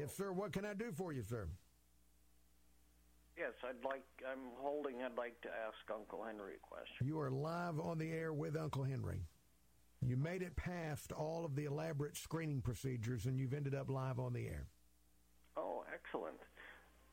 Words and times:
Yes, 0.00 0.16
sir. 0.16 0.32
What 0.32 0.52
can 0.52 0.64
I 0.64 0.72
do 0.72 0.92
for 0.92 1.12
you, 1.12 1.22
sir? 1.22 1.46
Yes, 3.36 3.52
I'd 3.62 3.84
like. 3.84 4.04
I'm 4.26 4.38
holding. 4.56 5.02
I'd 5.02 5.16
like 5.16 5.38
to 5.42 5.48
ask 5.48 5.76
Uncle 5.92 6.24
Henry 6.24 6.54
a 6.54 6.58
question. 6.58 7.06
You 7.06 7.20
are 7.20 7.30
live 7.30 7.78
on 7.78 7.98
the 7.98 8.10
air 8.10 8.32
with 8.32 8.56
Uncle 8.56 8.82
Henry. 8.82 9.20
You 10.00 10.16
made 10.16 10.40
it 10.40 10.56
past 10.56 11.12
all 11.12 11.44
of 11.44 11.54
the 11.54 11.66
elaborate 11.66 12.16
screening 12.16 12.62
procedures, 12.62 13.26
and 13.26 13.38
you've 13.38 13.52
ended 13.52 13.74
up 13.74 13.90
live 13.90 14.18
on 14.18 14.32
the 14.32 14.46
air. 14.46 14.68
Oh, 15.58 15.84
excellent. 15.92 16.40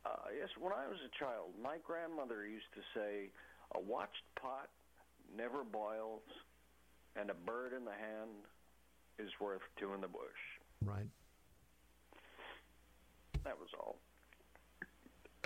Uh, 0.05 0.31
yes, 0.37 0.47
when 0.57 0.71
I 0.71 0.87
was 0.87 0.97
a 1.03 1.11
child, 1.19 1.51
my 1.61 1.79
grandmother 1.83 2.47
used 2.47 2.71
to 2.73 2.81
say, 2.93 3.31
"A 3.75 3.81
watched 3.81 4.23
pot 4.39 4.69
never 5.35 5.65
boils, 5.65 6.23
and 7.17 7.29
a 7.29 7.33
bird 7.33 7.73
in 7.73 7.83
the 7.83 7.91
hand 7.91 8.47
is 9.19 9.29
worth 9.41 9.63
two 9.77 9.93
in 9.93 9.99
the 9.99 10.07
bush." 10.07 10.41
Right. 10.81 11.07
That 13.47 13.57
was 13.57 13.69
all. 13.79 14.01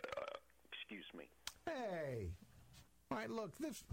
Uh, 0.04 0.38
excuse 0.74 1.06
me. 1.16 1.26
Hey. 1.68 2.32
All 3.12 3.18
right, 3.20 3.30
look, 3.30 3.56
this. 3.60 3.84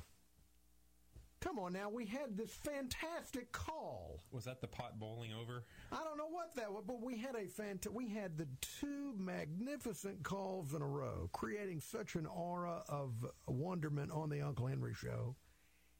Come 1.41 1.59
on 1.59 1.75
now, 1.75 1.91
we 1.91 2.07
had 2.07 2.35
this 2.35 2.51
fantastic 2.55 3.53
call. 3.53 4.23
Was 4.33 4.45
that 4.45 4.63
the 4.63 4.67
pot 4.67 4.99
bowling 4.99 5.33
over? 5.35 5.65
I 5.93 6.03
don't 6.03 6.17
know 6.17 6.27
what 6.31 6.57
that 6.57 6.73
was, 6.73 6.85
but 6.87 7.03
we 7.03 7.19
had 7.19 7.35
a 7.35 7.45
fant- 7.45 7.93
we 7.93 8.09
had 8.09 8.39
the 8.39 8.49
two 8.81 9.15
magnificent 9.19 10.23
calls 10.23 10.73
in 10.73 10.81
a 10.81 10.87
row, 10.87 11.29
creating 11.35 11.81
such 11.81 12.15
an 12.15 12.25
aura 12.25 12.83
of 12.89 13.13
wonderment 13.47 14.11
on 14.11 14.31
the 14.31 14.41
Uncle 14.41 14.69
Henry 14.69 14.95
show. 14.95 15.37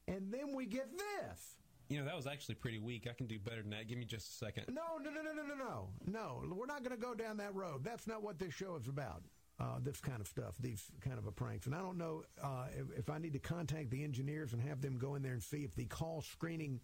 And 0.09 0.33
then 0.33 0.55
we 0.55 0.65
get 0.65 0.89
this. 0.97 1.58
You 1.89 1.99
know, 1.99 2.05
that 2.05 2.17
was 2.17 2.27
actually 2.27 2.57
pretty 2.57 2.79
weak. 2.79 3.07
I 3.11 3.15
can 3.15 3.27
do 3.27 3.39
better 3.39 3.63
than 3.63 3.71
that. 3.71 3.89
Give 3.89 3.99
me 3.99 4.05
just 4.05 4.29
a 4.31 4.35
second. 4.45 4.65
No, 4.69 4.99
no, 5.03 5.11
no, 5.11 5.23
no, 5.23 5.33
no, 5.33 5.43
no, 5.43 5.55
no. 5.55 5.89
No, 6.07 6.43
we're 6.55 6.67
not 6.67 6.85
going 6.85 6.95
to 6.95 7.03
go 7.03 7.15
down 7.15 7.39
that 7.39 7.55
road. 7.55 7.83
That's 7.83 8.07
not 8.07 8.23
what 8.23 8.39
this 8.39 8.53
show 8.53 8.77
is 8.77 8.89
about. 8.89 9.23
Uh, 9.61 9.79
this 9.83 10.01
kind 10.01 10.21
of 10.21 10.29
stuff, 10.29 10.55
these 10.61 10.85
kind 11.01 11.19
of 11.19 11.27
a 11.27 11.33
pranks. 11.33 11.67
And 11.67 11.75
I 11.75 11.79
don't 11.79 11.99
know 11.99 12.23
uh, 12.41 12.67
if, 12.77 13.01
if 13.01 13.11
I 13.11 13.19
need 13.19 13.33
to 13.33 13.41
contact 13.41 13.91
the 13.91 14.05
engineers 14.05 14.53
and 14.53 14.63
have 14.63 14.81
them 14.81 14.99
go 14.99 15.17
in 15.17 15.23
there 15.23 15.33
and 15.33 15.43
see 15.43 15.65
if 15.65 15.75
the 15.75 15.87
call 15.87 16.21
screening 16.21 16.81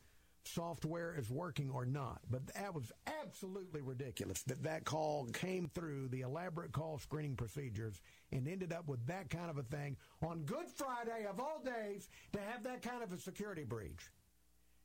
software 0.47 1.15
is 1.17 1.31
working 1.31 1.71
or 1.71 1.87
not. 1.87 2.21
But 2.31 2.47
that 2.49 2.75
was 2.75 2.91
absolutely 3.23 3.81
ridiculous 3.81 4.43
that 4.43 4.63
that 4.63 4.85
call 4.85 5.27
came 5.27 5.71
through 5.73 6.09
the 6.09 6.23
elaborate 6.23 6.73
call 6.73 6.99
screening 6.99 7.37
procedures 7.37 8.01
and 8.33 8.49
ended 8.49 8.73
up 8.73 8.89
with 8.89 9.07
that 9.07 9.31
kind 9.31 9.51
of 9.51 9.59
a 9.59 9.63
thing 9.63 9.97
on 10.23 10.43
Good 10.43 10.69
Friday 10.69 11.27
of 11.29 11.41
all 11.41 11.63
days 11.65 12.09
to 12.33 12.41
have 12.41 12.63
that 12.65 12.83
kind 12.83 13.03
of 13.03 13.13
a 13.13 13.19
security 13.19 13.65
breach. 13.65 14.11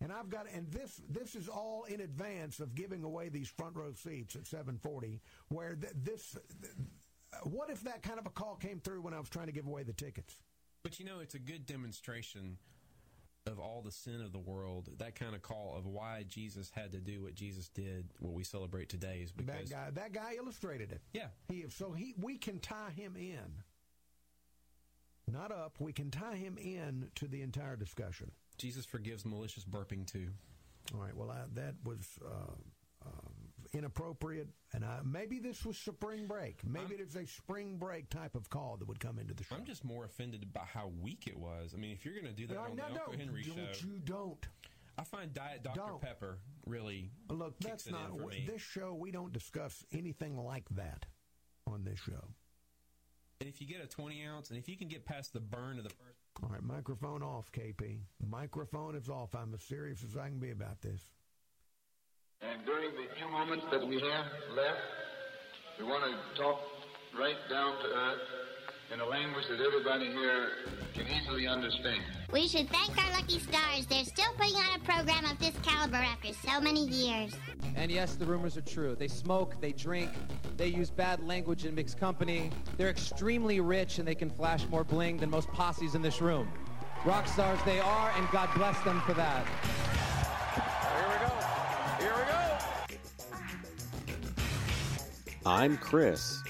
And 0.02 0.14
I've 0.14 0.30
got, 0.30 0.46
and 0.54 0.72
this 0.72 1.02
this 1.10 1.36
is 1.36 1.50
all 1.50 1.84
in 1.84 2.00
advance 2.02 2.60
of 2.60 2.74
giving 2.74 3.04
away 3.04 3.30
these 3.30 3.50
front 3.50 3.76
row 3.76 3.92
seats 3.92 4.36
at 4.36 4.48
740. 4.48 5.22
Where 5.50 5.76
th- 5.76 5.94
this, 6.02 6.38
th- 6.62 6.74
what 7.44 7.70
if 7.70 7.82
that 7.82 8.02
kind 8.02 8.18
of 8.18 8.26
a 8.26 8.30
call 8.30 8.56
came 8.56 8.80
through 8.80 9.02
when 9.02 9.14
I 9.14 9.20
was 9.20 9.30
trying 9.30 9.48
to 9.48 9.52
give 9.52 9.68
away 9.68 9.84
the 9.84 9.94
tickets? 9.94 10.42
But 10.84 11.00
you 11.00 11.06
know, 11.06 11.20
it's 11.20 11.36
a 11.36 11.40
good 11.40 11.66
demonstration 11.66 12.58
of 13.46 13.60
all 13.60 13.82
the 13.82 13.92
sin 13.92 14.22
of 14.22 14.32
the 14.32 14.40
world. 14.40 14.90
That 15.00 15.16
kind 15.16 15.36
of 15.36 15.42
call 15.42 15.76
of 15.78 15.86
why 15.86 16.24
Jesus 16.28 16.72
had 16.74 16.94
to 16.94 17.00
do 17.00 17.24
what 17.24 17.36
Jesus 17.36 17.68
did, 17.70 18.10
what 18.20 18.34
we 18.34 18.44
celebrate 18.44 18.88
today, 18.88 19.20
is 19.22 19.32
because 19.34 19.70
that 19.70 19.70
guy 19.70 19.90
that 19.92 20.14
guy 20.14 20.36
illustrated 20.38 20.92
it. 20.94 21.02
Yeah. 21.14 21.28
He 21.50 21.66
so 21.70 21.92
he 21.92 22.14
we 22.18 22.38
can 22.38 22.60
tie 22.60 22.92
him 22.96 23.16
in, 23.18 23.64
not 25.28 25.52
up. 25.52 25.76
We 25.80 25.92
can 25.92 26.10
tie 26.10 26.36
him 26.36 26.58
in 26.58 27.10
to 27.16 27.28
the 27.28 27.42
entire 27.42 27.76
discussion. 27.76 28.32
Jesus 28.60 28.86
forgives 28.86 29.26
malicious 29.26 29.64
burping 29.66 30.06
too. 30.06 30.28
All 30.94 31.00
right. 31.02 31.16
Well, 31.16 31.32
I, 31.32 31.46
that 31.56 31.76
was 31.84 32.20
uh, 32.24 32.52
uh, 33.06 33.30
inappropriate, 33.74 34.48
and 34.74 34.84
I, 34.84 35.00
maybe 35.04 35.40
this 35.40 35.66
was 35.66 35.78
spring 35.78 36.28
break. 36.28 36.62
Maybe 36.66 36.96
I'm- 36.96 37.02
it's 37.02 37.16
a 37.16 37.26
spring 37.26 37.78
break 37.78 38.10
type 38.10 38.36
of 38.36 38.50
call 38.50 38.78
that 38.78 38.88
would 38.88 39.00
come 39.00 39.18
into 39.20 39.34
the 39.34 39.44
show. 39.44 39.56
I'm 39.56 39.66
just 39.66 39.84
more 39.86 40.06
offended 40.06 40.52
by 40.54 40.66
how 40.72 40.92
weak 41.02 41.26
it 41.28 41.38
was. 41.38 41.74
I 41.74 41.78
mean, 41.80 41.92
if 41.92 42.04
you're 42.06 42.14
going 42.16 42.26
to 42.28 42.32
do 42.34 42.48
that 42.48 42.54
No, 42.56 42.62
on 42.62 42.76
no, 42.76 42.84
the 42.94 43.00
Uncle 43.00 43.14
Henry 43.18 43.44
don't 43.44 43.76
show, 43.76 43.88
you 43.88 44.00
don't. 44.04 44.48
I 44.98 45.04
find 45.06 45.34
Diet 45.34 45.64
Dr 45.64 45.80
Don't. 45.80 46.02
Pepper 46.02 46.40
really 46.66 47.10
Look, 47.30 47.58
that's 47.60 47.88
it 47.88 47.92
not 47.92 48.12
in 48.12 48.20
for 48.20 48.28
me. 48.28 48.46
this 48.46 48.62
show. 48.62 48.94
We 48.94 49.12
don't 49.12 49.32
discuss 49.32 49.86
anything 49.94 50.38
like 50.38 50.68
that 50.72 51.06
on 51.66 51.86
this 51.86 52.00
show. 52.00 52.26
And 53.40 53.48
if 53.48 53.62
you 53.62 53.68
get 53.68 53.82
a 53.82 53.88
20 53.88 54.26
ounce, 54.26 54.50
and 54.50 54.60
if 54.60 54.68
you 54.68 54.76
can 54.76 54.90
get 54.90 55.06
past 55.06 55.32
the 55.32 55.40
burn 55.40 55.78
of 55.78 55.86
the 55.86 55.90
first, 55.92 56.19
All 56.42 56.50
right, 56.50 56.64
microphone 56.64 57.22
off, 57.22 57.52
KP. 57.52 58.00
Microphone 58.30 58.96
is 58.96 59.10
off. 59.10 59.36
I'm 59.36 59.54
as 59.54 59.64
serious 59.64 60.04
as 60.04 60.16
I 60.16 60.30
can 60.30 60.40
be 60.40 60.52
about 60.52 60.82
this. 60.82 61.02
And 62.42 62.66
during 62.66 62.92
the 62.96 63.08
few 63.18 63.30
moments 63.30 63.66
that 63.72 63.86
we 63.86 63.96
have 63.96 64.26
left, 64.56 64.80
we 65.78 65.86
want 65.86 66.04
to 66.04 66.42
talk 66.42 66.60
right 67.20 67.36
down 67.50 67.76
to 67.84 67.88
earth 67.88 68.39
in 68.92 69.00
a 69.02 69.06
language 69.06 69.46
that 69.48 69.60
everybody 69.62 70.08
here 70.08 70.50
can 70.96 71.06
easily 71.08 71.48
understand. 71.48 72.02
We 72.32 72.48
should 72.48 72.70
thank 72.70 72.98
our 72.98 73.12
lucky 73.12 73.40
stars. 73.40 73.86
They're 73.86 74.04
still 74.04 74.32
putting 74.36 74.56
on 74.56 74.80
a 74.80 74.84
program 74.84 75.26
of 75.26 75.38
this 75.38 75.56
caliber 75.62 75.98
after 75.98 76.34
so 76.34 76.60
many 76.60 76.88
years. 76.88 77.36
And 77.76 77.92
yes, 77.92 78.16
the 78.16 78.26
rumors 78.26 78.58
are 78.58 78.62
true. 78.62 78.96
They 78.96 79.08
smoke, 79.08 79.62
they 79.62 79.74
drink, 79.74 80.10
they 80.58 80.68
use 80.68 80.90
bad 80.90 81.24
language 81.26 81.66
in 81.66 81.76
mixed 81.76 82.00
company. 82.00 82.50
They're 82.78 82.90
extremely 82.90 83.60
rich 83.60 84.00
and 84.00 84.08
they 84.08 84.16
can 84.16 84.30
flash 84.30 84.68
more 84.70 84.84
bling 84.84 85.18
than 85.18 85.30
most 85.30 85.50
posses 85.50 85.94
in 85.94 86.02
this 86.02 86.20
room. 86.20 86.52
Rock 87.06 87.28
stars 87.28 87.60
they 87.66 87.80
are, 87.80 88.12
and 88.18 88.28
God 88.32 88.50
bless 88.56 88.78
them 88.82 89.02
for 89.02 89.14
that. 89.14 89.46
Here 90.98 91.08
we 91.08 91.16
go. 91.26 91.32
Here 92.00 92.14
we 92.18 92.24
go. 95.36 95.46
I'm 95.46 95.78
Chris, 95.78 96.44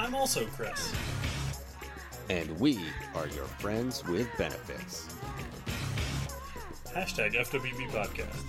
I'm 0.00 0.14
also 0.14 0.46
Chris. 0.46 0.94
and 2.30 2.58
we 2.58 2.78
are 3.14 3.26
your 3.28 3.44
friends 3.44 4.02
with 4.06 4.26
benefits. 4.38 5.08
Hashtag 6.94 7.34
FWB 7.34 7.90
Podcast. 7.90 8.46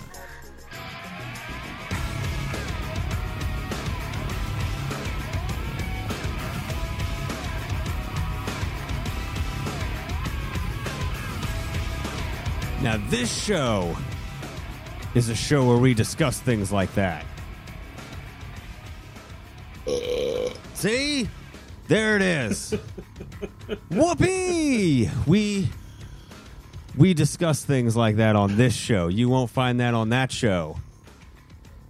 Now, 12.81 12.97
this 13.09 13.29
show 13.43 13.97
is 15.15 15.27
a 15.27 15.35
show 15.35 15.67
where 15.67 15.77
we 15.77 15.93
discuss 15.93 16.39
things 16.39 16.71
like 16.71 16.93
that. 16.95 17.25
Uh. 19.85 20.49
See? 20.75 21.27
There 21.91 22.15
it 22.15 22.21
is. 22.21 22.73
Whoopee! 23.89 25.09
We 25.27 25.67
we 26.95 27.13
discuss 27.13 27.65
things 27.65 27.97
like 27.97 28.15
that 28.15 28.37
on 28.37 28.55
this 28.55 28.73
show. 28.73 29.09
You 29.09 29.27
won't 29.27 29.49
find 29.49 29.81
that 29.81 29.93
on 29.93 30.07
that 30.07 30.31
show. 30.31 30.77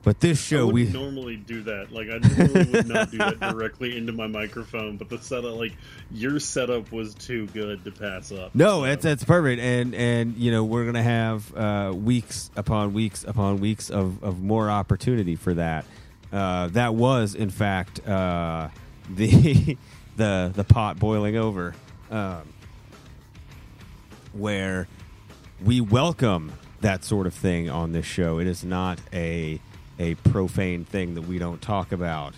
But 0.02 0.20
this 0.20 0.44
show 0.44 0.66
we 0.66 0.86
normally 0.86 1.36
do 1.36 1.62
that. 1.62 1.92
Like 1.92 2.08
I 2.10 2.18
normally 2.18 2.72
would 2.72 2.88
not 2.88 3.12
do 3.12 3.20
that 3.20 3.40
directly 3.40 3.96
into 3.96 4.12
my 4.12 4.26
microphone, 4.26 4.98
but 4.98 5.08
the 5.08 5.20
setup, 5.20 5.56
like 5.56 5.74
your 6.10 6.40
setup, 6.40 6.92
was 6.92 7.14
too 7.14 7.46
good 7.50 7.84
to 7.84 7.92
pass 7.92 8.32
up. 8.32 8.56
No, 8.56 8.86
it's 8.86 9.04
that's 9.04 9.24
perfect, 9.24 9.62
and 9.62 9.94
and 9.94 10.36
you 10.36 10.50
know 10.50 10.64
we're 10.64 10.86
gonna 10.86 11.04
have 11.04 11.56
uh, 11.56 11.94
weeks 11.94 12.50
upon 12.56 12.94
weeks 12.94 13.24
upon 13.24 13.60
weeks 13.60 13.92
of, 13.92 14.24
of 14.24 14.42
more 14.42 14.68
opportunity 14.68 15.36
for 15.36 15.54
that. 15.54 15.86
Uh, 16.34 16.70
that 16.70 16.96
was, 16.96 17.36
in 17.36 17.52
fact, 17.52 18.08
uh, 18.08 18.70
the 19.16 19.78
the 20.18 20.52
the 20.54 20.64
pot 20.64 21.00
boiling 21.00 21.38
over, 21.38 21.74
um, 22.10 22.42
where 24.34 24.88
we 25.64 25.82
welcome 25.82 26.54
that 26.82 27.04
sort 27.04 27.28
of 27.28 27.34
thing 27.34 27.70
on 27.70 27.92
this 27.92 28.06
show. 28.06 28.40
It 28.40 28.48
is 28.48 28.64
not 28.64 29.00
a 29.14 29.60
a 30.00 30.16
profane 30.16 30.86
thing 30.86 31.14
that 31.16 31.24
we 31.24 31.38
don't 31.38 31.62
talk 31.62 31.92
about, 31.92 32.34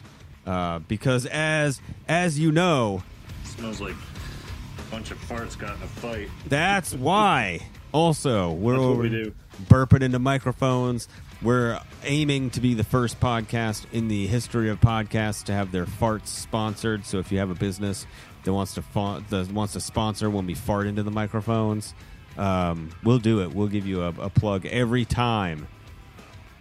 uh, 0.46 0.80
because 0.80 1.26
as 1.28 1.82
as 2.08 2.38
you 2.40 2.52
know, 2.52 3.04
smells 3.44 3.80
like 3.80 3.96
a 3.96 4.92
bunch 4.92 5.12
of 5.12 5.18
farts 5.20 5.58
got 5.58 5.76
in 5.78 5.84
a 5.84 5.88
fight. 5.88 6.30
that's 6.48 6.94
why. 6.94 7.60
Also, 7.92 8.52
we're 8.54 8.76
over 8.76 9.04
we 9.04 9.10
do. 9.10 9.34
burping 9.66 10.02
into 10.02 10.18
microphones. 10.18 11.08
We're 11.44 11.82
aiming 12.06 12.52
to 12.52 12.62
be 12.62 12.74
the 12.74 12.86
first 12.86 13.20
podcast 13.20 13.86
in 13.92 14.08
the 14.08 14.28
history 14.28 14.70
of 14.70 14.80
podcasts 14.80 15.44
to 15.46 15.54
have 15.54 15.74
their 15.74 15.86
farts 15.86 16.28
sponsored. 16.28 17.06
So 17.06 17.20
if 17.20 17.34
you 17.34 17.40
have 17.40 17.50
a 17.50 17.56
business 17.56 18.08
that 18.46 18.54
wants 18.54 18.76
to 18.76 18.82
fa- 18.82 19.22
that 19.30 19.52
wants 19.52 19.74
to 19.74 19.82
sponsor 19.82 20.30
when 20.30 20.46
we 20.46 20.54
fart 20.54 20.88
into 20.88 21.04
the 21.04 21.12
microphones, 21.12 21.96
um, 22.38 22.92
we'll 23.04 23.20
do 23.20 23.42
it. 23.42 23.54
We'll 23.54 23.68
give 23.68 23.86
you 23.86 24.04
a, 24.04 24.10
a 24.20 24.30
plug 24.30 24.66
every 24.68 25.04
time 25.04 25.68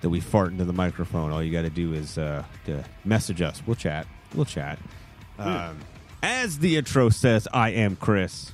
that 0.00 0.10
we 0.10 0.18
fart 0.18 0.50
into 0.50 0.64
the 0.64 0.72
microphone. 0.72 1.30
All 1.30 1.42
you 1.42 1.52
got 1.52 1.62
to 1.62 1.70
do 1.70 1.92
is 1.94 2.18
uh, 2.18 2.42
to 2.66 2.84
message 3.04 3.40
us. 3.40 3.62
We'll 3.64 3.76
chat. 3.76 4.08
We'll 4.34 4.46
chat. 4.46 4.80
Um, 5.38 5.78
as 6.24 6.58
the 6.58 6.76
intro 6.76 7.08
says, 7.08 7.46
I 7.52 7.70
am 7.70 7.94
Chris. 7.94 8.52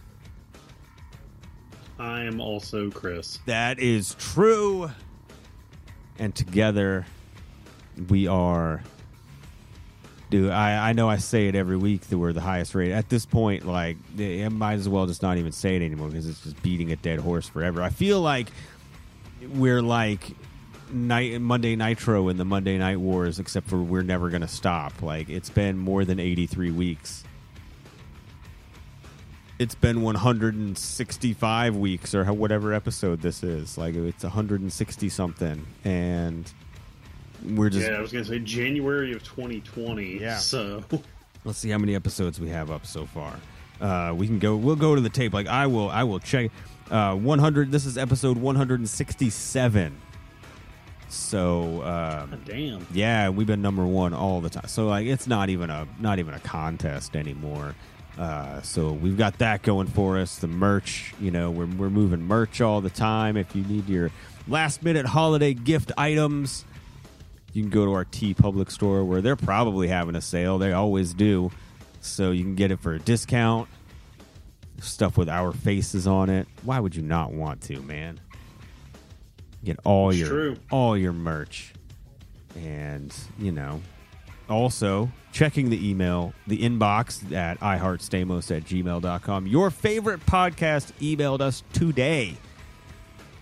I 1.99 2.25
am 2.25 2.39
also 2.39 2.91
Chris. 2.91 3.39
That 3.47 3.79
is 3.79 4.15
true. 4.19 4.91
And 6.19 6.35
together 6.35 7.07
we 8.09 8.27
are 8.27 8.83
Dude, 10.31 10.51
I, 10.51 10.91
I 10.91 10.93
know 10.93 11.09
I 11.09 11.17
say 11.17 11.49
it 11.49 11.55
every 11.55 11.79
week 11.79 12.03
that 12.09 12.19
we're 12.19 12.35
the 12.35 12.43
highest 12.43 12.75
rated. 12.75 12.95
At 12.95 13.09
this 13.09 13.25
point, 13.25 13.67
like, 13.67 13.97
I 14.19 14.49
might 14.51 14.75
as 14.75 14.89
well 14.89 15.07
just 15.07 15.23
not 15.23 15.39
even 15.39 15.53
say 15.53 15.77
it 15.77 15.83
anymore 15.83 16.09
because 16.09 16.29
it's 16.29 16.43
just 16.43 16.63
beating 16.63 16.93
a 16.93 16.97
dead 16.97 17.19
horse 17.19 17.49
forever. 17.49 17.83
I 17.83 17.89
feel 17.89 18.21
like 18.21 18.49
we're 19.55 19.81
like 19.81 20.21
night 20.93 21.41
Monday 21.41 21.77
Nitro 21.77 22.29
in 22.29 22.37
the 22.37 22.45
Monday 22.45 22.77
Night 22.77 23.01
Wars, 23.01 23.39
except 23.39 23.69
for 23.69 23.79
we're 23.79 24.03
never 24.03 24.29
to 24.43 24.49
stop. 24.49 25.01
Like, 25.01 25.31
it's 25.31 25.49
been 25.49 25.79
more 25.79 26.05
than 26.05 26.21
83 26.21 26.73
weeks. 26.73 27.25
It's 29.59 29.75
been 29.75 30.03
165 30.03 31.77
weeks 31.77 32.15
or 32.15 32.25
whatever 32.33 32.73
episode 32.73 33.21
this 33.21 33.43
is. 33.43 33.77
Like, 33.77 33.95
it's 33.97 34.23
160 34.23 35.09
something. 35.09 35.67
And 35.85 36.53
we're 37.45 37.71
just 37.71 37.89
yeah, 37.89 37.97
I 37.97 38.01
was 38.01 38.13
gonna 38.13 38.25
say 38.25 38.39
January 38.39 39.13
of 39.13 39.23
2020. 39.23 40.21
Yeah. 40.21 40.37
So 40.39 40.83
let's 41.45 41.59
see 41.59 41.71
how 41.71 41.79
many 41.79 41.95
episodes 41.95 42.41
we 42.41 42.49
have 42.51 42.71
up 42.71 42.87
so 42.87 43.07
far. 43.07 43.35
Uh, 43.81 44.13
we 44.15 44.27
can 44.27 44.39
go. 44.39 44.57
We'll 44.57 44.77
go 44.77 44.95
to 44.95 45.01
the 45.01 45.11
tape. 45.11 45.33
Like 45.33 45.47
I 45.47 45.67
will. 45.67 45.91
I 45.91 46.05
will 46.05 46.19
check. 46.19 46.51
Uh, 46.91 47.15
100. 47.15 47.71
This 47.71 47.85
is 47.85 47.99
episode 47.99 48.39
167. 48.39 50.01
So 51.09 51.83
um, 51.85 52.43
damn. 52.45 52.87
yeah, 52.93 53.29
we've 53.31 53.47
been 53.47 53.63
number 53.63 53.85
one 53.85 54.13
all 54.15 54.41
the 54.41 54.51
time. 54.51 54.67
So 54.69 54.89
like, 54.89 55.07
it's 55.07 55.27
not 55.27 55.49
even 55.49 55.71
a 55.71 55.87
not 56.01 56.19
even 56.19 56.35
a 56.35 56.41
contest 56.41 57.17
anymore. 57.17 57.75
Uh, 58.19 58.61
so 58.63 58.91
we've 58.93 59.17
got 59.17 59.39
that 59.39 59.63
going 59.63 59.87
for 59.87 60.19
us. 60.19 60.39
The 60.39 60.49
merch, 60.49 61.15
you 61.21 61.31
know, 61.31 61.51
we're 61.51 61.67
we're 61.67 61.91
moving 61.91 62.23
merch 62.23 62.61
all 62.61 62.81
the 62.81 62.91
time. 62.91 63.37
If 63.37 63.55
you 63.55 63.63
need 63.63 63.89
your 63.89 64.11
last 64.49 64.83
minute 64.83 65.07
holiday 65.07 65.55
gift 65.55 65.93
items, 65.97 66.65
you 67.53 67.63
can 67.63 67.71
go 67.71 67.85
to 67.85 67.93
our 67.93 68.05
TeePublic 68.05 68.71
store 68.73 69.05
where 69.05 69.21
they're 69.21 69.37
probably 69.37 69.87
having 69.89 70.17
a 70.17 70.21
sale. 70.21 70.59
They 70.59 70.73
always 70.73 71.15
do. 71.15 71.51
So 72.01 72.31
you 72.33 72.43
can 72.43 72.55
get 72.57 72.71
it 72.73 72.81
for 72.81 72.93
a 72.95 72.99
discount. 72.99 73.69
Stuff 74.81 75.17
with 75.17 75.29
our 75.29 75.53
faces 75.53 76.07
on 76.07 76.29
it. 76.31 76.47
Why 76.63 76.79
would 76.81 76.95
you 76.97 77.03
not 77.03 77.33
want 77.33 77.61
to, 77.63 77.81
man? 77.83 78.21
Get 79.65 79.79
all 79.85 80.11
It's 80.11 80.19
your 80.19 80.29
true. 80.29 80.57
all 80.71 80.97
your 80.97 81.13
merch. 81.13 81.73
And, 82.57 83.15
you 83.39 83.51
know, 83.53 83.81
also 84.49 85.11
checking 85.33 85.71
the 85.71 85.89
email, 85.89 86.33
the 86.47 86.59
inbox 86.59 87.33
at 87.35 87.61
iheartstamos 87.61 88.55
at 88.57 88.65
gmail.com. 88.65 89.47
Your 89.47 89.71
favorite 89.71 90.25
podcast 90.27 90.93
emailed 91.01 91.41
us 91.41 91.63
today 91.73 92.37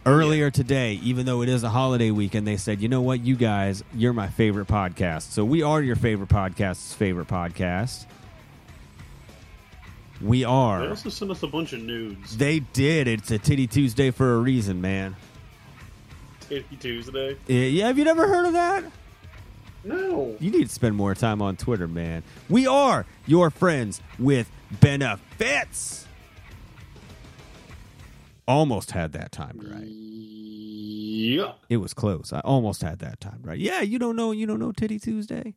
earlier 0.07 0.51
today, 0.51 0.95
even 1.03 1.27
though 1.27 1.43
it 1.43 1.49
is 1.49 1.65
a 1.65 1.69
holiday 1.69 2.11
weekend, 2.11 2.47
they 2.47 2.57
said, 2.57 2.81
you 2.81 2.89
know 2.89 3.03
what, 3.03 3.21
you 3.21 3.35
guys, 3.35 3.83
you're 3.93 4.13
my 4.13 4.29
favorite 4.29 4.69
podcast. 4.69 5.33
So 5.33 5.45
we 5.45 5.63
are 5.63 5.83
your 5.83 5.97
favorite 5.97 6.29
podcast's 6.29 6.95
favorite 6.95 7.29
podcast. 7.29 8.07
We 10.23 10.45
are. 10.45 10.81
They 10.81 10.89
also 10.89 11.11
sent 11.11 11.31
us 11.31 11.43
a 11.43 11.49
bunch 11.49 11.73
of 11.75 11.83
nudes. 11.83 12.37
They 12.37 12.61
did. 12.61 13.09
It's 13.09 13.31
a 13.31 13.39
Titty 13.39 13.67
Tuesday 13.67 14.11
for 14.11 14.37
a 14.37 14.39
reason, 14.39 14.81
man. 14.81 15.17
Titty 16.41 16.77
Tuesday. 16.77 17.37
Yeah, 17.49 17.89
have 17.89 17.99
you 17.99 18.05
never 18.05 18.27
heard 18.27 18.47
of 18.47 18.53
that? 18.55 18.85
No. 19.87 20.37
You 20.41 20.51
need 20.51 20.69
to 20.69 20.75
spend 20.75 20.97
more 20.97 21.15
time 21.15 21.41
on 21.41 21.57
Twitter, 21.57 21.87
man. 21.87 22.23
We 22.49 22.67
are 22.67 23.07
your 23.27 23.51
friends 23.51 24.01
with 24.19 24.51
benefits. 24.81 26.07
Almost 28.49 28.93
had 28.93 29.13
that 29.13 29.33
timed 29.33 29.65
right. 29.65 29.87
Yeah. 29.87 31.53
It 31.69 31.79
was 31.79 31.95
close. 31.95 32.33
I 32.33 32.41
almost 32.41 32.83
had 32.83 33.01
that 33.01 33.21
timed 33.21 33.47
right. 33.47 33.59
Yeah, 33.59 33.81
you 33.81 33.99
don't 33.99 34.17
know. 34.17 34.33
You 34.33 34.47
don't 34.47 34.61
know 34.61 34.73
Titty 34.73 34.99
Tuesday. 34.99 35.55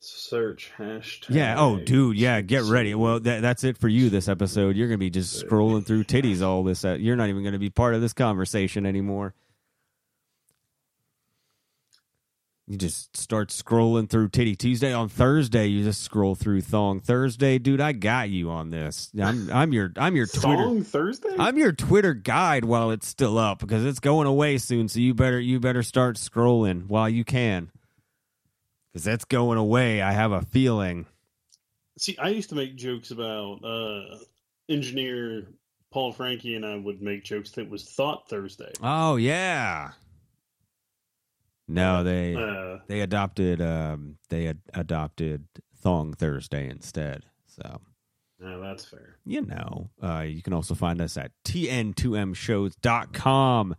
Search 0.00 0.70
hashtag. 0.78 1.30
Yeah. 1.30 1.56
Oh, 1.58 1.78
dude. 1.78 2.18
Yeah. 2.18 2.40
Get 2.42 2.64
ready. 2.64 2.94
Well, 2.94 3.20
that, 3.20 3.40
that's 3.40 3.64
it 3.64 3.78
for 3.78 3.88
you 3.88 4.10
this 4.10 4.28
episode. 4.28 4.76
You're 4.76 4.88
gonna 4.88 4.98
be 4.98 5.10
just 5.10 5.44
scrolling 5.44 5.84
through 5.84 6.04
titties 6.04 6.42
all 6.42 6.62
this. 6.62 6.84
Uh, 6.84 6.96
you're 7.00 7.16
not 7.16 7.30
even 7.30 7.42
gonna 7.42 7.58
be 7.58 7.70
part 7.70 7.94
of 7.94 8.02
this 8.02 8.12
conversation 8.12 8.84
anymore. 8.84 9.34
You 12.66 12.78
just 12.78 13.14
start 13.14 13.50
scrolling 13.50 14.08
through 14.08 14.30
Titty 14.30 14.56
Tuesday 14.56 14.94
on 14.94 15.10
Thursday. 15.10 15.66
You 15.66 15.84
just 15.84 16.00
scroll 16.00 16.34
through 16.34 16.62
Thong 16.62 17.00
Thursday, 17.00 17.58
dude. 17.58 17.80
I 17.80 17.92
got 17.92 18.30
you 18.30 18.50
on 18.50 18.70
this. 18.70 19.10
I'm 19.20 19.50
I'm 19.52 19.74
your 19.74 19.92
I'm 19.98 20.16
your 20.16 20.26
Twitter 20.26 20.64
Thong 20.64 20.82
Thursday. 20.82 21.36
I'm 21.38 21.58
your 21.58 21.72
Twitter 21.72 22.14
guide 22.14 22.64
while 22.64 22.90
it's 22.90 23.06
still 23.06 23.36
up 23.36 23.58
because 23.58 23.84
it's 23.84 24.00
going 24.00 24.26
away 24.26 24.56
soon. 24.56 24.88
So 24.88 24.98
you 25.00 25.12
better 25.12 25.38
you 25.38 25.60
better 25.60 25.82
start 25.82 26.16
scrolling 26.16 26.86
while 26.86 27.08
you 27.08 27.22
can 27.22 27.70
because 28.90 29.04
that's 29.04 29.26
going 29.26 29.58
away. 29.58 30.00
I 30.00 30.12
have 30.12 30.32
a 30.32 30.40
feeling. 30.40 31.04
See, 31.98 32.16
I 32.16 32.28
used 32.28 32.48
to 32.48 32.54
make 32.54 32.76
jokes 32.76 33.10
about 33.10 33.62
uh, 33.62 34.16
engineer 34.70 35.48
Paul 35.92 36.12
Frankie, 36.12 36.56
and 36.56 36.64
I 36.64 36.76
would 36.76 37.02
make 37.02 37.24
jokes 37.24 37.50
that 37.52 37.68
was 37.68 37.84
Thought 37.84 38.26
Thursday. 38.30 38.72
Oh 38.82 39.16
yeah. 39.16 39.90
No, 41.66 42.02
they 42.04 42.34
Uh, 42.36 42.78
they 42.88 43.00
adopted 43.00 43.60
um 43.62 44.18
they 44.28 44.48
ad- 44.48 44.60
adopted 44.74 45.46
Thong 45.76 46.12
Thursday 46.14 46.68
instead. 46.68 47.24
So 47.46 47.80
no, 48.40 48.60
that's 48.60 48.84
fair. 48.84 49.16
you 49.24 49.42
know, 49.42 49.90
uh, 50.02 50.20
you 50.28 50.42
can 50.42 50.52
also 50.52 50.74
find 50.74 51.00
us 51.00 51.16
at 51.16 51.30
tn2mshows.com. 52.44 53.74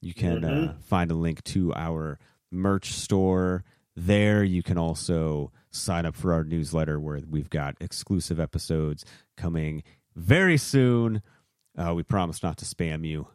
You 0.00 0.14
can 0.14 0.44
uh, 0.44 0.48
Mhm. 0.48 0.82
find 0.84 1.10
a 1.10 1.14
link 1.14 1.42
to 1.44 1.74
our 1.74 2.18
merch 2.50 2.92
store 2.92 3.64
there. 3.96 4.44
You 4.44 4.62
can 4.62 4.78
also 4.78 5.52
sign 5.70 6.06
up 6.06 6.14
for 6.14 6.32
our 6.32 6.44
newsletter 6.44 6.98
where 7.00 7.20
we've 7.28 7.50
got 7.50 7.76
exclusive 7.80 8.38
episodes 8.40 9.04
coming 9.36 9.82
very 10.14 10.56
soon. 10.56 11.20
Uh, 11.76 11.92
we 11.94 12.02
promise 12.02 12.42
not 12.42 12.56
to 12.58 12.64
spam 12.64 13.04
you. 13.06 13.28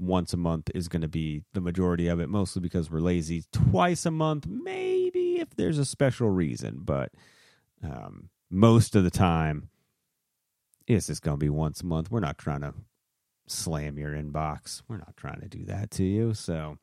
Once 0.00 0.32
a 0.32 0.36
month 0.36 0.70
is 0.74 0.88
going 0.88 1.02
to 1.02 1.08
be 1.08 1.42
the 1.52 1.60
majority 1.60 2.08
of 2.08 2.18
it, 2.20 2.28
mostly 2.28 2.60
because 2.60 2.90
we're 2.90 3.00
lazy. 3.00 3.44
Twice 3.52 4.06
a 4.06 4.10
month, 4.10 4.46
maybe 4.46 5.38
if 5.40 5.54
there's 5.56 5.78
a 5.78 5.84
special 5.84 6.30
reason, 6.30 6.78
but 6.80 7.12
um, 7.84 8.30
most 8.50 8.96
of 8.96 9.04
the 9.04 9.10
time, 9.10 9.68
it's 10.86 11.06
just 11.08 11.22
going 11.22 11.34
to 11.38 11.44
be 11.44 11.50
once 11.50 11.82
a 11.82 11.86
month. 11.86 12.10
We're 12.10 12.20
not 12.20 12.38
trying 12.38 12.62
to 12.62 12.72
slam 13.46 13.98
your 13.98 14.12
inbox. 14.12 14.82
We're 14.88 14.96
not 14.96 15.16
trying 15.16 15.40
to 15.40 15.48
do 15.48 15.64
that 15.66 15.90
to 15.92 16.04
you. 16.04 16.32
So, 16.34 16.78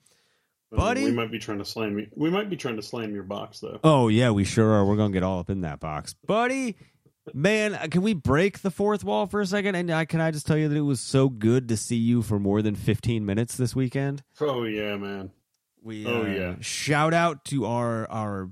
Buddy? 0.72 1.04
we 1.04 1.12
might 1.12 1.32
be 1.32 1.40
trying 1.40 1.58
to 1.60 1.66
slam 1.66 1.98
you. 1.98 2.08
We 2.16 2.30
might 2.30 2.50
be 2.50 2.56
trying 2.56 2.76
to 2.76 2.84
slam 2.84 3.14
your 3.14 3.24
box 3.24 3.60
though. 3.60 3.80
oh 3.84 4.10
yeah, 4.10 4.30
we 4.32 4.44
sure 4.44 4.70
are. 4.74 4.86
We're 4.86 4.96
going 4.96 5.12
to 5.12 5.16
get 5.16 5.24
all 5.24 5.40
up 5.40 5.50
in 5.50 5.62
that 5.62 5.80
box, 5.80 6.14
buddy. 6.26 6.76
Man, 7.34 7.76
uh, 7.76 7.88
can 7.90 8.02
we 8.02 8.14
break 8.14 8.60
the 8.60 8.72
fourth 8.72 9.04
wall 9.04 9.28
for 9.28 9.42
a 9.42 9.46
second? 9.46 9.76
And 9.76 9.92
I 9.92 10.06
can 10.06 10.22
I 10.22 10.32
just 10.32 10.48
tell 10.48 10.58
you 10.58 10.68
that 10.70 10.76
it 10.78 10.82
was 10.82 11.00
so 11.00 11.30
good 11.30 11.68
to 11.70 11.78
see 11.78 11.96
you 11.98 12.22
for 12.22 12.40
more 12.40 12.62
than 12.62 12.76
fifteen 12.76 13.26
minutes 13.26 13.56
this 13.58 13.76
weekend. 13.76 14.24
Oh 14.42 14.64
yeah, 14.64 14.96
man. 14.98 15.32
We 15.84 16.06
Oh, 16.06 16.24
uh, 16.24 16.26
yeah. 16.26 16.56
shout 16.62 17.14
out 17.14 17.46
to 17.46 17.66
our 17.66 18.10
our 18.10 18.52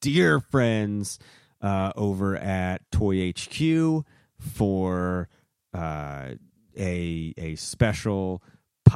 dear 0.00 0.40
friends 0.40 1.18
uh, 1.60 1.92
over 1.96 2.36
at 2.36 2.82
Toy 2.92 3.30
HQ 3.32 4.04
for 4.38 5.28
uh, 5.74 6.30
a 6.78 7.34
a 7.36 7.54
special 7.56 8.42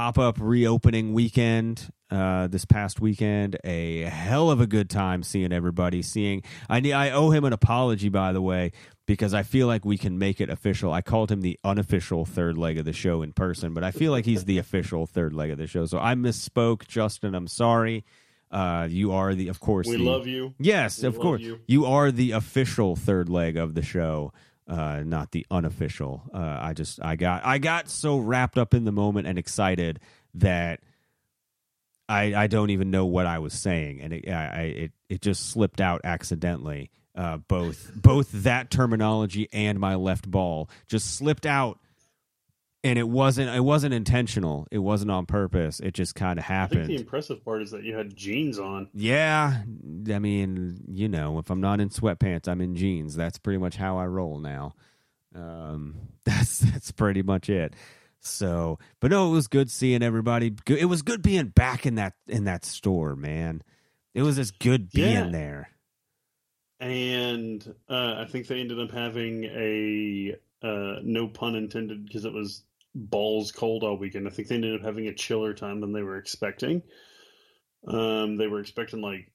pop 0.01 0.19
up 0.19 0.39
reopening 0.41 1.13
weekend 1.13 1.91
uh, 2.11 2.47
this 2.47 2.65
past 2.65 3.03
weekend. 3.03 3.59
A 3.65 4.01
hell 4.05 4.51
of 4.51 4.59
a 4.59 4.67
good 4.67 4.89
time 4.89 5.23
seeing 5.23 5.53
everybody. 5.53 6.01
Seeing 6.01 6.43
I 6.71 6.81
I 6.93 7.11
owe 7.11 7.29
him 7.29 7.45
an 7.45 7.53
apology 7.53 8.09
by 8.09 8.33
the 8.33 8.41
way 8.41 8.73
because 9.05 9.35
I 9.35 9.43
feel 9.43 9.67
like 9.67 9.85
we 9.85 9.99
can 9.99 10.19
make 10.19 10.41
it 10.41 10.49
official. 10.49 10.91
I 10.91 11.03
called 11.03 11.31
him 11.31 11.43
the 11.43 11.59
unofficial 11.65 12.25
third 12.25 12.57
leg 12.57 12.79
of 12.79 12.87
the 12.87 12.95
show 12.95 13.21
in 13.21 13.35
person, 13.35 13.75
but 13.75 13.85
I 13.85 13.91
feel 13.91 14.11
like 14.11 14.25
he's 14.25 14.47
the 14.47 14.57
official 14.57 15.05
third 15.05 15.35
leg 15.35 15.51
of 15.51 15.59
the 15.59 15.67
show. 15.67 15.85
So 15.85 15.99
I 15.99 16.15
misspoke, 16.15 16.89
Justin. 16.89 17.35
I'm 17.35 17.47
sorry. 17.47 18.07
Uh, 18.51 18.89
you 18.91 19.13
are 19.13 19.35
the, 19.35 19.49
of 19.49 19.61
course, 19.61 19.87
We 19.87 19.97
the- 19.99 20.03
love 20.03 20.27
you. 20.27 20.55
Yes, 20.59 21.03
We 21.03 21.09
of 21.09 21.19
course. 21.19 21.43
you. 21.43 21.61
You 21.67 21.85
are 21.85 22.11
the 22.11 22.31
official 22.33 22.97
third 22.97 23.29
leg 23.29 23.59
of 23.59 23.75
the 23.75 23.83
show, 23.83 24.33
uh, 24.71 25.03
not 25.05 25.33
the 25.33 25.45
unofficial. 25.51 26.23
Uh, 26.33 26.59
I 26.61 26.73
just 26.75 27.03
I 27.03 27.17
got 27.17 27.45
I 27.45 27.59
got 27.59 27.91
so 27.91 28.19
wrapped 28.19 28.57
up 28.57 28.73
in 28.73 28.85
the 28.85 28.93
moment 28.93 29.27
and 29.27 29.37
excited 29.37 29.99
that 30.35 30.81
I 32.09 32.35
I 32.35 32.47
don't 32.47 32.71
even 32.71 32.91
know 32.91 33.05
what 33.07 33.27
I 33.27 33.41
was 33.41 33.53
saying, 33.53 34.01
and 34.01 34.13
it 34.13 34.29
I, 34.29 34.63
it 34.63 34.93
it 35.09 35.23
just 35.23 35.51
slipped 35.51 35.81
out 35.81 36.03
accidentally. 36.05 36.91
Uh, 37.17 37.39
both 37.39 37.91
both 37.97 38.31
that 38.31 38.71
terminology 38.71 39.49
and 39.53 39.81
my 39.81 39.97
left 39.97 40.31
ball 40.31 40.71
just 40.87 41.17
slipped 41.17 41.47
out. 41.47 41.81
And 42.83 42.99
it 42.99 43.07
wasn't. 43.09 43.55
It 43.55 43.61
wasn't 43.61 43.93
intentional. 43.93 44.67
It 44.71 44.79
wasn't 44.79 45.11
on 45.11 45.27
purpose. 45.27 45.81
It 45.81 45.93
just 45.93 46.15
kind 46.15 46.39
of 46.39 46.45
I 46.45 46.49
think 46.49 46.57
happened. 46.59 46.87
the 46.87 46.97
impressive 46.97 47.45
part 47.45 47.61
is 47.61 47.73
that 47.73 47.85
you 47.85 47.95
had 47.95 48.17
jeans 48.17 48.59
on. 48.59 48.89
Yeah, 48.95 49.63
I 50.11 50.19
mean, 50.19 50.81
you 50.89 51.07
know, 51.09 51.39
if 51.39 51.51
I'm 51.51 51.61
not 51.61 51.81
in 51.81 51.91
sweatpants, 51.91 52.49
I'm 52.49 52.63
in 52.63 52.77
jeans. 52.77 53.15
That's 53.15 53.37
pretty 53.39 53.59
much 53.59 53.77
how 53.77 53.99
I 53.99 54.07
roll 54.07 54.39
now. 54.39 54.75
Um, 55.35 55.97
that's 56.25 56.61
that's 56.61 56.91
pretty 56.91 57.21
much 57.23 57.51
it. 57.51 57.75
So, 58.21 58.79
but 59.01 59.11
no, 59.11 59.29
it 59.29 59.33
was 59.33 59.47
good 59.47 59.71
seeing 59.71 60.03
everybody. 60.03 60.55
It 60.67 60.87
was 60.87 61.03
good 61.03 61.21
being 61.21 61.49
back 61.49 61.85
in 61.85 61.97
that 61.97 62.15
in 62.29 62.45
that 62.45 62.65
store, 62.65 63.15
man. 63.15 63.63
It 64.15 64.23
was 64.23 64.37
just 64.37 64.59
good 64.59 64.91
being 64.91 65.13
Yeah. 65.13 65.29
there. 65.31 65.71
and 66.81 67.75
uh, 67.89 68.15
I 68.19 68.25
think 68.25 68.47
they 68.47 68.61
ended 68.61 68.81
up 68.81 68.91
having 68.91 69.45
a 69.45 70.35
uh, 70.63 71.01
no 71.03 71.29
pun 71.29 71.55
intended 71.55 72.07
because 72.07 72.25
it 72.25 72.33
was 72.33 72.65
balls 72.95 73.53
cold 73.53 73.85
all 73.85 73.97
weekend. 73.97 74.27
I 74.27 74.31
think 74.31 74.49
they 74.49 74.57
ended 74.57 74.75
up 74.75 74.85
having 74.85 75.07
a 75.07 75.15
chiller 75.15 75.55
time 75.55 75.81
than 75.81 75.93
they 75.93 76.03
were 76.03 76.19
expecting. 76.19 76.83
Um, 77.87 78.37
they 78.37 78.47
were 78.47 78.61
expecting 78.61 79.01
like 79.01 79.31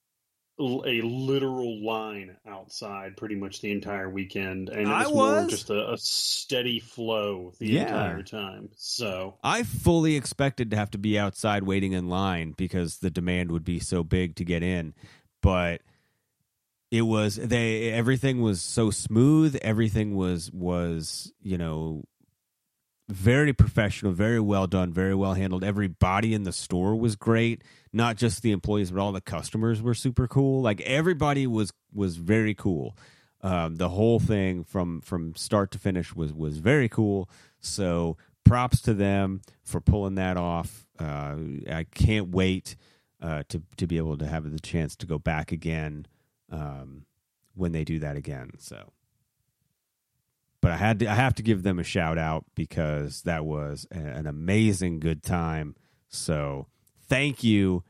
a 0.60 1.02
literal 1.02 1.86
line 1.86 2.38
outside 2.48 3.18
pretty 3.18 3.36
much 3.36 3.62
the 3.62 3.72
entire 3.72 4.10
weekend, 4.10 4.70
and 4.70 4.82
it 4.82 4.88
I 4.88 5.08
was, 5.08 5.14
more 5.14 5.46
just 5.48 5.70
a, 5.70 5.94
a 5.94 5.98
steady 5.98 6.80
flow 6.80 7.52
the 7.60 7.74
Yeah. 7.74 7.82
entire 7.82 8.24
time. 8.24 8.70
So 8.78 9.38
I 9.44 9.64
fully 9.64 10.16
expected 10.16 10.72
to 10.72 10.78
have 10.78 10.92
to 10.92 10.98
be 10.98 11.20
outside 11.20 11.64
waiting 11.64 11.92
in 11.94 12.08
line 12.08 12.54
because 12.56 13.00
the 13.00 13.10
demand 13.10 13.52
would 13.52 13.66
be 13.66 13.80
so 13.80 14.04
big 14.04 14.36
to 14.38 14.46
get 14.46 14.64
in, 14.64 14.94
but 15.42 15.82
it 16.92 17.02
was 17.02 17.36
they 17.36 17.92
everything 17.92 18.42
was 18.42 18.62
so 18.62 18.92
smooth, 18.92 19.58
everything 19.62 20.16
was 20.16 20.52
was, 20.52 21.34
you 21.42 21.58
know, 21.58 22.06
very 23.08 23.54
professional, 23.54 24.12
very 24.12 24.40
well 24.40 24.68
done, 24.68 24.92
very 24.92 25.14
well 25.14 25.34
handled. 25.34 25.64
Everybody 25.64 26.34
in 26.34 26.44
the 26.44 26.52
store 26.52 26.96
was 26.96 27.16
great, 27.16 27.64
not 27.94 28.16
just 28.16 28.42
the 28.42 28.52
employees, 28.52 28.92
but 28.92 29.00
all 29.00 29.12
the 29.12 29.22
customers 29.22 29.82
were 29.82 29.94
super 29.94 30.28
cool. 30.28 30.62
Like 30.62 30.82
everybody 30.82 31.46
was 31.46 31.72
was 31.94 32.18
very 32.18 32.56
cool. 32.56 32.98
Um, 33.42 33.76
the 33.76 33.90
whole 33.90 34.20
thing 34.20 34.64
from 34.64 35.02
from 35.02 35.36
start 35.36 35.72
to 35.72 35.80
finish 35.80 36.16
was 36.16 36.34
was 36.34 36.58
very 36.58 36.90
cool. 36.90 37.30
So 37.60 38.18
props 38.44 38.82
to 38.84 38.94
them 38.94 39.42
for 39.64 39.82
pulling 39.82 40.16
that 40.16 40.38
off. 40.38 40.88
Uh, 40.98 41.36
I 41.72 41.86
can't 41.94 42.30
wait 42.30 42.76
uh, 43.22 43.44
to 43.50 43.62
to 43.78 43.86
be 43.86 43.98
able 43.98 44.18
to 44.18 44.26
have 44.26 44.50
the 44.50 44.60
chance 44.60 44.96
to 44.98 45.06
go 45.06 45.20
back 45.20 45.52
again 45.52 46.08
um, 46.52 47.06
when 47.54 47.72
they 47.72 47.84
do 47.84 48.00
that 48.00 48.16
again. 48.16 48.52
So 48.58 48.94
but 50.66 50.72
I 50.72 50.78
had 50.78 50.98
to, 51.02 51.08
I 51.08 51.14
have 51.14 51.36
to 51.36 51.44
give 51.44 51.62
them 51.62 51.78
a 51.78 51.84
shout 51.84 52.18
out 52.18 52.44
because 52.56 53.22
that 53.22 53.46
was 53.46 53.86
an 53.92 54.26
amazing 54.26 55.00
good 55.00 55.22
time. 55.22 55.76
So 56.08 56.66
thank 57.08 57.44
you 57.44 57.84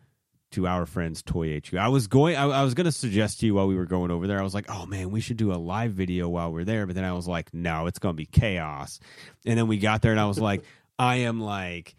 to 0.52 0.68
our 0.68 0.86
friends 0.86 1.22
Toy 1.22 1.58
HQ. 1.58 1.76
I 1.76 1.88
was 1.88 2.08
going 2.08 2.36
I, 2.36 2.44
I 2.44 2.64
was 2.64 2.74
going 2.74 2.84
to 2.84 2.92
suggest 2.92 3.40
to 3.40 3.46
you 3.46 3.56
while 3.56 3.68
we 3.68 3.78
were 3.78 3.86
going 3.86 4.12
over 4.12 4.28
there. 4.28 4.42
I 4.42 4.44
was 4.44 4.54
like, 4.54 4.66
"Oh 4.68 4.86
man, 4.88 5.10
we 5.10 5.22
should 5.22 5.38
do 5.38 5.54
a 5.54 5.56
live 5.56 5.94
video 5.94 6.28
while 6.28 6.52
we're 6.52 6.66
there." 6.66 6.86
But 6.86 6.96
then 6.96 7.06
I 7.06 7.14
was 7.14 7.30
like, 7.30 7.54
"No, 7.54 7.88
it's 7.88 7.98
going 7.98 8.14
to 8.14 8.18
be 8.18 8.26
chaos." 8.26 9.00
And 9.46 9.58
then 9.58 9.68
we 9.68 9.78
got 9.78 10.02
there 10.02 10.12
and 10.12 10.20
I 10.20 10.26
was 10.26 10.40
like, 10.40 10.62
"I 11.00 11.18
am 11.18 11.40
like 11.40 11.96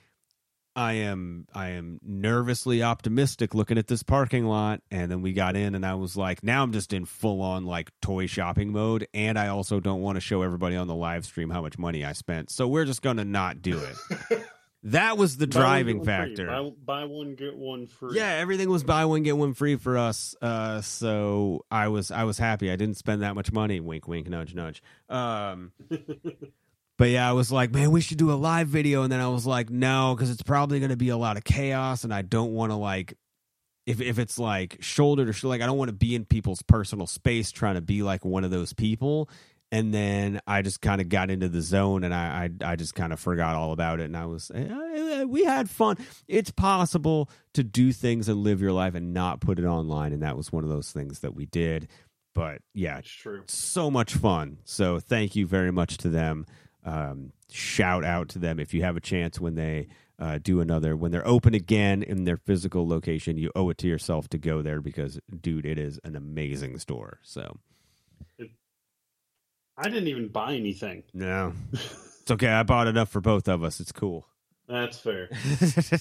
I 0.76 0.92
am 0.92 1.47
I 1.54 1.71
am 1.71 1.99
nervously 2.02 2.83
optimistic 2.83 3.54
looking 3.54 3.78
at 3.78 3.87
this 3.87 4.02
parking 4.02 4.45
lot 4.45 4.83
and 4.90 5.11
then 5.11 5.23
we 5.23 5.33
got 5.33 5.56
in 5.56 5.75
and 5.75 5.87
I 5.87 5.95
was 5.95 6.18
like 6.18 6.42
now 6.45 6.62
I'm 6.62 6.73
just 6.73 6.92
in 6.92 7.06
full 7.06 7.40
on 7.40 7.64
like 7.64 7.90
toy 8.02 8.26
shopping 8.26 8.73
mode 8.73 9.09
and 9.14 9.38
I 9.38 9.49
also 9.49 9.80
don't 9.80 10.02
want 10.02 10.16
to 10.16 10.21
show 10.21 10.42
everybody 10.42 10.76
on 10.76 10.87
the 10.87 10.95
live 10.95 11.25
stream 11.25 11.49
how 11.49 11.62
much 11.62 11.78
money 11.78 12.04
I 12.04 12.12
spent. 12.12 12.50
So 12.50 12.68
we're 12.68 12.85
just 12.85 13.00
going 13.00 13.16
to 13.16 13.25
not 13.25 13.62
do 13.62 13.80
it. 13.80 14.42
that 14.83 15.16
was 15.16 15.38
the 15.38 15.47
driving 15.47 15.97
get 15.97 16.06
one 16.06 16.06
factor. 16.06 16.47
Buy, 16.47 16.71
buy 16.85 17.04
one 17.06 17.35
get 17.37 17.56
one 17.56 17.87
free. 17.87 18.18
Yeah, 18.18 18.28
everything 18.33 18.68
was 18.68 18.85
buy 18.85 19.06
one 19.06 19.23
get 19.23 19.37
one 19.38 19.54
free 19.54 19.76
for 19.76 19.97
us. 19.97 20.37
Uh, 20.42 20.83
so 20.83 21.64
I 21.71 21.88
was 21.88 22.11
I 22.11 22.25
was 22.25 22.37
happy. 22.37 22.71
I 22.71 22.76
didn't 22.76 22.99
spend 22.99 23.23
that 23.23 23.35
much 23.35 23.50
money. 23.50 23.80
Wink, 23.80 24.06
wink, 24.06 24.28
nudge, 24.28 24.54
nudge. 24.54 24.83
Um, 25.09 25.73
but 26.98 27.10
yeah, 27.10 27.28
I 27.28 27.32
was 27.32 27.52
like, 27.52 27.72
man, 27.72 27.90
we 27.90 28.00
should 28.00 28.18
do 28.18 28.30
a 28.32 28.34
live 28.34 28.68
video, 28.68 29.02
and 29.02 29.12
then 29.12 29.20
I 29.20 29.28
was 29.28 29.46
like, 29.46 29.70
no, 29.70 30.14
because 30.14 30.30
it's 30.30 30.42
probably 30.42 30.78
going 30.80 30.90
to 30.90 30.96
be 30.96 31.10
a 31.10 31.16
lot 31.16 31.36
of 31.36 31.44
chaos, 31.44 32.04
and 32.04 32.12
I 32.14 32.22
don't 32.22 32.52
want 32.52 32.72
to 32.72 32.76
like. 32.76 33.14
If, 33.86 34.00
if 34.00 34.18
it's 34.18 34.36
like 34.36 34.78
shoulder 34.80 35.24
to 35.26 35.32
shoulder, 35.32 35.54
like 35.54 35.62
I 35.62 35.66
don't 35.66 35.78
want 35.78 35.90
to 35.90 35.96
be 35.96 36.16
in 36.16 36.24
people's 36.24 36.60
personal 36.62 37.06
space 37.06 37.52
trying 37.52 37.76
to 37.76 37.80
be 37.80 38.02
like 38.02 38.24
one 38.24 38.42
of 38.42 38.50
those 38.50 38.72
people. 38.72 39.28
And 39.72 39.92
then 39.92 40.40
I 40.46 40.62
just 40.62 40.80
kind 40.80 41.00
of 41.00 41.08
got 41.08 41.30
into 41.30 41.48
the 41.48 41.60
zone, 41.60 42.02
and 42.02 42.12
I 42.14 42.50
I, 42.62 42.72
I 42.72 42.76
just 42.76 42.94
kind 42.94 43.12
of 43.12 43.20
forgot 43.20 43.54
all 43.56 43.72
about 43.72 44.00
it. 44.00 44.04
And 44.04 44.16
I 44.16 44.26
was 44.26 44.50
eh, 44.54 45.24
we 45.24 45.44
had 45.44 45.68
fun. 45.70 45.98
It's 46.26 46.50
possible 46.50 47.28
to 47.54 47.62
do 47.62 47.92
things 47.92 48.28
and 48.28 48.42
live 48.42 48.60
your 48.60 48.72
life 48.72 48.94
and 48.94 49.12
not 49.14 49.40
put 49.40 49.58
it 49.58 49.64
online, 49.64 50.12
and 50.12 50.22
that 50.22 50.36
was 50.36 50.50
one 50.52 50.64
of 50.64 50.70
those 50.70 50.90
things 50.92 51.20
that 51.20 51.34
we 51.34 51.46
did. 51.46 51.88
But 52.34 52.62
yeah, 52.74 52.98
It's 52.98 53.08
true. 53.10 53.42
so 53.46 53.90
much 53.90 54.14
fun. 54.14 54.58
So 54.64 54.98
thank 55.00 55.34
you 55.36 55.46
very 55.46 55.70
much 55.72 55.96
to 55.98 56.08
them. 56.08 56.44
Um, 56.87 57.33
shout 57.50 58.05
out 58.05 58.28
to 58.31 58.38
them 58.38 58.59
if 58.61 58.73
you 58.73 58.83
have 58.83 58.97
a 58.97 59.00
chance 59.00 59.40
when 59.40 59.57
they 59.57 59.88
uh, 60.19 60.38
do 60.43 60.61
another 60.61 60.97
when 60.97 61.11
they're 61.11 61.26
open 61.26 61.52
again 61.52 62.02
in 62.02 62.25
their 62.25 62.37
physical 62.37 62.88
location. 62.88 63.37
You 63.37 63.50
owe 63.55 63.69
it 63.71 63.78
to 63.78 63.88
yourself 63.88 64.28
to 64.31 64.38
go 64.38 64.62
there 64.62 64.81
because, 64.81 65.19
dude, 65.40 65.66
it 65.66 65.78
is 65.78 65.99
an 66.05 66.16
amazing 66.16 66.78
store. 66.78 67.19
So 67.23 67.59
I 69.76 69.88
didn't 69.88 70.09
even 70.09 70.28
buy 70.28 70.55
anything. 70.55 71.02
no, 71.12 71.52
it's 71.73 72.31
okay. 72.31 72.49
I 72.49 72.62
bought 72.62 72.87
enough 72.87 73.11
for 73.11 73.21
both 73.21 73.49
of 73.49 73.62
us. 73.62 73.81
It's 73.81 73.93
cool. 73.93 74.26
That's 74.69 74.99
fair. 74.99 75.28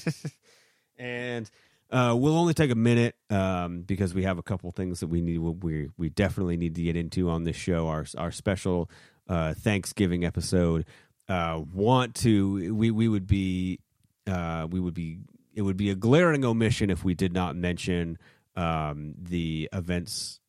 and 0.97 1.49
uh, 1.91 2.15
we'll 2.17 2.37
only 2.37 2.53
take 2.53 2.71
a 2.71 2.75
minute 2.75 3.15
um, 3.29 3.81
because 3.81 4.13
we 4.13 4.23
have 4.23 4.37
a 4.37 4.43
couple 4.43 4.71
things 4.71 5.01
that 5.01 5.07
we 5.07 5.21
need. 5.21 5.39
We 5.39 5.89
we 5.97 6.09
definitely 6.09 6.57
need 6.57 6.75
to 6.75 6.83
get 6.83 6.95
into 6.95 7.29
on 7.29 7.43
this 7.43 7.55
show. 7.55 7.87
Our 7.87 8.05
our 8.17 8.31
special 8.31 8.89
uh, 9.27 9.53
Thanksgiving 9.53 10.25
episode. 10.25 10.85
Uh, 11.27 11.61
want 11.73 12.15
to 12.15 12.73
we 12.75 12.91
we 12.91 13.07
would 13.07 13.27
be 13.27 13.79
uh, 14.27 14.67
we 14.69 14.79
would 14.79 14.93
be 14.93 15.19
it 15.53 15.61
would 15.61 15.77
be 15.77 15.89
a 15.89 15.95
glaring 15.95 16.45
omission 16.45 16.89
if 16.89 17.03
we 17.03 17.13
did 17.13 17.33
not 17.33 17.55
mention 17.55 18.17
um, 18.55 19.15
the 19.17 19.69
events 19.73 20.39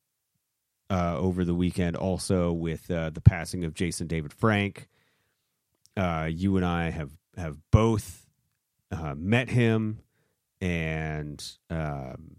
uh, 0.90 1.16
over 1.16 1.44
the 1.44 1.54
weekend. 1.54 1.96
Also 1.96 2.52
with 2.52 2.90
uh, 2.90 3.10
the 3.10 3.20
passing 3.20 3.64
of 3.64 3.74
Jason 3.74 4.06
David 4.06 4.32
Frank. 4.32 4.88
Uh, 5.96 6.28
you 6.30 6.56
and 6.56 6.66
I 6.66 6.90
have 6.90 7.12
have 7.36 7.56
both 7.70 8.26
uh, 8.90 9.14
met 9.16 9.48
him 9.48 10.00
and 10.60 11.42
um, 11.70 12.36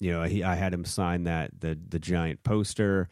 you 0.00 0.12
know 0.12 0.22
he 0.22 0.42
I 0.42 0.54
had 0.54 0.72
him 0.72 0.84
sign 0.84 1.24
that 1.24 1.60
the 1.60 1.78
the 1.88 1.98
giant 1.98 2.42
poster 2.42 3.08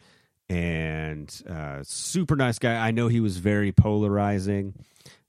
and 0.49 1.41
uh, 1.49 1.79
super 1.83 2.35
nice 2.35 2.59
guy. 2.59 2.75
I 2.75 2.91
know 2.91 3.07
he 3.07 3.19
was 3.19 3.37
very 3.37 3.71
polarizing. 3.71 4.73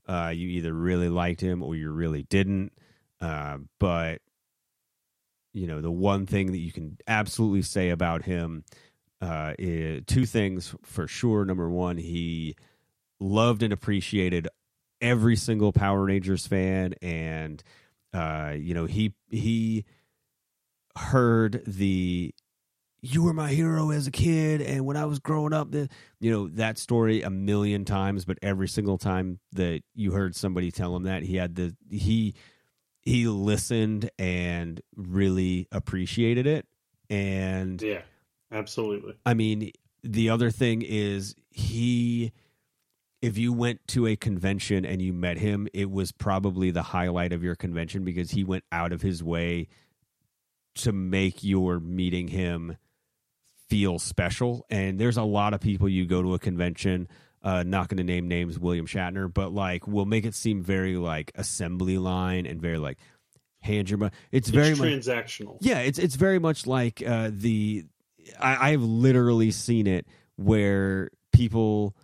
Uh, 0.06 0.32
you 0.34 0.48
either 0.48 0.72
really 0.72 1.08
liked 1.08 1.40
him 1.40 1.62
or 1.62 1.74
you 1.74 1.90
really 1.90 2.22
didn't. 2.22 2.72
Uh, 3.20 3.58
but 3.80 4.20
you 5.52 5.66
know 5.66 5.80
the 5.80 5.90
one 5.90 6.24
thing 6.26 6.52
that 6.52 6.58
you 6.58 6.70
can 6.70 6.98
absolutely 7.08 7.62
say 7.62 7.90
about 7.90 8.22
him 8.22 8.64
uh, 9.20 9.54
is 9.58 10.02
two 10.06 10.24
things 10.24 10.74
for 10.82 11.08
sure. 11.08 11.44
Number 11.44 11.68
one, 11.68 11.96
he 11.96 12.54
loved 13.18 13.62
and 13.62 13.72
appreciated 13.72 14.46
every 15.00 15.36
single 15.36 15.72
Power 15.72 16.04
Rangers 16.04 16.46
fan 16.46 16.94
and 17.02 17.62
uh, 18.12 18.54
you 18.56 18.74
know, 18.74 18.86
he 18.86 19.14
he 19.30 19.84
heard 20.96 21.62
the 21.66 22.34
you 23.00 23.22
were 23.22 23.32
my 23.32 23.50
hero 23.50 23.90
as 23.90 24.06
a 24.06 24.10
kid 24.10 24.60
and 24.60 24.84
when 24.84 24.96
I 24.96 25.04
was 25.04 25.18
growing 25.18 25.52
up 25.52 25.70
the 25.70 25.88
you 26.20 26.30
know 26.30 26.48
that 26.48 26.78
story 26.78 27.22
a 27.22 27.30
million 27.30 27.84
times 27.84 28.24
but 28.24 28.38
every 28.42 28.68
single 28.68 28.98
time 28.98 29.38
that 29.52 29.82
you 29.94 30.12
heard 30.12 30.34
somebody 30.34 30.70
tell 30.70 30.96
him 30.96 31.04
that 31.04 31.22
he 31.22 31.36
had 31.36 31.54
the 31.54 31.76
he 31.90 32.34
he 33.00 33.26
listened 33.26 34.10
and 34.18 34.80
really 34.96 35.68
appreciated 35.70 36.46
it 36.46 36.66
and 37.10 37.80
Yeah, 37.80 38.02
absolutely. 38.52 39.14
I 39.24 39.34
mean, 39.34 39.72
the 40.02 40.30
other 40.30 40.50
thing 40.50 40.82
is 40.82 41.34
he 41.50 42.32
if 43.20 43.36
you 43.36 43.52
went 43.52 43.86
to 43.88 44.06
a 44.06 44.14
convention 44.14 44.84
and 44.84 45.02
you 45.02 45.12
met 45.12 45.38
him, 45.38 45.66
it 45.74 45.90
was 45.90 46.12
probably 46.12 46.70
the 46.70 46.82
highlight 46.82 47.32
of 47.32 47.42
your 47.42 47.56
convention 47.56 48.04
because 48.04 48.30
he 48.30 48.44
went 48.44 48.62
out 48.70 48.92
of 48.92 49.02
his 49.02 49.24
way 49.24 49.66
to 50.76 50.92
make 50.92 51.42
your 51.42 51.80
meeting 51.80 52.28
him 52.28 52.76
feel 53.68 53.98
special. 53.98 54.66
And 54.70 54.98
there's 54.98 55.16
a 55.16 55.22
lot 55.22 55.54
of 55.54 55.60
people 55.60 55.88
you 55.88 56.06
go 56.06 56.22
to 56.22 56.34
a 56.34 56.38
convention, 56.38 57.08
uh, 57.42 57.62
not 57.62 57.88
going 57.88 57.98
to 57.98 58.04
name 58.04 58.28
names, 58.28 58.58
William 58.58 58.86
Shatner, 58.86 59.32
but 59.32 59.52
like 59.52 59.86
will 59.86 60.06
make 60.06 60.24
it 60.24 60.34
seem 60.34 60.62
very 60.62 60.96
like 60.96 61.32
assembly 61.34 61.98
line 61.98 62.46
and 62.46 62.60
very 62.60 62.78
like 62.78 62.98
hand 63.60 63.90
your 63.90 63.98
money. 63.98 64.12
It's 64.32 64.48
very 64.48 64.70
it's 64.70 64.78
much 64.78 64.88
transactional. 64.88 65.58
yeah, 65.60 65.80
it's 65.80 65.98
it's 65.98 66.16
very 66.16 66.38
much 66.38 66.66
like 66.66 67.02
uh, 67.06 67.30
the 67.32 67.84
I, 68.40 68.72
I've 68.72 68.82
literally 68.82 69.50
seen 69.50 69.86
it 69.86 70.06
where 70.36 71.10
people 71.32 71.96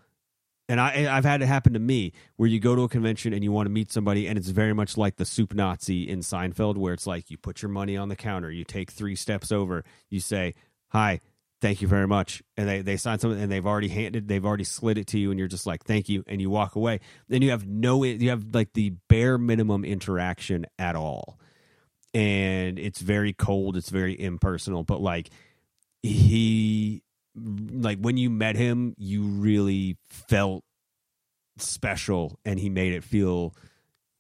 and 0.69 0.81
I 0.81 1.15
I've 1.15 1.25
had 1.25 1.43
it 1.43 1.47
happen 1.47 1.75
to 1.75 1.79
me 1.79 2.13
where 2.37 2.49
you 2.49 2.61
go 2.61 2.75
to 2.75 2.83
a 2.83 2.89
convention 2.89 3.33
and 3.33 3.43
you 3.43 3.53
want 3.53 3.67
to 3.67 3.71
meet 3.71 3.93
somebody 3.93 4.27
and 4.27 4.39
it's 4.39 4.49
very 4.49 4.73
much 4.73 4.97
like 4.97 5.17
the 5.17 5.25
soup 5.25 5.55
Nazi 5.55 6.09
in 6.09 6.21
Seinfeld 6.21 6.77
where 6.77 6.95
it's 6.95 7.07
like 7.07 7.31
you 7.31 7.37
put 7.37 7.63
your 7.63 7.71
money 7.71 7.97
on 7.97 8.09
the 8.09 8.17
counter, 8.17 8.51
you 8.51 8.65
take 8.65 8.91
three 8.91 9.17
steps 9.17 9.53
over, 9.53 9.85
you 10.11 10.21
say 10.21 10.55
hi. 10.89 11.21
Thank 11.65 11.81
you 11.81 11.89
very 11.89 12.07
much. 12.07 12.43
And 12.57 12.69
they, 12.69 12.83
they 12.83 12.97
sign 12.97 13.19
something 13.19 13.41
and 13.41 13.51
they've 13.51 13.67
already 13.67 13.89
handed, 13.89 14.29
they've 14.29 14.45
already 14.45 14.65
slid 14.65 14.99
it 14.99 15.07
to 15.09 15.19
you, 15.19 15.31
and 15.31 15.39
you're 15.39 15.49
just 15.49 15.67
like, 15.67 15.85
thank 15.85 16.09
you. 16.09 16.23
And 16.27 16.41
you 16.41 16.51
walk 16.51 16.77
away. 16.77 17.01
Then 17.29 17.43
you 17.43 17.51
have 17.51 17.67
no, 17.67 18.05
you 18.05 18.29
have 18.31 18.55
like 18.55 18.75
the 18.75 18.91
bare 19.09 19.39
minimum 19.39 19.85
interaction 19.85 20.67
at 20.79 20.97
all 20.97 21.39
and 22.13 22.79
it's 22.79 23.01
very 23.01 23.33
cold 23.33 23.77
it's 23.77 23.91
very 23.91 24.15
impersonal 24.21 24.85
but 24.85 25.01
like 25.01 25.31
he 26.01 27.03
like 27.35 27.99
when 27.99 28.17
you 28.17 28.31
met 28.31 28.57
him, 28.57 28.95
you 28.97 29.23
really 29.23 29.97
felt 30.07 30.65
special, 31.59 32.39
and 32.45 32.59
he 32.59 32.71
made 32.71 32.93
it 32.93 33.05
feel 33.05 33.55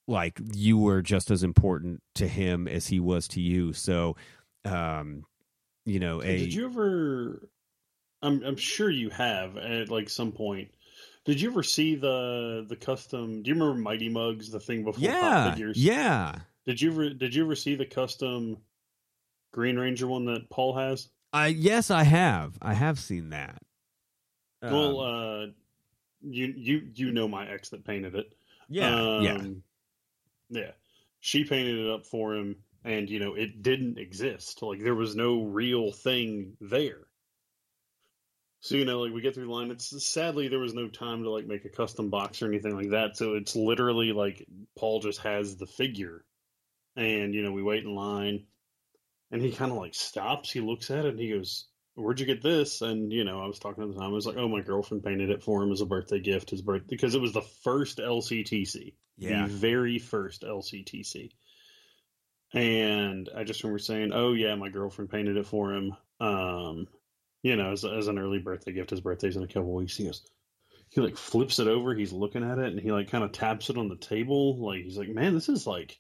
like 0.07 0.41
you 0.55 0.79
were 0.79 1.03
just 1.03 1.31
as 1.31 1.43
important 1.43 2.03
to 2.15 2.29
him 2.29 2.69
as 2.69 2.89
he 2.89 3.01
was 3.01 3.27
to 3.29 3.41
you. 3.41 3.73
So, 3.73 4.17
um, 4.65 5.25
you 5.85 6.01
know, 6.01 6.23
a 6.23 6.25
Did 6.39 6.55
you 6.55 6.67
ever? 6.67 7.49
I'm 8.23 8.43
I'm 8.43 8.57
sure 8.57 8.91
you 8.91 9.11
have 9.11 9.57
at 9.57 9.91
like 9.91 10.09
some 10.09 10.33
point. 10.33 10.71
Did 11.25 11.41
you 11.41 11.51
ever 11.51 11.63
see 11.63 11.95
the 11.97 12.65
the 12.69 12.77
custom? 12.77 13.43
Do 13.43 13.49
you 13.51 13.55
remember 13.55 13.81
Mighty 13.81 14.09
Muggs, 14.09 14.51
the 14.51 14.61
thing 14.61 14.85
before 14.85 15.01
Pop 15.09 15.13
yeah, 15.13 15.51
Figures? 15.53 15.77
yeah. 15.83 16.37
Did 16.67 16.81
you 16.81 16.91
ever 16.93 17.11
Did 17.11 17.35
you 17.35 17.45
ever 17.45 17.55
see 17.57 17.75
the 17.75 17.87
custom 17.87 18.59
Green 19.53 19.77
Ranger 19.79 20.07
one 20.07 20.27
that 20.27 20.49
Paul 20.51 20.75
has? 20.77 21.09
I 21.33 21.49
yes, 21.49 21.91
I 21.91 22.05
have. 22.05 22.57
I 22.63 22.75
have 22.75 22.99
seen 22.99 23.31
that. 23.31 23.61
well, 24.63 25.01
Um, 25.01 25.51
uh, 25.51 25.53
you 26.23 26.47
you 26.57 26.89
you 26.95 27.13
know 27.13 27.29
my 27.29 27.49
ex 27.49 27.71
that 27.71 27.85
painted 27.85 28.15
it. 28.15 28.33
yeah, 28.69 29.21
yeah. 29.21 29.35
Um, 29.35 29.63
yeah. 30.49 30.71
She 31.21 31.45
painted 31.45 31.79
it 31.79 31.91
up 31.91 32.07
for 32.07 32.35
him, 32.35 32.57
and 32.85 33.09
you 33.09 33.19
know 33.19 33.35
it 33.35 33.63
didn't 33.63 33.99
exist. 33.99 34.63
Like 34.63 34.83
there 34.83 34.95
was 34.95 35.17
no 35.17 35.43
real 35.43 35.91
thing 35.91 36.57
there. 36.61 37.07
So 38.61 38.77
you 38.77 38.85
know, 38.85 39.01
like 39.01 39.13
we 39.13 39.21
get 39.21 39.35
through 39.35 39.47
the 39.47 39.53
line. 39.53 39.71
It's 39.71 40.07
sadly 40.07 40.49
there 40.49 40.59
was 40.59 40.75
no 40.75 40.89
time 40.89 41.23
to 41.25 41.31
like 41.31 41.47
make 41.47 41.65
a 41.65 41.71
custom 41.71 42.11
box 42.11 42.41
or 42.41 42.47
anything 42.47 42.77
like 42.77 42.91
that. 42.91 43.17
So 43.17 43.35
it's 43.35 43.57
literally 43.57 44.13
like 44.13 44.47
Paul 44.79 45.01
just 45.01 45.21
has 45.21 45.57
the 45.57 45.67
figure, 45.67 46.25
and 46.97 47.35
you 47.35 47.43
know 47.43 47.53
we 47.53 47.63
wait 47.63 47.85
in 47.85 47.95
line, 47.95 48.45
and 49.31 49.43
he 49.43 49.53
kind 49.53 49.71
of 49.71 49.79
like 49.79 49.95
stops. 49.95 50.51
He 50.51 50.61
looks 50.61 50.91
at 50.91 51.05
it 51.05 51.11
and 51.11 51.21
he 51.21 51.31
goes, 51.31 51.67
"Where'd 51.95 52.21
you 52.21 52.27
get 52.27 52.43
this?" 52.43 52.81
And 52.81 53.13
you 53.13 53.25
know 53.25 53.41
I 53.43 53.47
was 53.47 53.59
talking 53.59 53.83
at 53.83 53.91
the 53.91 54.01
time. 54.01 54.11
I 54.11 54.15
was 54.15 54.27
like, 54.27 54.39
"Oh, 54.39 54.49
my 54.49 54.63
girlfriend 54.63 55.05
painted 55.05 55.31
it 55.31 55.43
for 55.43 55.63
him 55.63 55.73
as 55.73 55.83
a 55.83 55.87
birthday 55.87 56.21
gift. 56.21 56.51
His 56.51 56.63
birthday 56.63 56.87
because 56.89 57.15
it 57.15 57.21
was 57.21 57.33
the 57.33 57.43
first 57.43 57.99
LCTC." 57.99 58.95
Yeah. 59.17 59.47
the 59.47 59.53
very 59.53 59.99
first 59.99 60.43
LCTC. 60.43 61.31
And 62.55 63.29
I 63.37 63.45
just 63.45 63.63
remember 63.63 63.79
saying, 63.81 64.13
"Oh 64.15 64.33
yeah, 64.33 64.55
my 64.55 64.69
girlfriend 64.69 65.11
painted 65.11 65.37
it 65.37 65.47
for 65.47 65.73
him." 65.75 65.95
Um, 66.21 66.87
you 67.43 67.57
know, 67.57 67.73
as, 67.73 67.85
as 67.85 68.09
an 68.09 68.19
early 68.19 68.39
birthday 68.39 68.73
gift. 68.73 68.91
His 68.91 69.01
birthday's 69.01 69.37
in 69.37 69.43
a 69.43 69.49
couple 69.49 69.75
weeks. 69.75 69.97
He 69.97 70.05
goes, 70.05 70.23
he 70.89 71.01
like 71.01 71.17
flips 71.17 71.59
it 71.59 71.67
over. 71.67 71.95
He's 71.95 72.13
looking 72.13 72.49
at 72.49 72.59
it, 72.59 72.67
and 72.73 72.81
he 72.81 72.93
like 72.93 73.11
kind 73.11 73.25
of 73.25 73.33
taps 73.33 73.71
it 73.71 73.77
on 73.77 73.89
the 73.89 73.97
table. 73.97 74.57
Like 74.59 74.83
he's 74.85 74.97
like, 74.97 75.09
"Man, 75.09 75.35
this 75.35 75.49
is 75.49 75.67
like." 75.67 75.99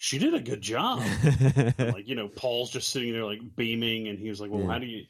She 0.00 0.18
did 0.18 0.32
a 0.32 0.40
good 0.40 0.60
job. 0.60 1.02
Like 1.78 2.06
you 2.06 2.14
know, 2.14 2.28
Paul's 2.28 2.70
just 2.70 2.90
sitting 2.90 3.12
there 3.12 3.24
like 3.24 3.40
beaming, 3.56 4.06
and 4.06 4.16
he 4.16 4.28
was 4.28 4.40
like, 4.40 4.50
"Well, 4.50 4.60
Yeah. 4.62 4.70
how 4.70 4.78
do 4.78 4.86
you?" 4.86 5.06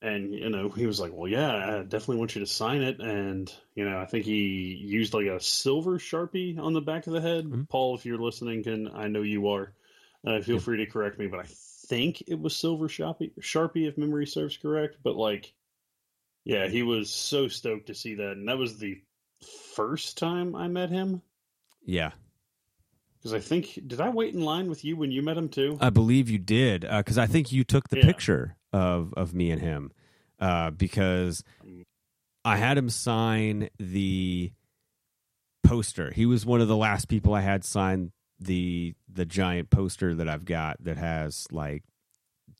And 0.00 0.32
you 0.32 0.48
know, 0.48 0.68
he 0.68 0.86
was 0.86 1.00
like, 1.00 1.12
"Well, 1.12 1.28
yeah, 1.28 1.78
I 1.78 1.82
definitely 1.82 2.18
want 2.18 2.34
you 2.36 2.40
to 2.40 2.46
sign 2.46 2.82
it." 2.82 3.00
And 3.00 3.52
you 3.74 3.88
know, 3.88 3.98
I 3.98 4.06
think 4.06 4.24
he 4.24 4.74
used 4.80 5.12
like 5.12 5.26
a 5.26 5.40
silver 5.40 5.98
sharpie 5.98 6.58
on 6.58 6.72
the 6.72 6.80
back 6.80 7.06
of 7.06 7.12
the 7.12 7.20
head. 7.20 7.46
Mhm. 7.46 7.68
Paul, 7.68 7.96
if 7.96 8.06
you're 8.06 8.18
listening, 8.18 8.62
can 8.62 8.88
I 8.94 9.08
know 9.08 9.22
you 9.22 9.48
are? 9.48 9.72
Uh, 10.24 10.40
feel 10.40 10.56
Yeah. 10.56 10.60
free 10.60 10.76
to 10.78 10.86
correct 10.86 11.18
me, 11.18 11.26
but 11.26 11.40
I 11.40 11.46
think 11.88 12.22
it 12.28 12.38
was 12.38 12.54
silver 12.54 12.86
sharpie, 12.88 13.32
sharpie 13.40 13.88
if 13.88 13.98
memory 13.98 14.26
serves 14.26 14.56
correct. 14.56 14.98
But 15.02 15.16
like, 15.16 15.52
yeah, 16.44 16.68
he 16.68 16.82
was 16.82 17.10
so 17.10 17.48
stoked 17.48 17.86
to 17.86 17.94
see 17.94 18.14
that, 18.16 18.32
and 18.32 18.48
that 18.48 18.58
was 18.58 18.78
the 18.78 19.00
first 19.74 20.16
time 20.18 20.54
I 20.54 20.68
met 20.68 20.90
him. 20.90 21.22
yeah. 21.84 22.12
Because 23.18 23.34
I 23.34 23.40
think 23.40 23.80
did 23.88 24.00
I 24.00 24.10
wait 24.10 24.32
in 24.34 24.42
line 24.42 24.68
with 24.68 24.84
you 24.84 24.96
when 24.96 25.10
you 25.10 25.22
met 25.22 25.36
him 25.36 25.48
too? 25.48 25.76
I 25.80 25.90
believe 25.90 26.30
you 26.30 26.38
did 26.38 26.82
because 26.82 27.18
I 27.18 27.26
think 27.26 27.50
you 27.50 27.64
took 27.64 27.88
the 27.88 27.96
Yeah. 27.96 28.06
picture 28.06 28.56
of 28.72 29.12
of 29.16 29.34
me 29.34 29.50
and 29.50 29.60
him 29.60 29.92
uh, 30.40 30.70
because 30.70 31.42
I 32.44 32.56
had 32.56 32.78
him 32.78 32.90
sign 32.90 33.68
the 33.78 34.52
poster. 35.64 36.10
He 36.10 36.26
was 36.26 36.46
one 36.46 36.60
of 36.60 36.68
the 36.68 36.76
last 36.76 37.08
people 37.08 37.34
I 37.34 37.40
had 37.40 37.64
sign 37.64 38.12
the 38.40 38.94
the 39.12 39.24
giant 39.24 39.70
poster 39.70 40.14
that 40.14 40.28
I've 40.28 40.44
got 40.44 40.82
that 40.84 40.96
has 40.96 41.46
like 41.50 41.82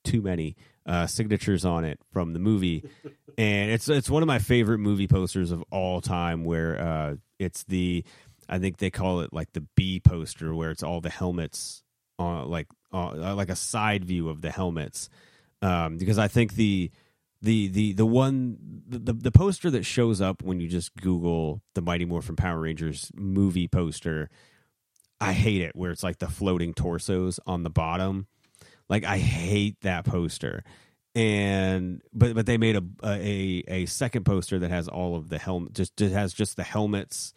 too 0.05 0.21
many 0.21 0.57
uh, 0.87 1.07
signatures 1.07 1.65
on 1.65 1.85
it 1.85 2.01
from 2.13 2.33
the 2.33 2.39
movie, 2.39 2.85
and 3.39 3.71
it's 3.71 3.89
it's 3.89 4.11
one 4.11 4.23
of 4.23 4.27
my 4.27 4.39
favorite 4.39 4.79
movie 4.79 5.09
posters 5.09 5.53
of 5.53 5.63
all 5.71 6.01
time. 6.01 6.45
Where 6.45 6.81
uh, 6.81 7.15
it's 7.39 7.65
the 7.65 8.05
I 8.49 8.59
think 8.59 8.79
they 8.79 8.91
call 8.91 9.21
it 9.21 9.33
like 9.33 9.53
the 9.53 9.67
B 9.77 10.01
poster, 10.01 10.55
where 10.55 10.71
it's 10.71 10.83
all 10.83 11.01
the 11.01 11.11
helmets 11.11 11.83
on 12.19 12.49
like 12.51 12.67
uh, 12.93 13.35
like 13.35 13.51
a 13.51 13.57
side 13.57 14.05
view 14.05 14.29
of 14.29 14.41
the 14.41 14.51
helmets, 14.51 15.09
um, 15.63 15.97
because 15.99 16.19
I 16.19 16.29
think 16.29 16.55
the 16.55 16.91
the 17.41 17.69
the 17.69 17.93
the 17.93 18.07
one 18.07 18.83
the, 18.89 19.13
the 19.13 19.31
poster 19.31 19.71
that 19.71 19.85
shows 19.85 20.21
up 20.21 20.43
when 20.43 20.61
you 20.61 20.69
just 20.69 20.95
Google 20.97 21.63
the 21.75 21.83
Mighty 21.83 22.05
Morphin 22.05 22.37
Power 22.37 22.61
Rangers 22.61 23.11
movie 23.15 23.69
poster, 23.69 24.29
I 25.21 25.33
hate 25.33 25.63
it 25.63 25.77
where 25.77 25.91
it's 25.91 26.03
like 26.03 26.19
the 26.19 26.29
floating 26.29 26.75
torsos 26.75 27.39
on 27.47 27.63
the 27.63 27.71
bottom. 27.71 28.27
Like 28.89 29.05
I 29.05 29.19
hate 29.19 29.81
that 29.83 30.05
poster. 30.05 30.65
And 31.15 32.03
but 32.13 32.35
but 32.35 32.47
they 32.47 32.59
made 32.59 32.77
a 32.77 32.83
a 33.05 33.65
a 33.69 33.87
second 33.87 34.25
poster 34.25 34.59
that 34.59 34.71
has 34.71 34.89
all 34.89 35.17
of 35.17 35.29
the 35.29 35.39
helmet 35.39 35.75
just 35.75 36.01
it 36.01 36.13
has 36.13 36.33
just 36.33 36.57
the 36.57 36.63
helmets 36.63 37.35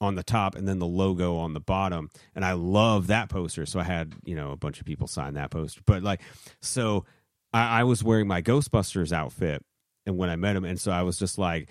on 0.00 0.14
the 0.14 0.22
top 0.22 0.54
and 0.54 0.66
then 0.66 0.78
the 0.78 0.86
logo 0.86 1.36
on 1.36 1.54
the 1.54 1.60
bottom. 1.60 2.10
And 2.34 2.44
I 2.44 2.52
love 2.52 3.06
that 3.08 3.28
poster. 3.28 3.64
So 3.66 3.80
I 3.80 3.84
had, 3.84 4.14
you 4.24 4.34
know, 4.34 4.50
a 4.50 4.56
bunch 4.56 4.80
of 4.80 4.86
people 4.86 5.06
sign 5.06 5.34
that 5.34 5.50
poster. 5.50 5.80
But 5.86 6.02
like 6.02 6.20
so 6.60 7.04
I, 7.54 7.80
I 7.80 7.84
was 7.84 8.04
wearing 8.04 8.26
my 8.26 8.42
Ghostbusters 8.42 9.12
outfit 9.12 9.62
and 10.04 10.18
when 10.18 10.28
I 10.28 10.36
met 10.36 10.56
him, 10.56 10.64
and 10.64 10.78
so 10.78 10.92
I 10.92 11.02
was 11.02 11.18
just 11.18 11.38
like 11.38 11.70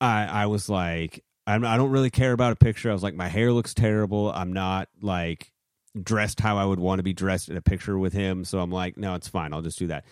I 0.00 0.24
I 0.24 0.46
was 0.46 0.68
like 0.68 1.24
I'm, 1.46 1.64
I 1.64 1.76
don't 1.76 1.90
really 1.90 2.10
care 2.10 2.32
about 2.32 2.52
a 2.52 2.56
picture. 2.56 2.90
I 2.90 2.92
was 2.92 3.02
like 3.02 3.14
my 3.14 3.28
hair 3.28 3.52
looks 3.52 3.72
terrible. 3.74 4.30
I'm 4.30 4.52
not 4.52 4.88
like 5.00 5.52
dressed 6.00 6.40
how 6.40 6.58
I 6.58 6.64
would 6.64 6.78
want 6.78 6.98
to 6.98 7.02
be 7.02 7.12
dressed 7.12 7.48
in 7.48 7.56
a 7.56 7.62
picture 7.62 7.98
with 7.98 8.12
him. 8.12 8.44
So 8.44 8.60
I'm 8.60 8.70
like, 8.70 8.96
no, 8.96 9.14
it's 9.14 9.28
fine. 9.28 9.52
I'll 9.52 9.62
just 9.62 9.78
do 9.78 9.88
that. 9.88 10.04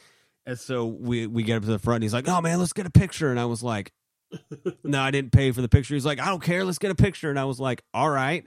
And 0.46 0.59
so 0.59 0.87
we 0.87 1.26
we 1.26 1.42
get 1.42 1.57
up 1.57 1.62
to 1.64 1.68
the 1.68 1.78
front. 1.78 1.96
And 1.96 2.04
he's 2.04 2.14
like, 2.14 2.26
"Oh 2.26 2.40
man, 2.40 2.59
let's 2.59 2.72
get 2.72 2.87
a 2.87 2.90
picture." 2.90 3.31
And 3.31 3.38
I 3.38 3.44
was 3.44 3.62
like, 3.62 3.92
"No, 4.83 5.00
I 5.00 5.11
didn't 5.11 5.33
pay 5.33 5.52
for 5.52 5.61
the 5.61 5.68
picture." 5.68 5.92
He's 5.94 6.07
like, 6.07 6.20
"I 6.20 6.26
don't 6.26 6.42
care. 6.42 6.64
Let's 6.64 6.78
get 6.78 6.90
a 6.90 6.94
picture." 6.94 7.28
And 7.28 7.38
I 7.38 7.44
was 7.44 7.61
like, 7.61 7.83
"All 7.92 8.09
right." 8.09 8.46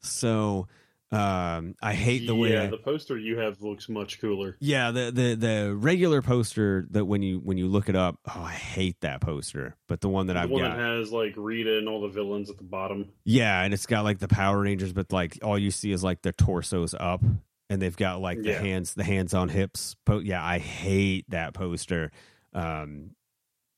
So 0.00 0.66
um, 1.12 1.74
I 1.80 1.94
hate 1.94 2.26
the 2.26 2.34
way. 2.34 2.52
yeah, 2.52 2.66
the 2.66 2.78
poster 2.78 3.16
you 3.16 3.38
have 3.38 3.62
looks 3.62 3.88
much 3.88 4.20
cooler. 4.20 4.56
yeah, 4.60 4.90
the, 4.90 5.12
the 5.12 5.34
the 5.36 5.74
regular 5.76 6.20
poster 6.20 6.86
that 6.90 7.04
when 7.04 7.22
you 7.22 7.38
when 7.38 7.58
you 7.58 7.68
look 7.68 7.88
it 7.88 7.94
up, 7.94 8.18
oh, 8.28 8.40
I 8.42 8.52
hate 8.52 9.00
that 9.02 9.20
poster. 9.20 9.76
But 9.86 10.00
the 10.00 10.08
one 10.08 10.26
that 10.26 10.34
The 10.34 10.40
I've 10.40 10.50
one 10.50 10.62
got, 10.62 10.76
that 10.76 10.98
has 10.98 11.12
like 11.12 11.34
Rita 11.36 11.78
and 11.78 11.88
all 11.88 12.00
the 12.00 12.08
villains 12.08 12.50
at 12.50 12.56
the 12.58 12.64
bottom. 12.64 13.10
yeah, 13.24 13.62
and 13.62 13.72
it's 13.72 13.86
got 13.86 14.02
like 14.04 14.18
the 14.18 14.28
Power 14.28 14.60
Rangers, 14.60 14.92
but 14.92 15.12
like 15.12 15.38
all 15.42 15.58
you 15.58 15.70
see 15.70 15.92
is 15.92 16.02
like 16.02 16.22
their 16.22 16.32
torsos 16.32 16.92
up, 16.98 17.22
and 17.70 17.80
they've 17.80 17.96
got 17.96 18.20
like 18.20 18.42
the 18.42 18.50
Yeah. 18.50 18.58
hands 18.60 18.94
the 18.94 19.04
hands 19.04 19.32
on 19.32 19.48
hips. 19.48 19.94
Po- 20.04 20.18
yeah, 20.18 20.44
I 20.44 20.58
hate 20.58 21.30
that 21.30 21.54
poster. 21.54 22.10
Um, 22.52 23.10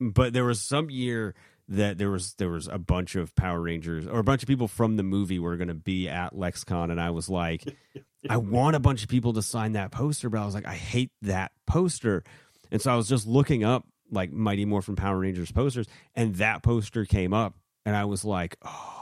but 0.00 0.32
there 0.32 0.44
was 0.44 0.60
some 0.62 0.88
year 0.90 1.34
that 1.68 1.98
there 1.98 2.10
was 2.10 2.34
there 2.34 2.50
was 2.50 2.66
a 2.66 2.78
bunch 2.78 3.14
of 3.14 3.34
Power 3.34 3.60
Rangers 3.60 4.06
or 4.06 4.18
a 4.18 4.24
bunch 4.24 4.42
of 4.42 4.48
people 4.48 4.68
from 4.68 4.96
the 4.96 5.02
movie 5.02 5.38
were 5.38 5.56
going 5.56 5.68
to 5.68 5.74
be 5.74 6.08
at 6.08 6.34
LexCon, 6.34 6.90
and 6.90 7.00
I 7.00 7.10
was 7.10 7.28
like, 7.28 7.64
I 8.30 8.38
want 8.38 8.76
a 8.76 8.80
bunch 8.80 9.02
of 9.02 9.08
people 9.08 9.34
to 9.34 9.42
sign 9.42 9.72
that 9.72 9.90
poster, 9.90 10.30
but 10.30 10.40
I 10.40 10.44
was 10.44 10.54
like, 10.54 10.66
I 10.66 10.74
hate 10.74 11.12
that 11.22 11.52
poster, 11.66 12.24
and 12.70 12.80
so 12.80 12.92
I 12.92 12.96
was 12.96 13.08
just 13.08 13.26
looking 13.26 13.64
up 13.64 13.86
like 14.10 14.32
Mighty 14.32 14.64
Morphin 14.64 14.96
Power 14.96 15.18
Rangers 15.18 15.52
posters, 15.52 15.86
and 16.14 16.36
that 16.36 16.62
poster 16.62 17.04
came 17.04 17.34
up, 17.34 17.54
and 17.84 17.94
I 17.94 18.06
was 18.06 18.24
like, 18.24 18.56
oh, 18.64 18.98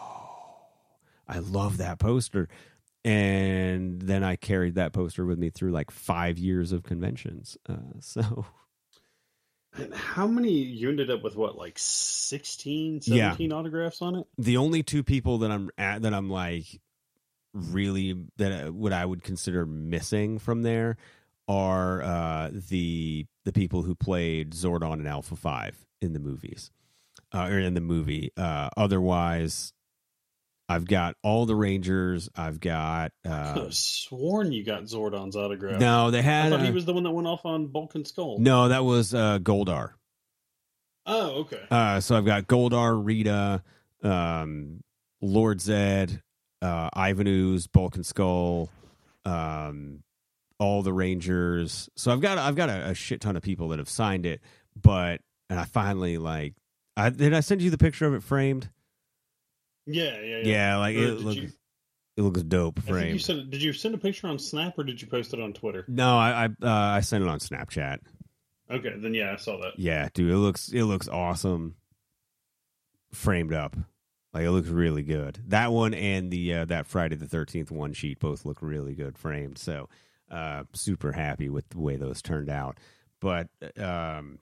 I 1.28 1.38
love 1.38 1.78
that 1.78 1.98
poster. 1.98 2.48
And 3.04 4.02
then 4.02 4.24
I 4.24 4.34
carried 4.34 4.74
that 4.74 4.92
poster 4.92 5.24
with 5.24 5.38
me 5.38 5.50
through 5.50 5.70
like 5.70 5.92
five 5.92 6.38
years 6.38 6.72
of 6.72 6.82
conventions. 6.82 7.56
Uh, 7.68 7.76
so 8.00 8.46
how 9.94 10.26
many 10.26 10.50
you 10.52 10.88
ended 10.88 11.10
up 11.10 11.22
with? 11.22 11.36
What 11.36 11.56
like 11.56 11.78
16, 11.78 13.00
Yeah. 13.04 13.30
17 13.32 13.52
autographs 13.52 14.02
on 14.02 14.16
it? 14.16 14.26
the 14.38 14.56
only 14.56 14.82
two 14.82 15.02
people 15.02 15.38
that 15.38 15.50
I'm 15.50 15.70
at 15.78 16.02
that 16.02 16.14
I'm 16.14 16.30
like 16.30 16.80
really 17.52 18.14
that 18.36 18.66
uh, 18.68 18.72
what 18.72 18.92
I 18.92 19.04
would 19.04 19.22
consider 19.22 19.64
missing 19.66 20.38
from 20.38 20.62
there 20.62 20.96
are 21.48 22.02
uh, 22.02 22.50
the 22.52 23.26
the 23.44 23.52
people 23.52 23.82
who 23.82 23.94
played 23.94 24.50
Zordon 24.52 24.94
and 24.94 25.08
Alpha 25.08 25.36
Five 25.36 25.76
in 26.00 26.12
the 26.12 26.18
movies 26.18 26.70
uh, 27.32 27.44
or 27.50 27.58
in 27.58 27.74
the 27.74 27.80
movie. 27.80 28.32
Uh, 28.36 28.68
otherwise, 28.76 29.72
I've 30.68 30.84
got 30.84 31.14
all 31.22 31.46
the 31.46 31.54
Rangers. 31.54 32.28
I've 32.34 32.58
got 32.58 33.12
I 33.24 33.28
could 33.28 33.32
uh, 33.32 33.64
have 33.64 33.74
sworn 33.74 34.52
you 34.52 34.64
got 34.64 34.82
Zordon's 34.84 35.36
autograph. 35.36 35.80
no. 35.80 36.10
They 36.10 36.18
I 36.18 36.22
had 36.22 36.50
thought 36.50 36.62
he 36.62 36.68
uh, 36.68 36.72
was 36.72 36.84
the 36.84 36.92
one 36.92 37.04
that 37.04 37.12
went 37.12 37.28
off 37.28 37.44
on 37.46 37.68
Bulk 37.68 37.94
and 37.94 38.06
Skull. 38.06 38.38
no. 38.38 38.68
That 38.68 38.84
was 38.84 39.14
uh, 39.14 39.38
Goldar. 39.38 39.90
Oh, 41.06 41.42
okay. 41.42 41.62
Uh, 41.70 42.00
so 42.00 42.16
I've 42.16 42.24
got 42.24 42.48
Goldar, 42.48 43.00
Rita, 43.04 43.62
um, 44.02 44.82
Lord 45.20 45.60
Zed, 45.60 46.20
uh, 46.60 46.90
Ivan 46.92 47.28
Ooze, 47.28 47.68
Bulk 47.68 47.94
and 47.94 48.04
Skull, 48.04 48.68
um, 49.24 50.02
all 50.58 50.82
the 50.82 50.92
Rangers. 50.92 51.88
So 51.94 52.12
I've 52.12 52.20
got 52.20 52.38
I've 52.38 52.56
got 52.56 52.70
a, 52.70 52.88
a 52.90 52.94
shit 52.94 53.20
ton 53.20 53.36
of 53.36 53.42
people 53.42 53.68
that 53.68 53.78
have 53.78 53.88
signed 53.88 54.26
it, 54.26 54.40
but 54.74 55.20
and 55.48 55.60
I 55.60 55.64
finally 55.64 56.18
like. 56.18 56.54
I 56.96 57.10
did 57.10 57.34
I 57.34 57.40
send 57.40 57.62
you 57.62 57.70
the 57.70 57.78
picture 57.78 58.06
of 58.06 58.14
it 58.14 58.22
framed? 58.22 58.70
Yeah, 59.86 60.20
yeah, 60.20 60.36
yeah. 60.38 60.42
Yeah, 60.44 60.76
like 60.78 60.96
Or 60.96 61.00
it 61.00 61.20
looks 61.20 61.36
you- 61.36 61.52
it 62.16 62.22
looks 62.22 62.42
dope 62.42 62.76
think 62.80 62.86
you 63.12 63.18
framed. 63.18 63.50
Did 63.50 63.62
you 63.62 63.72
send 63.74 63.94
a 63.94 63.98
picture 63.98 64.26
on 64.26 64.38
Snap 64.38 64.78
or 64.78 64.84
did 64.84 65.00
you 65.02 65.06
post 65.08 65.34
it 65.34 65.40
on 65.40 65.52
Twitter? 65.52 65.84
No, 65.86 66.16
I 66.16 66.44
I, 66.44 66.46
uh, 66.46 66.96
I 66.96 67.00
sent 67.00 67.22
it 67.22 67.28
on 67.28 67.38
Snapchat. 67.40 67.98
Okay, 68.70 68.94
then 68.98 69.12
yeah, 69.14 69.32
I 69.32 69.36
saw 69.36 69.58
that. 69.60 69.78
Yeah, 69.78 70.08
dude, 70.14 70.32
it 70.32 70.36
looks 70.38 70.70
it 70.70 70.84
looks 70.84 71.08
awesome. 71.08 71.76
Framed 73.12 73.52
up, 73.54 73.76
like 74.34 74.44
it 74.44 74.50
looks 74.50 74.68
really 74.68 75.02
good. 75.02 75.38
That 75.46 75.72
one 75.72 75.94
and 75.94 76.30
the 76.30 76.52
uh, 76.54 76.64
that 76.66 76.86
Friday 76.86 77.16
the 77.16 77.28
Thirteenth 77.28 77.70
one 77.70 77.92
sheet 77.92 78.18
both 78.18 78.44
look 78.44 78.60
really 78.60 78.94
good 78.94 79.16
framed. 79.16 79.56
So, 79.58 79.88
uh, 80.30 80.64
super 80.74 81.12
happy 81.12 81.48
with 81.48 81.68
the 81.70 81.78
way 81.80 81.96
those 81.96 82.20
turned 82.20 82.50
out. 82.50 82.78
But 83.20 83.48
um, 83.78 84.38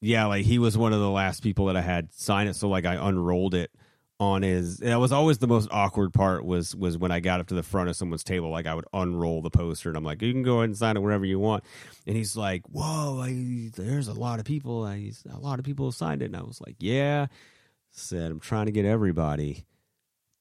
yeah, 0.00 0.26
like 0.26 0.44
he 0.44 0.58
was 0.58 0.78
one 0.78 0.92
of 0.92 1.00
the 1.00 1.10
last 1.10 1.42
people 1.42 1.66
that 1.66 1.76
I 1.76 1.82
had 1.82 2.14
sign 2.14 2.46
it. 2.46 2.54
So 2.56 2.68
like 2.68 2.86
I 2.86 2.94
unrolled 3.08 3.54
it 3.54 3.70
on 4.20 4.42
his. 4.42 4.78
That 4.78 5.00
was 5.00 5.12
always 5.12 5.38
the 5.38 5.46
most 5.46 5.68
awkward 5.70 6.12
part 6.12 6.44
was 6.44 6.74
was 6.74 6.96
when 6.96 7.10
I 7.10 7.20
got 7.20 7.40
up 7.40 7.48
to 7.48 7.54
the 7.54 7.62
front 7.62 7.88
of 7.88 7.96
someone's 7.96 8.24
table. 8.24 8.50
Like 8.50 8.66
I 8.66 8.74
would 8.74 8.86
unroll 8.92 9.42
the 9.42 9.50
poster 9.50 9.88
and 9.88 9.96
I'm 9.96 10.04
like, 10.04 10.22
you 10.22 10.32
can 10.32 10.42
go 10.42 10.58
ahead 10.58 10.70
and 10.70 10.76
sign 10.76 10.96
it 10.96 11.00
wherever 11.00 11.24
you 11.24 11.38
want. 11.38 11.64
And 12.06 12.16
he's 12.16 12.36
like, 12.36 12.62
whoa, 12.66 13.20
I, 13.20 13.70
there's 13.74 14.08
a 14.08 14.12
lot 14.12 14.38
of 14.38 14.44
people. 14.44 14.86
A 14.86 15.12
lot 15.38 15.58
of 15.58 15.64
people 15.64 15.90
signed 15.92 16.22
it. 16.22 16.26
And 16.26 16.36
I 16.36 16.42
was 16.42 16.60
like, 16.60 16.76
yeah. 16.78 17.26
Said 17.90 18.30
I'm 18.30 18.40
trying 18.40 18.66
to 18.66 18.72
get 18.72 18.84
everybody. 18.84 19.64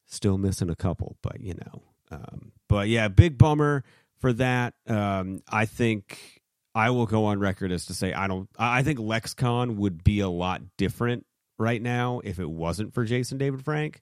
Still 0.05 0.37
missing 0.37 0.69
a 0.69 0.75
couple, 0.75 1.17
but 1.21 1.39
you 1.39 1.53
know. 1.53 1.83
Um, 2.11 2.51
but 2.67 2.87
yeah, 2.87 3.07
big 3.07 3.37
bummer 3.37 3.83
for 4.19 4.33
that. 4.33 4.73
Um, 4.87 5.41
I 5.47 5.65
think 5.65 6.41
I 6.75 6.89
will 6.89 7.05
go 7.05 7.25
on 7.25 7.39
record 7.39 7.71
as 7.71 7.85
to 7.87 7.93
say 7.93 8.13
I 8.13 8.27
don't. 8.27 8.49
I 8.57 8.79
I 8.79 8.83
think 8.83 8.99
LexCon 8.99 9.75
would 9.75 10.03
be 10.03 10.19
a 10.19 10.29
lot 10.29 10.61
different 10.77 11.25
right 11.57 11.81
now 11.81 12.21
if 12.23 12.39
it 12.39 12.49
wasn't 12.49 12.93
for 12.93 13.05
Jason 13.05 13.37
David 13.37 13.63
Frank. 13.63 14.01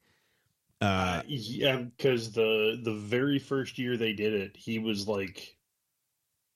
Uh, 0.80 1.22
yeah, 1.28 1.78
because 1.78 2.32
the 2.32 2.80
the 2.84 2.96
very 2.96 3.38
first 3.38 3.78
year 3.78 3.98
they 3.98 4.14
did 4.14 4.34
it, 4.34 4.58
he 4.58 4.80
was 4.80 5.08
like 5.08 5.56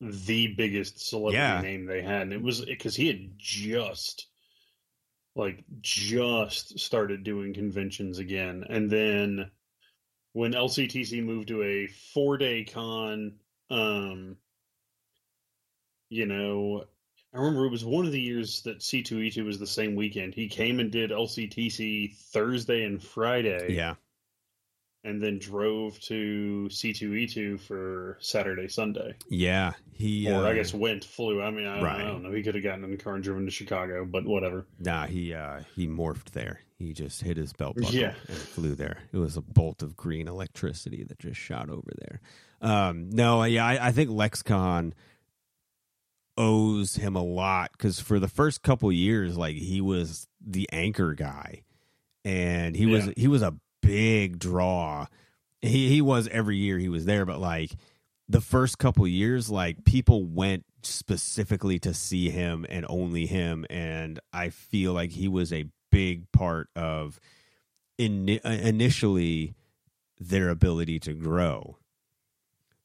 the 0.01 0.47
biggest 0.55 0.99
celebrity 1.07 1.37
Yeah. 1.37 1.61
name 1.61 1.85
they 1.85 2.01
had, 2.01 2.23
and 2.23 2.33
it 2.33 2.41
was 2.41 2.65
because 2.65 2.95
he 2.95 3.07
had 3.07 3.37
just 3.37 4.27
like 5.35 5.63
just 5.81 6.79
started 6.79 7.23
doing 7.23 7.53
conventions 7.53 8.17
again, 8.19 8.65
and 8.67 8.89
then 8.89 9.51
when 10.33 10.53
LCTC 10.53 11.23
moved 11.23 11.49
to 11.49 11.61
a 11.61 11.87
four 11.87 12.37
day 12.37 12.63
con, 12.63 13.39
um, 13.69 14.37
you 16.09 16.25
know. 16.25 16.85
I 17.35 17.39
remember 17.39 17.65
it 17.65 17.71
was 17.71 17.83
one 17.83 18.05
of 18.05 18.11
the 18.13 18.21
years 18.21 18.61
that 18.61 18.79
C2E2 18.79 19.43
was 19.45 19.59
the 19.59 19.67
same 19.67 19.95
weekend. 19.95 20.33
He 20.33 20.47
came 20.47 20.79
and 20.79 20.89
did 20.89 21.11
LCTC 21.11 22.15
Thursday 22.15 22.83
and 22.85 23.03
Friday 23.03 23.73
yeah, 23.75 23.95
and 25.03 25.21
then 25.21 25.37
drove 25.39 25.99
to 26.01 26.67
C2E2 26.71 27.59
for 27.59 28.17
Saturday, 28.21 28.67
Sunday. 28.69 29.15
yeah. 29.29 29.73
He, 29.91 30.29
Or 30.29 30.43
uh, 30.45 30.49
I 30.49 30.55
guess 30.55 30.73
went, 30.73 31.05
flew. 31.05 31.41
I 31.41 31.51
mean, 31.51 31.65
I, 31.67 31.81
Right. 31.81 32.01
I 32.01 32.03
don't 32.05 32.21
know. 32.23 32.31
He 32.33 32.43
could 32.43 32.55
have 32.55 32.63
gotten 32.65 32.83
in 32.83 32.91
the 32.91 32.97
car 32.97 33.15
and 33.15 33.23
driven 33.23 33.45
to 33.45 33.51
Chicago, 33.51 34.03
but 34.05 34.25
whatever. 34.25 34.65
Nah, 34.79 35.05
he 35.07 35.33
uh, 35.33 35.61
he 35.75 35.87
morphed 35.87 36.31
there. 36.31 36.59
He 36.77 36.91
just 36.91 37.21
hit 37.21 37.37
his 37.37 37.53
belt 37.53 37.75
buckle 37.77 37.93
Yeah. 37.95 38.13
and 38.27 38.37
flew 38.37 38.75
there. 38.75 38.97
It 39.13 39.17
was 39.17 39.37
a 39.37 39.41
bolt 39.41 39.81
of 39.83 39.95
green 39.95 40.27
electricity 40.27 41.03
that 41.05 41.19
just 41.19 41.39
shot 41.39 41.69
over 41.69 41.91
there. 41.97 42.19
Um, 42.61 43.09
no, 43.11 43.43
yeah, 43.43 43.65
I, 43.65 43.87
I 43.87 43.91
think 43.93 44.09
LexCon 44.09 44.91
owes 46.37 46.95
him 46.95 47.15
a 47.15 47.23
lot 47.23 47.71
because 47.71 47.99
for 47.99 48.19
the 48.19 48.27
first 48.27 48.61
couple 48.61 48.91
years, 48.91 49.37
like 49.37 49.55
he 49.55 49.81
was 49.81 50.27
the 50.45 50.67
anchor 50.71 51.13
guy, 51.13 51.63
and 52.23 52.75
he 52.75 52.85
was 52.85 53.11
he 53.17 53.27
was 53.27 53.41
a 53.41 53.55
big 53.81 54.39
draw. 54.39 55.07
He 55.61 55.89
he 55.89 56.01
was 56.01 56.27
every 56.29 56.57
year 56.57 56.77
he 56.77 56.89
was 56.89 57.05
there, 57.05 57.25
but 57.25 57.39
like 57.39 57.71
the 58.27 58.41
first 58.41 58.77
couple 58.77 59.07
years, 59.07 59.49
like 59.49 59.85
people 59.85 60.25
went 60.25 60.65
specifically 60.83 61.79
to 61.79 61.93
see 61.93 62.29
him 62.29 62.65
and 62.69 62.85
only 62.89 63.25
him, 63.25 63.65
and 63.69 64.19
I 64.33 64.49
feel 64.49 64.93
like 64.93 65.11
he 65.11 65.27
was 65.27 65.53
a 65.53 65.65
big 65.91 66.31
part 66.31 66.69
of 66.75 67.19
in, 67.97 68.27
initially 68.27 69.55
their 70.19 70.49
ability 70.49 70.99
to 70.99 71.13
grow. 71.13 71.77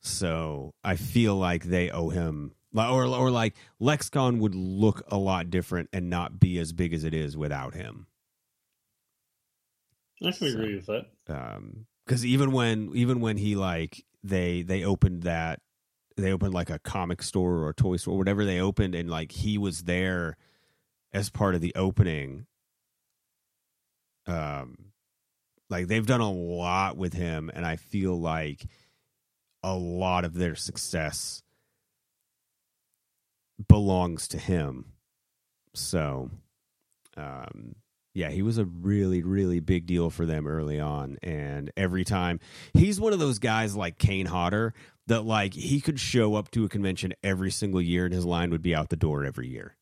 So 0.01 0.75
I 0.83 0.97
feel 0.97 1.37
like 1.37 1.65
they 1.65 1.91
owe 1.91 2.09
him, 2.09 2.53
or 2.75 3.05
or 3.07 3.31
like 3.31 3.55
LexCon 3.81 4.39
would 4.39 4.55
look 4.55 5.03
a 5.09 5.17
lot 5.19 5.51
different 5.51 5.89
and 5.93 6.09
not 6.11 6.39
be 6.39 6.59
as 6.59 6.73
big 6.73 6.93
as 6.95 7.05
it 7.05 7.15
is 7.15 7.37
without 7.37 7.75
him. 7.75 8.07
I 10.23 10.33
can 10.33 10.33
So- 10.33 10.47
agree 10.47 10.75
with 10.77 10.87
that. 10.87 11.07
um 11.29 11.87
because 12.07 12.25
even 12.27 12.51
when 12.53 12.91
even 12.95 13.21
when 13.21 13.37
he 13.37 13.55
like 13.57 14.05
they 14.23 14.63
they 14.63 14.85
opened 14.85 15.23
that 15.23 15.61
they 16.17 16.33
opened 16.33 16.53
like 16.53 16.69
a 16.71 16.79
comic 16.81 17.23
store 17.23 17.55
or 17.59 17.69
a 17.71 17.75
toy 17.75 17.97
store 17.97 18.19
whatever 18.19 18.45
they 18.45 18.61
opened 18.61 18.95
and 18.95 19.09
like 19.09 19.33
he 19.33 19.57
was 19.59 19.85
there 19.85 20.37
as 21.13 21.31
part 21.31 21.55
of 21.55 21.61
the 21.61 21.73
opening 21.77 22.47
um 24.27 24.77
like 25.71 25.87
they've 25.87 26.07
done 26.07 26.21
a 26.21 26.31
lot 26.31 26.97
with 26.97 27.13
him 27.15 27.51
and 27.55 27.65
i 27.65 27.77
feel 27.77 28.19
like 28.21 28.67
a 29.63 29.75
lot 29.75 30.25
of 30.25 30.35
their 30.35 30.55
success 30.55 31.43
belongs 33.69 34.29
to 34.29 34.39
him 34.39 34.93
so 35.75 36.31
um 37.17 37.75
yeah, 38.15 38.31
he 38.31 38.43
was 38.43 38.59
a 38.59 38.65
really, 38.65 39.23
really 39.23 39.61
big 39.61 39.87
deal 39.87 40.11
for 40.11 40.27
them 40.27 40.47
early 40.47 40.81
on. 40.81 41.17
And 41.23 41.71
every 41.77 42.05
time 42.05 42.41
he's 42.75 43.01
one 43.01 43.13
of 43.13 43.19
those 43.19 43.39
guys 43.39 43.77
like 43.77 43.99
Kane 43.99 44.27
Hodder 44.27 44.75
that 45.07 45.25
like 45.25 45.55
he 45.55 45.81
could 45.81 46.01
show 46.01 46.35
up 46.35 46.51
to 46.53 46.65
a 46.65 46.69
convention 46.69 47.15
every 47.23 47.51
single 47.51 47.81
year 47.81 48.05
and 48.05 48.15
his 48.15 48.25
line 48.25 48.51
would 48.51 48.63
be 48.63 48.75
out 48.75 48.89
the 48.89 48.97
door 48.97 49.25
every 49.25 49.49
year. 49.49 49.77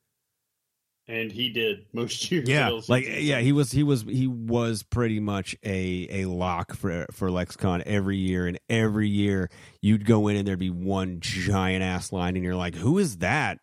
And 1.07 1.33
he 1.33 1.49
did 1.49 1.87
most 1.95 2.31
years. 2.31 2.47
Yeah. 2.47 2.81
Like 2.87 3.07
yeah, 3.09 3.41
he 3.41 3.53
was 3.53 3.73
he 3.73 3.83
was 3.83 4.03
he 4.03 4.27
was 4.27 4.83
pretty 4.83 5.21
much 5.21 5.57
a 5.65 6.07
a 6.11 6.25
lock 6.27 6.75
for 6.75 7.07
for 7.13 7.31
LexCon 7.31 7.83
every 7.87 8.19
year 8.19 8.47
and 8.47 8.59
every 8.69 9.09
year 9.09 9.49
you'd 9.81 10.05
go 10.05 10.29
in 10.29 10.37
and 10.37 10.47
there'd 10.47 10.59
be 10.59 10.69
one 10.69 11.21
giant 11.21 11.83
ass 11.83 12.13
line 12.13 12.37
and 12.37 12.45
you're 12.45 12.57
like, 12.57 12.75
"Who 12.75 12.99
is 12.99 13.19
that?" 13.19 13.59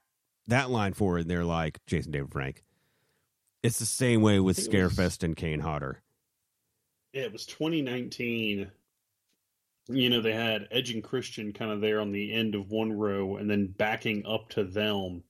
That 0.47 0.69
line 0.69 0.93
for 0.93 1.17
and 1.17 1.29
they're 1.29 1.43
like, 1.45 1.79
"Jason 1.88 2.12
David 2.12 2.31
Frank." 2.31 2.63
It's 3.63 3.79
the 3.79 3.86
same 3.86 4.21
way 4.21 4.39
with 4.39 4.58
Scarefest 4.58 5.23
and 5.23 5.36
Kane 5.36 5.60
Hodder. 5.60 6.01
Yeah, 7.13 7.23
it 7.23 7.34
was 7.34 7.45
2019. 7.47 8.69
You 9.88 10.10
know, 10.10 10.21
they 10.21 10.34
had 10.34 10.67
Edge 10.71 10.91
and 10.91 11.03
Christian 11.03 11.53
kind 11.53 11.71
of 11.71 11.81
there 11.81 11.99
on 11.99 12.12
the 12.12 12.34
end 12.34 12.55
of 12.55 12.69
one 12.69 12.91
row, 12.93 13.38
and 13.38 13.49
then 13.49 13.67
backing 13.67 14.25
up 14.27 14.49
to 14.49 14.63
them, 14.63 15.23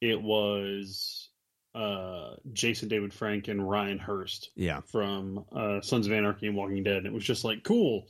it 0.00 0.20
was 0.20 1.28
uh, 1.74 2.34
Jason 2.52 2.88
David 2.88 3.12
Frank 3.12 3.48
and 3.48 3.66
Ryan 3.68 3.98
Hurst 3.98 4.50
Yeah. 4.56 4.80
from 4.92 5.44
uh, 5.54 5.80
Sons 5.80 6.06
of 6.06 6.12
Anarchy 6.12 6.46
and 6.46 6.56
Walking 6.56 6.82
Dead. 6.84 6.98
And 6.98 7.06
it 7.06 7.12
was 7.12 7.24
just 7.24 7.44
like, 7.44 7.62
cool. 7.64 8.06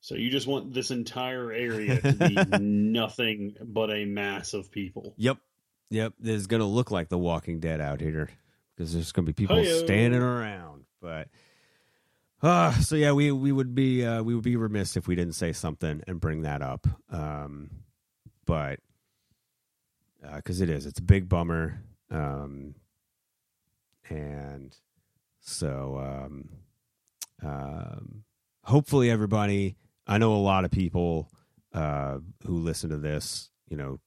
So 0.00 0.14
you 0.14 0.30
just 0.30 0.46
want 0.46 0.72
this 0.72 0.90
entire 0.90 1.52
area 1.52 2.00
to 2.00 2.12
be 2.12 2.58
nothing 2.60 3.56
but 3.60 3.90
a 3.90 4.04
mass 4.04 4.54
of 4.54 4.70
people. 4.70 5.14
Yep. 5.18 5.38
Yep. 5.90 6.14
There's 6.18 6.46
going 6.46 6.60
to 6.60 6.66
look 6.66 6.90
like 6.90 7.08
The 7.08 7.18
Walking 7.18 7.60
Dead 7.60 7.80
out 7.80 8.00
here 8.00 8.28
because 8.76 8.92
there's 8.92 9.12
going 9.12 9.26
to 9.26 9.32
be 9.32 9.34
people 9.34 9.56
Hi-yo. 9.56 9.84
standing 9.84 10.20
around. 10.20 10.84
But 11.00 11.28
uh, 12.42 12.72
so 12.74 12.96
yeah, 12.96 13.12
we 13.12 13.32
we 13.32 13.52
would 13.52 13.74
be 13.74 14.04
uh, 14.04 14.22
we 14.22 14.34
would 14.34 14.44
be 14.44 14.56
remiss 14.56 14.96
if 14.96 15.08
we 15.08 15.14
didn't 15.14 15.34
say 15.34 15.52
something 15.52 16.02
and 16.06 16.20
bring 16.20 16.42
that 16.42 16.62
up. 16.62 16.86
Um, 17.10 17.70
but 18.44 18.80
because 20.36 20.60
it 20.60 20.70
is, 20.70 20.86
it's 20.86 20.98
a 20.98 21.02
big 21.02 21.28
bummer. 21.28 21.82
Um, 22.10 22.74
and 24.08 24.74
so 25.40 25.98
um, 26.00 26.48
um, 27.42 28.24
hopefully 28.64 29.10
everybody. 29.10 29.76
I 30.06 30.18
know 30.18 30.34
a 30.34 30.36
lot 30.36 30.64
of 30.64 30.70
people 30.70 31.30
uh, 31.74 32.18
who 32.46 32.58
listen 32.58 32.90
to 32.90 32.96
this. 32.96 33.50
You 33.68 33.76
know, 33.76 34.00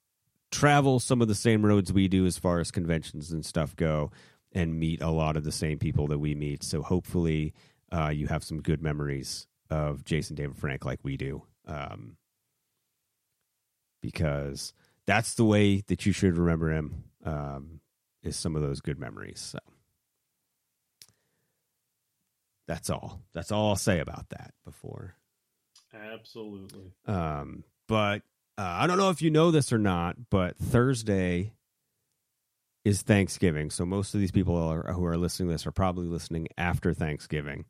travel 0.51 0.99
some 0.99 1.21
of 1.21 1.27
the 1.27 1.35
same 1.35 1.65
roads 1.65 1.91
we 1.93 2.07
do 2.07 2.25
as 2.25 2.37
far 2.37 2.59
as 2.59 2.71
conventions 2.71 3.31
and 3.31 3.45
stuff 3.45 3.75
go 3.75 4.11
and 4.53 4.79
meet 4.79 5.01
a 5.01 5.09
lot 5.09 5.37
of 5.37 5.43
the 5.43 5.51
same 5.51 5.79
people 5.79 6.07
that 6.07 6.19
we 6.19 6.35
meet. 6.35 6.63
So 6.63 6.81
hopefully 6.81 7.53
uh, 7.91 8.09
you 8.09 8.27
have 8.27 8.43
some 8.43 8.61
good 8.61 8.81
memories 8.81 9.47
of 9.69 10.03
Jason 10.03 10.35
David 10.35 10.57
Frank 10.57 10.85
like 10.85 10.99
we 11.03 11.15
do. 11.17 11.43
Um, 11.65 12.17
because 14.01 14.73
that's 15.05 15.35
the 15.35 15.45
way 15.45 15.83
that 15.87 16.05
you 16.05 16.11
should 16.11 16.37
remember 16.37 16.71
him 16.71 17.03
um, 17.23 17.79
is 18.23 18.35
some 18.35 18.55
of 18.55 18.61
those 18.61 18.81
good 18.81 18.99
memories. 18.99 19.39
So 19.39 19.59
that's 22.67 22.89
all. 22.89 23.21
That's 23.33 23.51
all 23.51 23.69
I'll 23.69 23.75
say 23.75 23.99
about 23.99 24.29
that 24.29 24.53
before 24.65 25.15
Absolutely. 25.93 26.91
um, 27.05 27.63
but 27.87 28.21
uh, 28.57 28.63
I 28.63 28.87
don't 28.87 28.97
know 28.97 29.09
if 29.09 29.21
you 29.21 29.29
know 29.29 29.51
this 29.51 29.71
or 29.71 29.77
not, 29.77 30.15
but 30.29 30.57
Thursday 30.57 31.53
is 32.83 33.01
Thanksgiving. 33.01 33.69
So 33.69 33.85
most 33.85 34.13
of 34.13 34.19
these 34.19 34.31
people 34.31 34.55
are, 34.57 34.93
who 34.93 35.05
are 35.05 35.17
listening 35.17 35.49
to 35.49 35.53
this 35.53 35.67
are 35.67 35.71
probably 35.71 36.07
listening 36.07 36.47
after 36.57 36.93
Thanksgiving. 36.93 37.65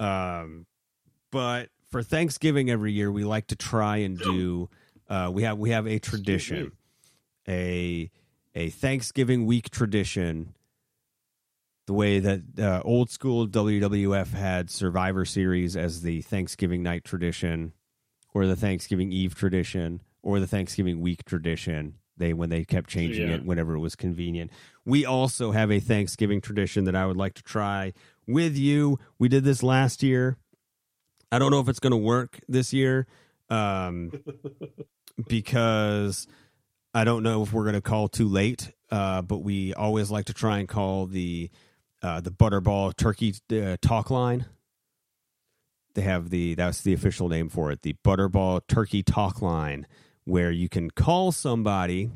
Um, 0.00 0.66
but 1.30 1.68
for 1.90 2.02
Thanksgiving 2.02 2.70
every 2.70 2.92
year, 2.92 3.10
we 3.10 3.24
like 3.24 3.48
to 3.48 3.56
try 3.56 3.98
and 3.98 4.18
do. 4.18 4.68
Uh, 5.08 5.30
we 5.32 5.42
have 5.42 5.58
we 5.58 5.70
have 5.70 5.86
a 5.86 5.98
tradition, 5.98 6.72
a 7.46 8.10
a 8.54 8.70
Thanksgiving 8.70 9.46
week 9.46 9.70
tradition. 9.70 10.54
The 11.86 11.92
way 11.92 12.18
that 12.18 12.40
uh, 12.58 12.80
old 12.82 13.10
school 13.10 13.46
WWF 13.46 14.32
had 14.32 14.70
Survivor 14.70 15.24
Series 15.24 15.76
as 15.76 16.00
the 16.00 16.22
Thanksgiving 16.22 16.82
night 16.82 17.04
tradition, 17.04 17.74
or 18.34 18.46
the 18.46 18.56
Thanksgiving 18.56 19.12
Eve 19.12 19.34
tradition, 19.34 20.02
or 20.22 20.40
the 20.40 20.46
Thanksgiving 20.46 21.00
week 21.00 21.24
tradition. 21.24 21.94
They 22.16 22.32
when 22.32 22.48
they 22.50 22.64
kept 22.64 22.88
changing 22.90 23.28
Yeah. 23.28 23.34
it 23.36 23.44
whenever 23.44 23.74
it 23.74 23.80
was 23.80 23.96
convenient. 23.96 24.50
We 24.84 25.04
also 25.06 25.50
have 25.52 25.72
a 25.72 25.80
Thanksgiving 25.80 26.40
tradition 26.40 26.84
that 26.84 26.94
I 26.94 27.06
would 27.06 27.16
like 27.16 27.34
to 27.34 27.42
try 27.42 27.92
with 28.26 28.56
you. 28.56 28.98
We 29.18 29.28
did 29.28 29.42
this 29.44 29.62
last 29.64 30.02
year. 30.02 30.36
I 31.32 31.38
don't 31.40 31.50
know 31.50 31.58
if 31.60 31.68
it's 31.68 31.80
going 31.80 31.90
to 31.90 31.96
work 31.96 32.38
this 32.48 32.72
year 32.72 33.06
um, 33.50 34.12
because 35.28 36.26
I 36.94 37.04
don't 37.04 37.22
know 37.22 37.42
if 37.42 37.52
we're 37.52 37.64
going 37.64 37.74
to 37.74 37.80
call 37.80 38.08
too 38.08 38.28
late. 38.28 38.72
Uh, 38.90 39.22
but 39.22 39.38
we 39.38 39.74
always 39.74 40.10
like 40.10 40.26
to 40.26 40.34
try 40.34 40.58
and 40.58 40.68
call 40.68 41.06
the 41.06 41.50
uh, 42.02 42.20
the 42.20 42.30
Butterball 42.30 42.94
Turkey 42.96 43.34
uh, 43.50 43.76
Talk 43.80 44.10
Line. 44.10 44.46
They 45.94 46.02
have 46.02 46.30
the 46.30 46.54
that's 46.54 46.80
the 46.82 46.92
official 46.92 47.28
name 47.28 47.48
for 47.48 47.70
it, 47.70 47.82
the 47.82 47.94
Butterball 48.04 48.62
Turkey 48.68 49.02
Talk 49.02 49.40
Line, 49.40 49.86
where 50.24 50.50
you 50.50 50.68
can 50.68 50.90
call 50.90 51.32
somebody. 51.32 52.10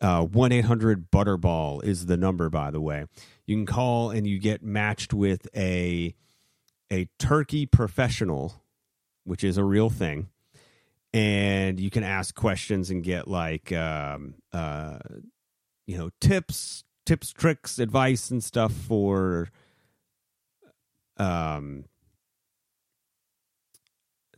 Uh, 0.00 0.24
One 0.24 0.50
eight 0.52 0.64
hundred 0.64 1.10
Butterball 1.10 1.84
is 1.84 2.06
the 2.06 2.16
number, 2.16 2.48
by 2.48 2.70
the 2.70 2.80
way. 2.80 3.04
You 3.46 3.56
can 3.56 3.66
call 3.66 4.10
and 4.10 4.26
you 4.26 4.38
get 4.38 4.62
matched 4.62 5.12
with 5.12 5.46
a 5.54 6.14
a 6.90 7.08
turkey 7.18 7.66
professional, 7.66 8.62
which 9.24 9.44
is 9.44 9.58
a 9.58 9.64
real 9.64 9.90
thing, 9.90 10.28
and 11.12 11.78
you 11.78 11.90
can 11.90 12.02
ask 12.02 12.34
questions 12.34 12.90
and 12.90 13.04
get 13.04 13.28
like 13.28 13.72
um, 13.72 14.36
uh, 14.52 14.98
you 15.86 15.98
know 15.98 16.10
tips, 16.20 16.84
tips, 17.04 17.32
tricks, 17.32 17.78
advice, 17.78 18.30
and 18.30 18.42
stuff 18.42 18.72
for 18.72 19.50
um, 21.18 21.84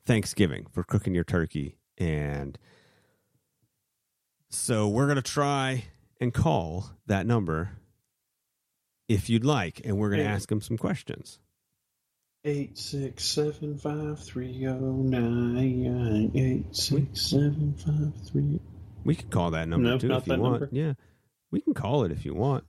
Thanksgiving 0.04 0.66
for 0.72 0.82
cooking 0.82 1.14
your 1.14 1.24
turkey. 1.24 1.76
And 1.98 2.58
so 4.50 4.88
we're 4.88 5.06
going 5.06 5.16
to 5.16 5.22
try 5.22 5.84
and 6.20 6.32
call 6.32 6.90
that 7.06 7.26
number 7.26 7.70
if 9.08 9.28
you'd 9.30 9.44
like, 9.44 9.80
and 9.84 9.98
we're 9.98 10.10
going 10.10 10.22
to 10.22 10.28
ask 10.28 10.48
them 10.48 10.60
some 10.60 10.76
questions. 10.78 11.38
Eight 12.44 12.76
six 12.76 13.24
seven 13.24 13.78
five 13.78 14.18
three 14.18 14.66
oh 14.66 14.74
nine 14.74 16.32
eight 16.34 16.74
six 16.74 17.20
seven 17.30 17.74
five 17.76 18.12
three. 18.28 18.58
We 19.04 19.14
could 19.14 19.30
call 19.30 19.52
that 19.52 19.68
number 19.68 19.96
too 19.96 20.12
if 20.12 20.26
you 20.26 20.38
want. 20.38 20.60
number? 20.60 20.68
Yeah, 20.72 20.94
we 21.52 21.60
can 21.60 21.72
call 21.72 22.02
it 22.02 22.10
if 22.10 22.24
you 22.24 22.34
want. 22.34 22.64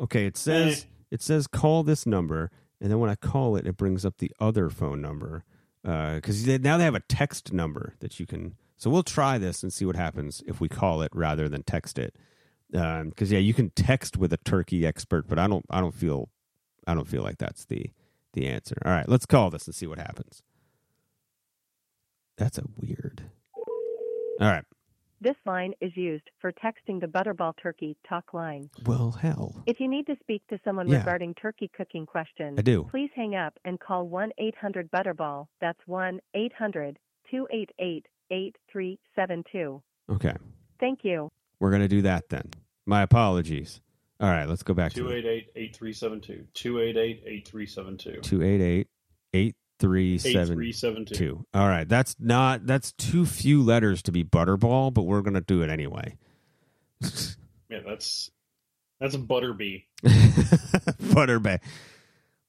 Okay, 0.00 0.26
it 0.26 0.36
says 0.36 0.82
Eh. 0.82 0.88
it 1.12 1.22
says 1.22 1.46
call 1.46 1.84
this 1.84 2.04
number, 2.04 2.50
and 2.80 2.90
then 2.90 2.98
when 2.98 3.10
I 3.10 3.14
call 3.14 3.54
it, 3.54 3.64
it 3.64 3.76
brings 3.76 4.04
up 4.04 4.18
the 4.18 4.32
other 4.40 4.68
phone 4.70 5.00
number 5.00 5.44
Uh, 5.86 6.16
because 6.16 6.46
now 6.46 6.76
they 6.76 6.84
have 6.84 6.94
a 6.94 7.00
text 7.00 7.52
number 7.52 7.94
that 8.00 8.20
you 8.20 8.26
can. 8.26 8.56
So 8.76 8.90
we'll 8.90 9.02
try 9.02 9.38
this 9.38 9.62
and 9.62 9.72
see 9.72 9.84
what 9.84 9.96
happens 9.96 10.42
if 10.46 10.60
we 10.60 10.68
call 10.68 11.02
it 11.02 11.10
rather 11.14 11.48
than 11.48 11.62
text 11.62 11.98
it. 11.98 12.16
Um, 12.74 13.08
because 13.08 13.32
yeah, 13.32 13.38
you 13.38 13.54
can 13.54 13.70
text 13.70 14.16
with 14.16 14.32
a 14.32 14.36
turkey 14.38 14.86
expert, 14.86 15.26
but 15.26 15.38
I 15.38 15.46
don't. 15.46 15.64
I 15.70 15.80
don't 15.80 15.94
feel. 15.94 16.28
I 16.86 16.94
don't 16.94 17.08
feel 17.08 17.22
like 17.22 17.38
that's 17.38 17.64
the 17.64 17.90
the 18.34 18.46
answer. 18.46 18.76
All 18.84 18.92
right, 18.92 19.08
let's 19.08 19.26
call 19.26 19.50
this 19.50 19.66
and 19.66 19.74
see 19.74 19.86
what 19.86 19.98
happens. 19.98 20.42
That's 22.36 22.58
a 22.58 22.64
weird. 22.76 23.22
All 24.40 24.48
right. 24.48 24.64
This 25.22 25.36
line 25.44 25.74
is 25.82 25.92
used 25.96 26.24
for 26.40 26.50
texting 26.50 26.98
the 26.98 27.06
Butterball 27.06 27.52
Turkey 27.62 27.94
talk 28.08 28.32
line. 28.32 28.70
Well, 28.86 29.10
hell. 29.10 29.62
If 29.66 29.78
you 29.78 29.86
need 29.86 30.06
to 30.06 30.16
speak 30.20 30.42
to 30.48 30.58
someone 30.64 30.88
Yeah. 30.88 30.98
regarding 30.98 31.34
turkey 31.34 31.68
cooking 31.76 32.06
questions, 32.06 32.58
I 32.58 32.62
do. 32.62 32.84
please 32.90 33.10
hang 33.14 33.34
up 33.34 33.58
and 33.64 33.78
call 33.78 34.08
1 34.08 34.32
800 34.38 34.90
Butterball. 34.90 35.48
That's 35.60 35.78
1 35.86 36.20
800 36.32 36.98
288 37.30 38.06
8372. 38.30 39.82
Okay. 40.08 40.34
Thank 40.78 41.04
you. 41.04 41.28
We're 41.58 41.70
going 41.70 41.82
to 41.82 41.88
do 41.88 42.00
that 42.02 42.30
then. 42.30 42.48
My 42.86 43.02
apologies. 43.02 43.82
All 44.20 44.28
right, 44.30 44.48
let's 44.48 44.62
go 44.62 44.72
back 44.74 44.92
to 44.92 45.00
Two 45.02 45.10
eight 45.12 45.24
eight 45.24 45.50
eight 45.56 45.74
three 45.74 45.92
seven 45.94 46.20
two. 46.20 46.46
Two 46.52 46.78
eight 46.78 46.96
eight 48.60 48.88
eight 49.32 49.56
three 49.80 50.18
seven 50.18 50.58
two. 50.58 50.64
288 50.64 50.68
8372. 50.68 51.24
8372. 51.24 51.46
All 51.58 51.68
right, 51.68 51.88
that's 51.88 52.16
not 52.20 52.66
that's 52.66 52.92
too 52.92 53.26
few 53.26 53.62
letters 53.62 54.02
to 54.02 54.12
be 54.12 54.22
butterball, 54.22 54.94
but 54.94 55.02
we're 55.02 55.22
going 55.22 55.34
to 55.34 55.40
do 55.40 55.62
it 55.62 55.70
anyway. 55.70 56.16
Yeah, 57.70 57.82
that's 57.86 58.32
that's 58.98 59.14
Butterbee. 59.16 59.84
Butterbay. 60.04 61.60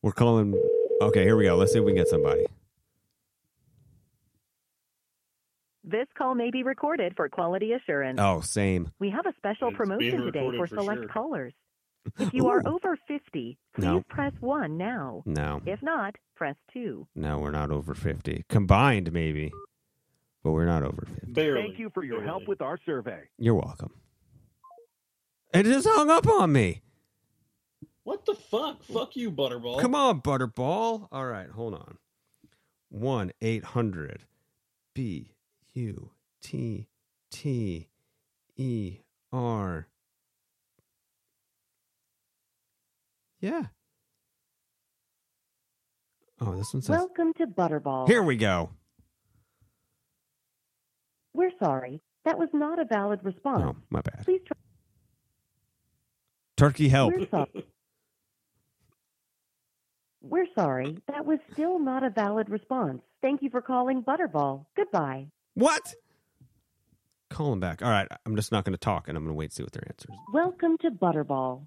We're 0.01 0.13
calling 0.13 0.59
Okay, 1.01 1.23
here 1.23 1.35
we 1.35 1.43
go. 1.45 1.55
Let's 1.55 1.73
see 1.73 1.79
if 1.79 1.85
we 1.85 1.91
can 1.91 1.97
get 1.97 2.07
somebody. 2.07 2.45
This 5.83 6.07
call 6.17 6.35
may 6.35 6.51
be 6.51 6.63
recorded 6.63 7.13
for 7.15 7.27
quality 7.27 7.73
assurance. 7.73 8.19
Oh, 8.21 8.41
same. 8.41 8.91
We 8.99 9.09
have 9.09 9.25
a 9.25 9.33
special 9.37 9.69
It's 9.69 9.77
promotion 9.77 10.21
today 10.21 10.51
for 10.57 10.67
for 10.67 10.75
select 10.75 11.01
sure. 11.01 11.07
callers. 11.07 11.53
If 12.19 12.33
you 12.33 12.47
are 12.47 12.61
over 12.65 12.97
50, 13.07 13.57
please 13.75 13.83
No. 13.85 14.01
press 14.09 14.33
1 14.39 14.77
now. 14.77 15.23
No. 15.25 15.61
If 15.65 15.81
not, 15.81 16.15
press 16.35 16.55
2. 16.73 17.07
No, 17.15 17.39
we're 17.39 17.51
not 17.51 17.71
over 17.71 17.93
50. 17.93 18.43
Combined 18.49 19.11
maybe. 19.11 19.51
But 20.43 20.51
we're 20.53 20.65
not 20.65 20.81
over 20.83 21.05
50. 21.05 21.31
Barely. 21.31 21.61
Thank 21.67 21.79
you 21.79 21.91
for 21.93 22.03
your 22.03 22.23
help 22.23 22.47
with 22.47 22.61
our 22.61 22.79
survey. 22.85 23.29
You're 23.37 23.53
welcome. 23.55 23.91
It 25.53 25.63
just 25.63 25.87
hung 25.87 26.09
up 26.09 26.27
on 26.27 26.51
me. 26.51 26.81
What 28.03 28.25
the 28.25 28.33
fuck? 28.33 28.81
Fuck 28.83 29.15
you, 29.15 29.31
Butterball. 29.31 29.79
Come 29.79 29.93
on, 29.93 30.21
Butterball. 30.21 31.07
All 31.11 31.25
right, 31.27 31.49
hold 31.49 31.75
on. 31.75 31.97
1 32.89 33.31
800 33.41 34.25
B 34.95 35.35
U 35.73 36.11
T 36.41 36.87
T 37.29 37.89
E 38.57 38.97
R. 39.31 39.87
Yeah. 43.41 43.63
Oh, 46.39 46.55
this 46.55 46.73
one 46.73 46.81
says. 46.81 46.95
Welcome 46.95 47.33
to 47.35 47.47
Butterball. 47.47 48.07
Here 48.07 48.23
we 48.23 48.37
go. 48.37 48.71
We're 51.33 51.51
sorry. 51.61 52.01
That 52.25 52.37
was 52.37 52.49
not 52.53 52.79
a 52.79 52.85
valid 52.85 53.19
response. 53.23 53.63
Oh, 53.65 53.75
my 53.89 54.01
bad. 54.01 54.23
Please 54.25 54.41
try. 54.45 54.57
Turkey 56.57 56.89
help. 56.89 57.13
We're 57.13 57.27
sorry. 57.29 57.65
We're 60.21 60.47
sorry. 60.53 60.97
That 61.07 61.25
was 61.25 61.39
still 61.53 61.79
not 61.79 62.03
a 62.03 62.11
valid 62.11 62.49
response. 62.49 63.01
Thank 63.23 63.41
you 63.41 63.49
for 63.49 63.61
calling 63.61 64.03
Butterball. 64.03 64.65
Goodbye. 64.75 65.27
What? 65.55 65.95
Call 67.31 67.53
him 67.53 67.59
back. 67.59 67.81
All 67.81 67.89
right, 67.89 68.07
I'm 68.25 68.35
just 68.35 68.51
not 68.51 68.65
going 68.65 68.73
to 68.73 68.79
talk, 68.79 69.07
and 69.07 69.17
I'm 69.17 69.23
going 69.23 69.33
to 69.33 69.37
wait 69.37 69.45
and 69.45 69.53
see 69.53 69.63
what 69.63 69.71
their 69.71 69.87
answer 69.87 70.09
is. 70.11 70.17
Welcome 70.33 70.77
to 70.79 70.91
Butterball. 70.91 71.65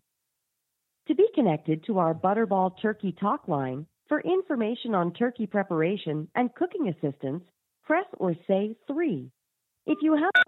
To 1.09 1.15
be 1.15 1.27
connected 1.35 1.85
to 1.87 1.99
our 1.99 2.15
Butterball 2.15 2.73
Turkey 2.81 3.15
Talk 3.21 3.47
line 3.47 3.87
for 4.09 4.23
information 4.23 4.95
on 4.95 5.13
turkey 5.13 5.47
preparation 5.47 6.29
and 6.35 6.55
cooking 6.55 6.89
assistance, 6.89 7.43
press 7.85 8.07
or 8.19 8.35
say 8.49 8.75
3. 8.87 9.31
If 9.87 9.99
you 10.01 10.15
have 10.15 10.45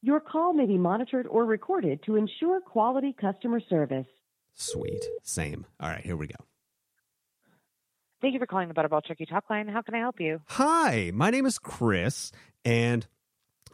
your 0.00 0.20
call 0.20 0.54
may 0.54 0.66
be 0.66 0.78
monitored 0.78 1.26
or 1.26 1.44
recorded 1.44 2.02
to 2.04 2.16
ensure 2.16 2.60
quality 2.60 3.14
customer 3.18 3.60
service. 3.68 4.06
Sweet. 4.54 5.04
Same. 5.22 5.66
All 5.80 5.88
right, 5.88 6.04
here 6.04 6.16
we 6.16 6.28
go. 6.28 6.36
Thank 8.22 8.32
you 8.32 8.40
for 8.40 8.46
calling 8.46 8.68
the 8.68 8.74
Butterball 8.74 9.06
Turkey 9.06 9.26
Talk 9.26 9.50
Line. 9.50 9.68
How 9.68 9.82
can 9.82 9.94
I 9.94 9.98
help 9.98 10.18
you? 10.18 10.40
Hi, 10.46 11.10
my 11.12 11.28
name 11.28 11.44
is 11.44 11.58
Chris, 11.58 12.32
and 12.64 13.06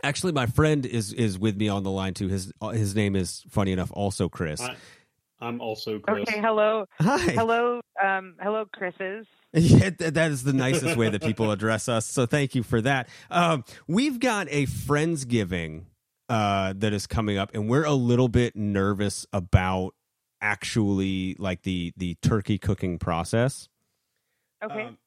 actually, 0.02 0.32
my 0.32 0.46
friend 0.46 0.84
is 0.84 1.12
is 1.12 1.38
with 1.38 1.56
me 1.56 1.68
on 1.68 1.84
the 1.84 1.90
line 1.90 2.14
too. 2.14 2.26
His 2.26 2.52
his 2.72 2.96
name 2.96 3.14
is 3.14 3.44
funny 3.48 3.70
enough, 3.70 3.92
also 3.92 4.28
Chris. 4.28 4.60
I, 4.60 4.74
I'm 5.40 5.60
also 5.60 5.98
Chris. 5.98 6.28
Okay, 6.28 6.40
hello. 6.40 6.86
Hi. 7.00 7.18
Hello, 7.18 7.80
um, 8.02 8.34
hello, 8.40 8.64
Chris's. 8.72 9.26
Yeah, 9.52 9.90
that 9.98 10.30
is 10.30 10.44
the 10.44 10.52
nicest 10.52 10.96
way 10.96 11.08
that 11.10 11.22
people 11.22 11.50
address 11.50 11.88
us. 11.88 12.06
So 12.06 12.24
thank 12.24 12.54
you 12.54 12.62
for 12.62 12.80
that. 12.82 13.08
Um, 13.32 13.64
we've 13.88 14.20
got 14.20 14.46
a 14.48 14.66
friendsgiving 14.66 15.86
uh, 16.28 16.74
that 16.76 16.92
is 16.92 17.08
coming 17.08 17.36
up, 17.36 17.52
and 17.52 17.68
we're 17.68 17.84
a 17.84 17.94
little 17.94 18.28
bit 18.28 18.54
nervous 18.54 19.26
about 19.32 19.96
actually 20.40 21.34
like 21.40 21.62
the 21.62 21.92
the 21.96 22.14
turkey 22.22 22.58
cooking 22.58 22.96
process. 22.98 23.68
Okay. 24.62 24.84
Um, 24.84 24.98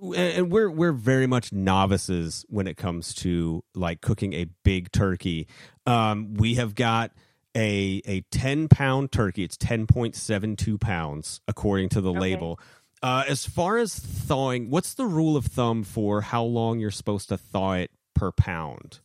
and 0.00 0.16
and 0.16 0.52
we're 0.52 0.70
we're 0.70 0.92
very 0.92 1.26
much 1.26 1.52
novices 1.52 2.44
when 2.48 2.68
it 2.68 2.76
comes 2.76 3.14
to 3.14 3.64
like 3.74 4.00
cooking 4.00 4.32
a 4.34 4.46
big 4.62 4.92
turkey. 4.92 5.48
Um, 5.86 6.34
we 6.34 6.54
have 6.54 6.76
got 6.76 7.10
a 7.56 8.02
a 8.06 8.20
ten 8.30 8.68
pound 8.68 9.12
turkey. 9.12 9.44
It's 9.44 9.56
ten 9.56 9.86
point 9.86 10.14
seven 10.16 10.56
two 10.56 10.78
pounds 10.78 11.40
according 11.48 11.90
to 11.90 12.00
the 12.00 12.12
Okay. 12.14 12.20
label. 12.20 12.58
Uh, 13.02 13.24
as 13.28 13.44
far 13.46 13.76
as 13.78 13.94
thawing, 13.98 14.70
what's 14.70 14.94
the 14.94 15.04
rule 15.06 15.36
of 15.36 15.46
thumb 15.46 15.84
for 15.84 16.22
how 16.22 16.42
long 16.42 16.78
you're 16.80 16.90
supposed 16.90 17.28
to 17.28 17.36
thaw 17.36 17.74
it 17.74 17.90
per 18.14 18.32
pound? 18.32 19.00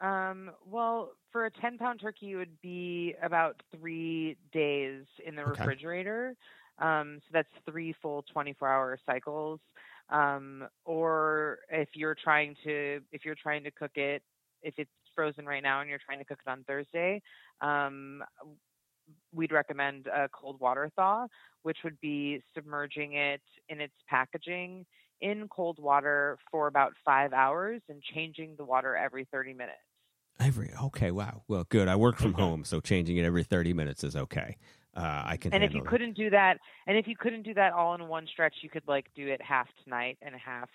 Um, 0.00 0.50
well, 0.66 1.12
for 1.32 1.46
a 1.46 1.50
10 1.50 1.78
pound 1.78 2.00
turkey, 2.00 2.32
it 2.32 2.36
would 2.36 2.60
be 2.60 3.14
about 3.22 3.62
three 3.76 4.36
days 4.52 5.04
in 5.26 5.34
the 5.34 5.44
Okay. 5.44 5.64
refrigerator. 5.64 6.36
Um, 6.78 7.20
so 7.22 7.30
that's 7.32 7.48
three 7.68 7.94
full 8.02 8.22
24 8.32 8.68
hour 8.68 8.98
cycles. 9.06 9.60
Um, 10.10 10.68
or 10.84 11.60
if 11.70 11.88
you're 11.94 12.16
trying 12.22 12.56
to, 12.64 13.00
if 13.12 13.24
you're 13.24 13.36
trying 13.36 13.64
to 13.64 13.70
cook 13.70 13.96
it, 13.96 14.22
if 14.62 14.74
it's 14.76 14.90
frozen 15.14 15.46
right 15.46 15.62
now 15.62 15.80
and 15.80 15.88
you're 15.88 16.00
trying 16.04 16.18
to 16.18 16.24
cook 16.24 16.38
it 16.46 16.50
on 16.50 16.64
Thursday, 16.64 17.22
um, 17.60 18.22
we'd 19.32 19.52
recommend 19.52 20.06
a 20.06 20.28
cold 20.28 20.60
water 20.60 20.90
thaw, 20.96 21.26
which 21.62 21.78
would 21.84 22.00
be 22.00 22.42
submerging 22.54 23.14
it 23.14 23.42
in 23.68 23.80
its 23.80 23.94
packaging 24.08 24.86
in 25.20 25.48
cold 25.48 25.78
water 25.78 26.38
for 26.50 26.66
about 26.66 26.92
five 27.04 27.32
hours 27.32 27.80
and 27.88 28.02
changing 28.02 28.54
the 28.56 28.64
water 28.64 28.96
every 28.96 29.26
30 29.32 29.54
minutes. 29.54 29.78
Every 30.40 30.70
okay, 30.82 31.12
wow. 31.12 31.42
Well, 31.46 31.64
good. 31.68 31.86
I 31.86 31.94
work 31.94 32.16
from 32.16 32.32
home, 32.34 32.64
so 32.64 32.80
changing 32.80 33.18
it 33.18 33.24
every 33.24 33.44
thirty 33.44 33.72
minutes 33.72 34.02
is 34.02 34.16
okay. 34.16 34.56
Uh, 34.96 35.22
I 35.24 35.36
can. 35.36 35.54
And 35.54 35.62
if 35.62 35.72
you 35.72 35.80
that. 35.80 35.88
couldn't 35.88 36.16
do 36.16 36.28
that, 36.30 36.58
and 36.88 36.98
if 36.98 37.06
you 37.06 37.14
couldn't 37.16 37.44
do 37.44 37.54
that 37.54 37.72
all 37.72 37.94
in 37.94 38.08
one 38.08 38.26
stretch, 38.26 38.54
you 38.60 38.68
could 38.68 38.82
like 38.88 39.06
do 39.14 39.28
it 39.28 39.40
half 39.40 39.68
tonight 39.84 40.18
and 40.22 40.34
half 40.34 40.68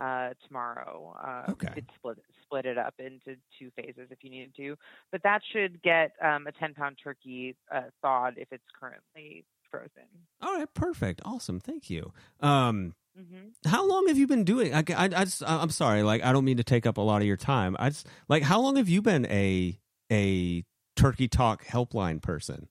uh, 0.00 0.30
tomorrow. 0.46 1.16
Uh, 1.22 1.52
Okay. 1.52 1.68
You 1.68 1.74
could 1.74 1.86
split 1.96 2.18
split 2.42 2.64
it 2.66 2.78
up 2.78 2.94
into 2.98 3.36
two 3.58 3.70
phases 3.76 4.08
if 4.10 4.18
you 4.22 4.30
needed 4.30 4.54
to. 4.56 4.76
But 5.10 5.22
that 5.24 5.40
should 5.52 5.82
get 5.82 6.12
um, 6.22 6.46
a 6.46 6.52
10 6.52 6.74
pound 6.74 6.98
turkey 7.02 7.56
uh, 7.74 7.82
thawed 8.02 8.34
if 8.36 8.48
it's 8.52 8.64
currently 8.78 9.44
frozen. 9.70 10.04
All 10.40 10.56
right, 10.58 10.72
perfect, 10.74 11.20
awesome, 11.24 11.58
thank 11.60 11.90
you. 11.90 12.12
Um, 12.40 12.94
hmm 13.16 13.48
how 13.64 13.88
long 13.88 14.06
have 14.08 14.18
you 14.18 14.26
been 14.26 14.44
doing? 14.44 14.74
I, 14.74 14.84
I, 14.94 15.04
I 15.04 15.24
just, 15.24 15.42
I'm 15.44 15.70
sorry, 15.70 16.02
like 16.02 16.22
I 16.22 16.32
don't 16.32 16.44
mean 16.44 16.58
to 16.58 16.64
take 16.64 16.84
up 16.86 16.98
a 16.98 17.00
lot 17.00 17.22
of 17.22 17.26
your 17.26 17.38
time. 17.38 17.74
I 17.80 17.88
just 17.88 18.06
like 18.28 18.42
how 18.42 18.60
long 18.60 18.76
have 18.76 18.88
you 18.88 19.00
been 19.02 19.26
a 19.26 19.78
a 20.12 20.62
Turkey 20.96 21.26
Talk 21.26 21.64
helpline 21.64 22.20
person? 22.22 22.68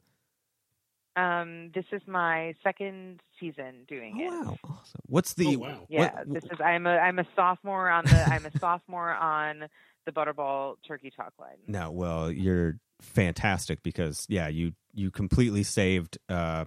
Um, 1.16 1.72
this 1.74 1.86
is 1.92 2.02
my 2.08 2.54
second 2.64 3.22
season 3.40 3.86
doing 3.88 4.20
it. 4.20 4.30
Oh, 4.32 4.42
Wow, 4.44 4.58
awesome. 4.66 5.02
What's 5.06 5.34
the 5.34 5.56
Oh, 5.56 5.60
wow. 5.60 5.86
Yeah, 5.90 6.14
what- 6.16 6.34
this 6.34 6.44
is 6.46 6.60
I'm 6.64 6.86
a 6.88 6.98
I'm 6.98 7.20
a 7.20 7.26
sophomore 7.36 7.90
on 7.90 8.04
the 8.06 8.12
I'm 8.30 8.46
a 8.46 8.52
sophomore 8.60 9.14
on 9.14 9.70
the 10.06 10.12
Butterball 10.12 10.76
Turkey 10.88 11.12
Talk 11.16 11.34
line. 11.40 11.58
No, 11.68 11.92
well, 11.92 12.32
you're 12.32 12.78
fantastic 13.02 13.82
because 13.84 14.26
yeah, 14.30 14.48
you 14.48 14.74
you 14.94 15.12
completely 15.12 15.64
saved 15.64 16.18
uh 16.30 16.66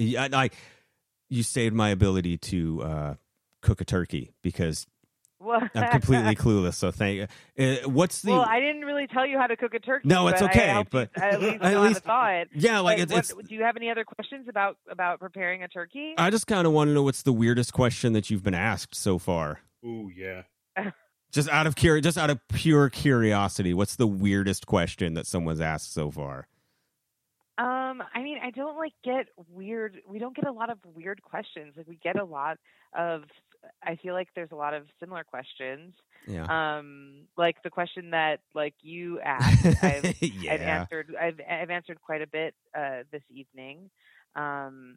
I, 0.00 0.28
I 0.32 0.50
you 1.28 1.42
saved 1.42 1.74
my 1.74 1.90
ability 1.90 2.38
to 2.38 2.82
uh 2.82 3.14
cook 3.62 3.80
a 3.80 3.84
turkey 3.84 4.34
because 4.42 4.86
Well, 5.40 5.60
I'm 5.74 5.90
completely 5.90 6.34
clueless. 6.36 6.74
So 6.74 6.90
thank 6.90 7.30
uh, 7.58 7.76
what's 7.88 8.22
the 8.22 8.32
well, 8.32 8.42
I 8.42 8.58
didn't 8.60 8.82
really 8.82 9.06
tell 9.06 9.24
you 9.26 9.38
how 9.38 9.46
to 9.46 9.56
cook 9.56 9.74
a 9.74 9.78
turkey. 9.78 10.08
No, 10.08 10.28
it's 10.28 10.40
but 10.40 10.50
okay, 10.50 10.64
I 10.70 10.72
helped 10.72 10.92
you 10.94 11.06
but 11.14 11.22
at 11.22 11.40
least 11.40 11.58
at 11.62 11.72
know 11.72 11.82
least- 11.82 12.04
how 12.06 12.26
thaw 12.26 12.28
it. 12.40 12.48
Yeah, 12.54 12.80
like 12.80 12.98
it's, 12.98 13.12
what- 13.12 13.18
it's 13.30 13.48
do 13.48 13.54
you 13.54 13.62
have 13.62 13.76
any 13.76 13.88
other 13.90 14.04
questions 14.04 14.48
about 14.48 14.78
about 14.90 15.20
preparing 15.20 15.62
a 15.62 15.68
turkey? 15.68 16.14
I 16.18 16.30
just 16.30 16.46
kind 16.46 16.66
of 16.66 16.72
want 16.72 16.88
to 16.88 16.94
know 16.94 17.02
what's 17.04 17.22
the 17.22 17.32
weirdest 17.32 17.72
question 17.72 18.12
that 18.14 18.30
you've 18.30 18.42
been 18.42 18.54
asked 18.54 18.94
so 18.94 19.18
far. 19.18 19.60
Ooh, 19.84 20.10
yeah. 20.14 20.42
Just 21.30 21.50
out 21.50 21.66
of 21.66 21.74
curi- 21.74 22.02
just 22.02 22.16
out 22.16 22.30
of 22.30 22.40
pure 22.48 22.88
curiosity, 22.88 23.74
what's 23.74 23.96
the 23.96 24.06
weirdest 24.06 24.66
question 24.66 25.12
that 25.12 25.26
someone's 25.26 25.60
asked 25.60 25.92
so 25.92 26.10
far? 26.10 26.48
Um, 27.58 28.02
I 28.14 28.22
mean, 28.22 28.38
I 28.42 28.50
don't 28.50 28.76
like 28.78 28.92
get 29.04 29.26
weird. 29.48 29.98
We 30.08 30.18
don't 30.20 30.34
get 30.34 30.46
a 30.46 30.52
lot 30.52 30.70
of 30.70 30.78
weird 30.94 31.22
questions. 31.22 31.74
Like 31.76 31.86
we 31.86 31.96
get 31.96 32.18
a 32.18 32.24
lot 32.24 32.56
of. 32.96 33.24
I 33.82 33.96
feel 33.96 34.14
like 34.14 34.28
there's 34.34 34.52
a 34.52 34.56
lot 34.56 34.74
of 34.74 34.84
similar 35.00 35.24
questions. 35.24 35.94
Yeah. 36.26 36.46
Um, 36.78 37.26
like 37.36 37.62
the 37.62 37.70
question 37.70 38.10
that 38.10 38.40
like 38.54 38.74
you 38.80 39.20
asked, 39.24 39.82
I've, 39.82 40.04
I've 40.04 40.60
answered. 40.60 41.14
I've 41.20 41.40
I've 41.48 41.70
answered 41.70 42.00
quite 42.00 42.22
a 42.22 42.26
bit 42.26 42.54
uh, 42.76 43.02
this 43.10 43.22
evening. 43.30 43.90
Um, 44.36 44.96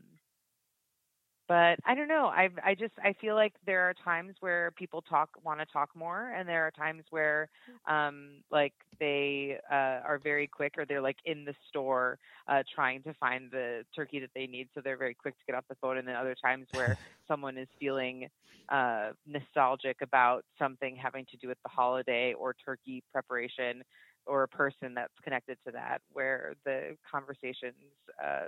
but 1.52 1.80
I 1.86 1.96
don't 1.96 2.08
know. 2.08 2.28
I 2.28 2.48
I 2.64 2.76
just 2.76 2.94
I 3.04 3.12
feel 3.20 3.36
like 3.36 3.52
there 3.66 3.82
are 3.82 3.94
times 3.94 4.36
where 4.40 4.72
people 4.78 5.02
talk 5.02 5.32
want 5.44 5.60
to 5.60 5.66
talk 5.66 5.90
more, 5.94 6.32
and 6.32 6.48
there 6.48 6.66
are 6.66 6.72
times 6.72 7.04
where 7.10 7.50
um 7.90 8.36
like 8.52 8.72
they 9.02 9.58
uh, 9.70 10.00
are 10.08 10.18
very 10.24 10.48
quick 10.48 10.76
or 10.78 10.86
they're 10.86 11.02
like 11.02 11.18
in 11.26 11.44
the 11.44 11.54
store 11.68 12.20
uh, 12.48 12.64
trying 12.74 13.04
to 13.04 13.14
find 13.16 13.52
the 13.52 13.84
turkey 13.94 14.22
that 14.22 14.30
they 14.34 14.48
need, 14.48 14.70
so 14.74 14.80
they're 14.82 14.96
very 14.96 15.14
quick 15.14 15.38
to 15.40 15.46
get 15.46 15.58
off 15.58 15.66
the 15.68 15.76
phone. 15.82 15.98
And 15.98 16.08
then 16.08 16.16
other 16.16 16.38
times 16.42 16.68
where 16.72 16.96
someone 17.28 17.58
is 17.58 17.68
feeling 17.78 18.30
uh, 18.70 19.10
nostalgic 19.28 19.98
about 20.02 20.46
something 20.58 20.96
having 20.96 21.26
to 21.32 21.38
do 21.38 21.50
with 21.50 21.58
the 21.64 21.70
holiday 21.70 22.34
or 22.34 22.56
turkey 22.64 23.04
preparation 23.12 23.84
or 24.26 24.44
a 24.44 24.48
person 24.48 24.94
that's 24.94 25.20
connected 25.22 25.58
to 25.66 25.74
that, 25.74 26.02
where 26.14 26.54
the 26.64 26.96
conversations 27.12 27.76
uh, 28.24 28.46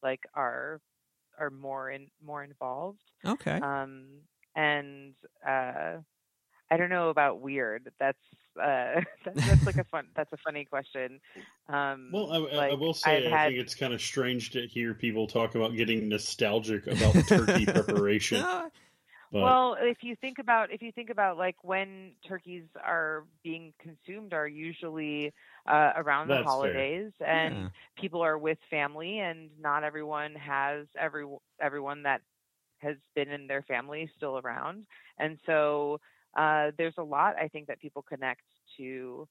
like 0.00 0.20
are 0.34 0.80
are 1.38 1.50
more 1.50 1.90
in 1.90 2.08
more 2.24 2.42
involved. 2.44 3.02
Okay. 3.24 3.58
Um, 3.60 4.06
and 4.56 5.14
uh, 5.46 5.98
I 6.70 6.76
don't 6.76 6.90
know 6.90 7.08
about 7.10 7.40
weird. 7.40 7.90
That's 7.98 8.18
uh, 8.60 9.00
that's, 9.24 9.46
that's 9.46 9.66
like 9.66 9.76
a 9.76 9.84
fun. 9.84 10.06
That's 10.16 10.32
a 10.32 10.36
funny 10.38 10.64
question. 10.64 11.20
Um, 11.68 12.10
Well, 12.12 12.32
I, 12.32 12.38
I- 12.56 12.68
I 12.70 12.74
will 12.74 12.94
say, 12.94 13.26
I've 13.26 13.32
I 13.32 13.36
had- 13.36 13.48
think 13.50 13.60
it's 13.60 13.74
kind 13.76 13.94
of 13.94 14.02
strange 14.02 14.50
to 14.50 14.66
hear 14.66 14.92
people 14.92 15.26
talk 15.28 15.54
about 15.54 15.76
getting 15.76 16.08
nostalgic 16.08 16.86
about 16.88 17.14
turkey 17.28 17.64
preparation. 17.78 18.44
But 19.32 19.56
well, 19.56 19.76
if 19.78 19.98
you 20.02 20.16
think 20.20 20.38
about 20.38 20.72
if 20.72 20.82
you 20.82 20.92
think 20.92 21.10
about 21.10 21.36
like 21.36 21.56
when 21.62 22.14
turkeys 22.26 22.64
are 22.82 23.26
being 23.42 23.72
consumed 23.80 24.32
are 24.32 24.46
usually 24.48 25.32
uh, 25.68 25.92
around 25.96 26.28
That's 26.28 26.30
the 26.30 26.36
fair. 26.60 26.70
holidays 26.70 27.12
and 27.24 27.66
Yeah. 27.66 27.70
people 27.96 28.20
are 28.22 28.38
with 28.38 28.58
family 28.70 29.18
and 29.20 29.50
not 29.58 29.84
everyone 29.84 30.34
has 30.34 30.86
every 30.98 31.24
everyone 31.60 32.02
that 32.04 32.22
has 32.78 32.96
been 33.14 33.28
in 33.30 33.46
their 33.46 33.62
family 33.62 34.10
still 34.16 34.38
around 34.38 34.86
and 35.18 35.38
so 35.46 35.98
uh, 36.36 36.70
there's 36.78 36.94
a 36.98 37.02
lot 37.02 37.36
I 37.36 37.48
think 37.48 37.66
that 37.68 37.80
people 37.80 38.02
connect 38.02 38.42
to 38.78 39.26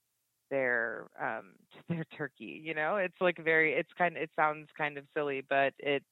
their 0.50 1.08
um 1.20 1.54
to 1.72 1.82
their 1.88 2.04
turkey 2.16 2.60
you 2.62 2.74
know 2.74 2.96
it's 2.96 3.20
like 3.20 3.38
very 3.42 3.72
it's 3.72 3.90
kind 3.96 4.16
of, 4.16 4.22
it 4.22 4.30
sounds 4.36 4.68
kind 4.76 4.98
of 4.98 5.04
silly 5.14 5.42
but 5.48 5.72
it 5.78 6.02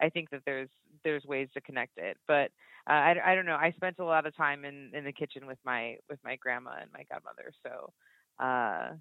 I 0.00 0.08
think 0.08 0.30
that 0.30 0.42
there's 0.46 0.68
there's 1.04 1.24
ways 1.24 1.48
to 1.54 1.60
connect 1.60 1.98
it 1.98 2.16
but 2.26 2.50
uh, 2.88 2.92
I, 2.92 3.16
I 3.24 3.34
don't 3.34 3.46
know 3.46 3.56
I 3.56 3.72
spent 3.72 3.98
a 3.98 4.04
lot 4.04 4.26
of 4.26 4.36
time 4.36 4.64
in 4.64 4.92
in 4.94 5.04
the 5.04 5.12
kitchen 5.12 5.46
with 5.46 5.58
my 5.64 5.96
with 6.08 6.18
my 6.24 6.36
grandma 6.36 6.72
and 6.80 6.90
my 6.92 7.04
godmother 7.10 7.52
so 7.62 7.92
uh 8.44 8.94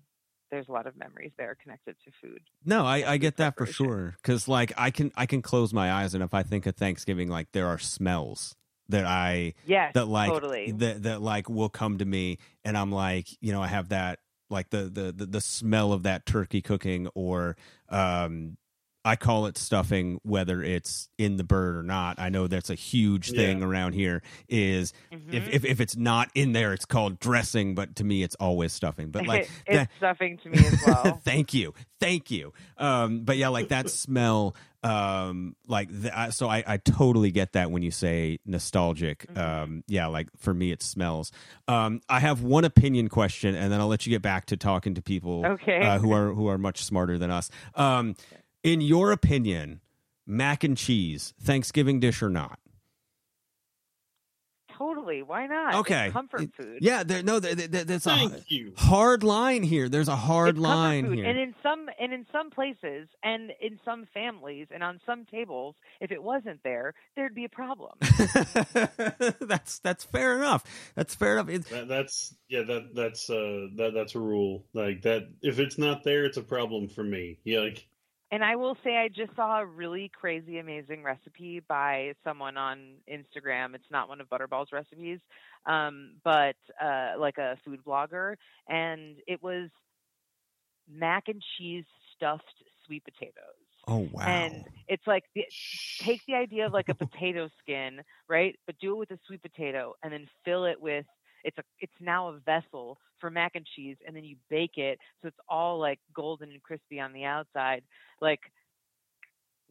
there's 0.50 0.68
a 0.70 0.72
lot 0.72 0.88
of 0.88 0.96
memories 0.98 1.32
there 1.38 1.58
connected 1.62 1.96
to 2.06 2.12
food 2.22 2.42
No, 2.66 2.86
I, 2.86 3.14
I 3.14 3.18
get 3.18 3.38
that 3.38 3.58
for 3.58 3.66
sure. 3.66 4.16
Because 4.22 4.48
like 4.48 4.72
I 4.78 4.92
can 4.92 5.12
I 5.16 5.26
can 5.26 5.42
close 5.42 5.74
my 5.74 5.92
eyes, 5.92 6.14
and 6.14 6.24
if 6.24 6.34
I 6.34 6.44
think 6.44 6.66
of 6.66 6.76
Thanksgiving, 6.76 7.30
like 7.30 7.52
there 7.52 7.68
are 7.68 7.78
smells 7.78 8.56
that 8.90 9.06
I 9.06 9.54
yes 9.66 9.94
that 9.94 10.08
like 10.08 10.32
totally 10.32 10.72
that 10.78 11.04
that 11.04 11.22
like 11.22 11.50
will 11.50 11.70
come 11.70 11.98
to 11.98 12.06
me, 12.06 12.38
and 12.64 12.78
I'm 12.78 12.92
like, 12.92 13.28
you 13.42 13.52
know, 13.52 13.62
I 13.62 13.68
have 13.68 13.90
that 13.90 14.20
like 14.50 14.70
the 14.70 14.84
the 14.84 15.12
the, 15.12 15.26
the 15.26 15.42
smell 15.42 15.94
of 15.94 16.04
that 16.04 16.26
turkey 16.26 16.62
cooking, 16.62 17.08
or 17.16 17.58
um, 17.90 18.58
I 19.06 19.16
call 19.16 19.46
it 19.46 19.58
stuffing, 19.58 20.20
whether 20.24 20.62
it's 20.62 21.08
in 21.18 21.38
the 21.38 21.44
bird 21.46 21.78
or 21.78 21.84
not. 21.84 22.20
I 22.20 22.28
know 22.30 22.48
that's 22.48 22.70
a 22.70 22.76
huge 22.76 23.32
thing 23.32 23.60
Yeah. 23.60 23.66
around 23.66 23.94
here. 23.94 24.22
Is 24.50 24.92
if, 25.12 25.20
Mhm. 25.46 25.50
if 25.54 25.66
if 25.66 25.80
it's 25.82 25.96
not 25.96 26.30
in 26.36 26.52
there, 26.52 26.74
it's 26.74 26.86
called 26.86 27.20
dressing, 27.20 27.74
but 27.74 27.96
to 27.98 28.04
me, 28.04 28.22
it's 28.24 28.36
always 28.36 28.74
stuffing. 28.74 29.10
But 29.12 29.26
like 29.26 29.50
it's 29.68 29.78
that- 29.78 29.90
stuffing 29.98 30.38
to 30.44 30.50
me 30.50 30.58
as 30.58 30.82
well 30.86 31.22
thank 31.24 31.54
you 31.54 31.74
thank 32.00 32.30
you 32.30 32.54
um 32.78 33.22
but 33.22 33.38
yeah 33.38 33.48
like 33.48 33.70
that 33.70 33.90
smell 33.90 34.56
um 34.84 35.56
like 35.68 35.90
the, 35.90 36.16
I, 36.18 36.30
so 36.30 36.48
I, 36.48 36.64
I 36.68 36.78
totally 36.78 37.32
get 37.32 37.54
that 37.54 37.72
when 37.72 37.82
you 37.82 37.90
say 37.90 38.38
nostalgic 38.46 39.26
Mm-hmm. 39.28 39.40
um 39.40 39.84
yeah 39.88 40.06
like 40.06 40.28
for 40.38 40.54
me 40.54 40.72
it 40.72 40.84
smells 40.84 41.32
um 41.68 42.02
i 42.08 42.20
have 42.20 42.44
one 42.44 42.66
opinion 42.66 43.08
question 43.10 43.56
and 43.56 43.72
then 43.72 43.80
i'll 43.82 43.88
let 43.88 44.06
you 44.06 44.12
get 44.12 44.22
back 44.22 44.46
to 44.48 44.58
talking 44.58 44.94
to 44.94 45.02
people 45.02 45.44
Okay. 45.46 45.82
uh, 45.82 45.98
who 45.98 46.12
are 46.14 46.32
who 46.34 46.48
are 46.48 46.60
much 46.60 46.84
smarter 46.84 47.18
than 47.18 47.32
us 47.32 47.50
um 47.74 48.16
in 48.64 48.82
your 48.82 49.12
opinion 49.12 49.82
mac 50.26 50.64
and 50.64 50.78
cheese 50.78 51.34
thanksgiving 51.40 52.00
dish 52.00 52.22
or 52.22 52.30
not 52.30 52.60
totally. 54.78 55.24
Why 55.24 55.48
not? 55.48 55.70
It's 55.70 55.78
Okay. 55.80 56.10
comfort 56.12 56.50
food. 56.56 56.80
Yeah, 56.82 57.04
there, 57.04 57.24
no, 57.24 57.40
there, 57.40 57.56
there, 57.56 57.84
there's 57.84 58.08
a 58.08 58.44
you. 58.48 58.74
hard 58.78 59.24
line 59.24 59.64
here. 59.64 59.90
There's 59.90 60.08
a 60.08 60.16
hard 60.16 60.56
it's 60.56 60.60
line 60.60 61.06
food. 61.06 61.18
here. 61.18 61.26
And 61.26 61.40
in 61.40 61.56
some 61.64 61.90
and 62.00 62.14
in 62.14 62.26
some 62.32 62.50
places 62.52 63.08
and 63.24 63.52
in 63.62 63.80
some 63.84 64.06
families 64.14 64.68
and 64.72 64.84
on 64.84 65.00
some 65.06 65.26
tables, 65.26 65.76
if 66.02 66.12
it 66.12 66.22
wasn't 66.22 66.62
there, 66.64 66.94
there'd 67.16 67.36
be 67.36 67.46
a 67.46 67.50
problem. 67.50 67.94
that's 69.42 69.80
that's 69.80 70.04
fair 70.04 70.38
enough. 70.38 70.64
That's 70.96 71.16
fair 71.16 71.34
enough. 71.34 71.50
It's, 71.50 71.70
That, 71.70 71.88
that's 71.88 72.36
yeah. 72.48 72.64
That 72.64 72.90
that's 72.94 73.30
uh 73.30 73.68
that 73.78 73.92
that's 73.94 74.16
a 74.16 74.20
rule. 74.20 74.66
Like 74.74 75.02
that. 75.04 75.30
If 75.42 75.60
it's 75.60 75.78
not 75.78 76.04
there, 76.04 76.26
it's 76.26 76.38
a 76.38 76.44
problem 76.44 76.88
for 76.88 77.04
me. 77.04 77.40
Yeah. 77.44 77.60
Like 77.62 77.88
And 78.32 78.44
I 78.44 78.58
will 78.58 78.76
say, 78.84 78.98
I 78.98 79.08
just 79.08 79.34
saw 79.36 79.62
a 79.62 79.66
really 79.66 80.12
crazy, 80.14 80.60
amazing 80.60 81.02
recipe 81.02 81.62
by 81.66 82.14
someone 82.26 82.58
on 82.58 82.96
Instagram. 83.10 83.74
It's 83.74 83.90
not 83.90 84.10
one 84.10 84.20
of 84.20 84.30
Butterball's 84.30 84.74
recipes, 84.74 85.20
um, 85.66 86.16
but 86.26 86.58
uh, 86.82 87.14
like 87.18 87.38
a 87.38 87.58
food 87.64 87.80
blogger, 87.88 88.36
and 88.68 89.16
it 89.28 89.42
was 89.42 89.70
mac 90.90 91.26
and 91.28 91.42
cheese 91.58 91.86
stuffed 92.16 92.44
sweet 92.86 93.04
potatoes. 93.06 93.34
oh 93.88 94.10
wow. 94.12 94.26
And 94.26 94.66
it's 94.90 95.06
like 95.08 95.24
the, 95.34 95.46
take 96.00 96.22
the 96.28 96.36
idea 96.36 96.66
of 96.66 96.74
like 96.74 96.90
a 96.90 96.96
potato 97.06 97.50
skin, 97.62 98.02
right? 98.28 98.58
But 98.66 98.78
do 98.80 98.94
it 98.94 98.98
with 98.98 99.12
a 99.12 99.20
sweet 99.26 99.42
potato, 99.42 99.94
and 100.04 100.12
then 100.12 100.28
fill 100.44 100.66
it 100.66 100.82
with 100.82 101.06
it's 101.48 101.58
a 101.58 101.64
it's 101.80 101.94
now 102.02 102.28
a 102.28 102.40
vessel 102.40 103.00
for 103.20 103.32
mac 103.32 103.54
and 103.56 103.66
cheese, 103.76 103.96
and 104.06 104.16
then 104.16 104.26
you 104.26 104.36
bake 104.50 104.78
it 104.78 105.00
so 105.22 105.30
it's 105.30 105.38
all 105.50 105.80
like 105.80 106.00
golden 106.14 106.52
and 106.52 106.62
crispy 106.62 107.00
on 107.00 107.14
the 107.14 107.24
outside. 107.24 107.84
Like, 108.22 108.42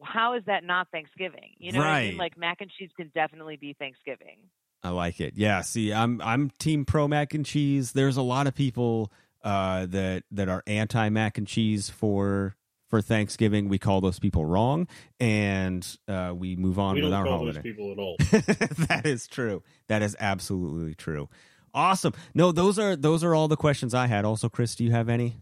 how 0.01 0.33
is 0.33 0.43
that 0.47 0.63
not 0.63 0.87
Thanksgiving? 0.91 1.53
You 1.59 1.71
know 1.71 1.79
what 1.79 1.87
I 1.87 2.07
mean? 2.09 2.17
Like 2.17 2.37
mac 2.37 2.61
and 2.61 2.71
cheese 2.77 2.89
can 2.97 3.11
definitely 3.13 3.57
be 3.57 3.75
Thanksgiving. 3.77 4.37
I 4.83 4.89
like 4.89 5.21
it. 5.21 5.33
Yeah. 5.35 5.61
See, 5.61 5.93
I'm 5.93 6.19
I'm 6.21 6.49
team 6.59 6.83
pro 6.83 7.07
mac 7.07 7.33
and 7.35 7.45
cheese. 7.45 7.91
There's 7.91 8.17
a 8.17 8.21
lot 8.23 8.47
of 8.47 8.55
people 8.55 9.11
uh, 9.43 9.85
that 9.85 10.23
that 10.31 10.49
are 10.49 10.63
anti 10.65 11.09
mac 11.09 11.37
and 11.37 11.47
cheese 11.47 11.89
for 11.91 12.55
for 12.89 13.01
Thanksgiving. 13.01 13.69
We 13.69 13.77
call 13.77 14.01
those 14.01 14.19
people 14.19 14.45
wrong, 14.45 14.87
and 15.19 15.85
uh, 16.07 16.33
we 16.35 16.55
move 16.55 16.79
on 16.79 16.95
we 16.95 17.01
with 17.01 17.11
don't 17.11 17.19
our 17.19 17.25
call 17.25 17.37
holiday. 17.39 17.53
those 17.53 17.63
people 17.63 17.91
at 17.91 17.99
all. 17.99 18.15
that 18.87 19.01
is 19.05 19.27
true. 19.27 19.63
That 19.87 20.01
is 20.01 20.15
absolutely 20.19 20.95
true. 20.95 21.29
Awesome. 21.77 22.13
No, 22.33 22.51
those 22.51 22.79
are 22.79 22.95
those 22.95 23.23
are 23.23 23.35
all 23.35 23.47
the 23.47 23.55
questions 23.55 23.93
I 23.93 24.07
had. 24.07 24.25
Also, 24.25 24.49
Chris, 24.49 24.73
do 24.75 24.83
you 24.83 24.91
have 24.91 25.09
any? 25.09 25.37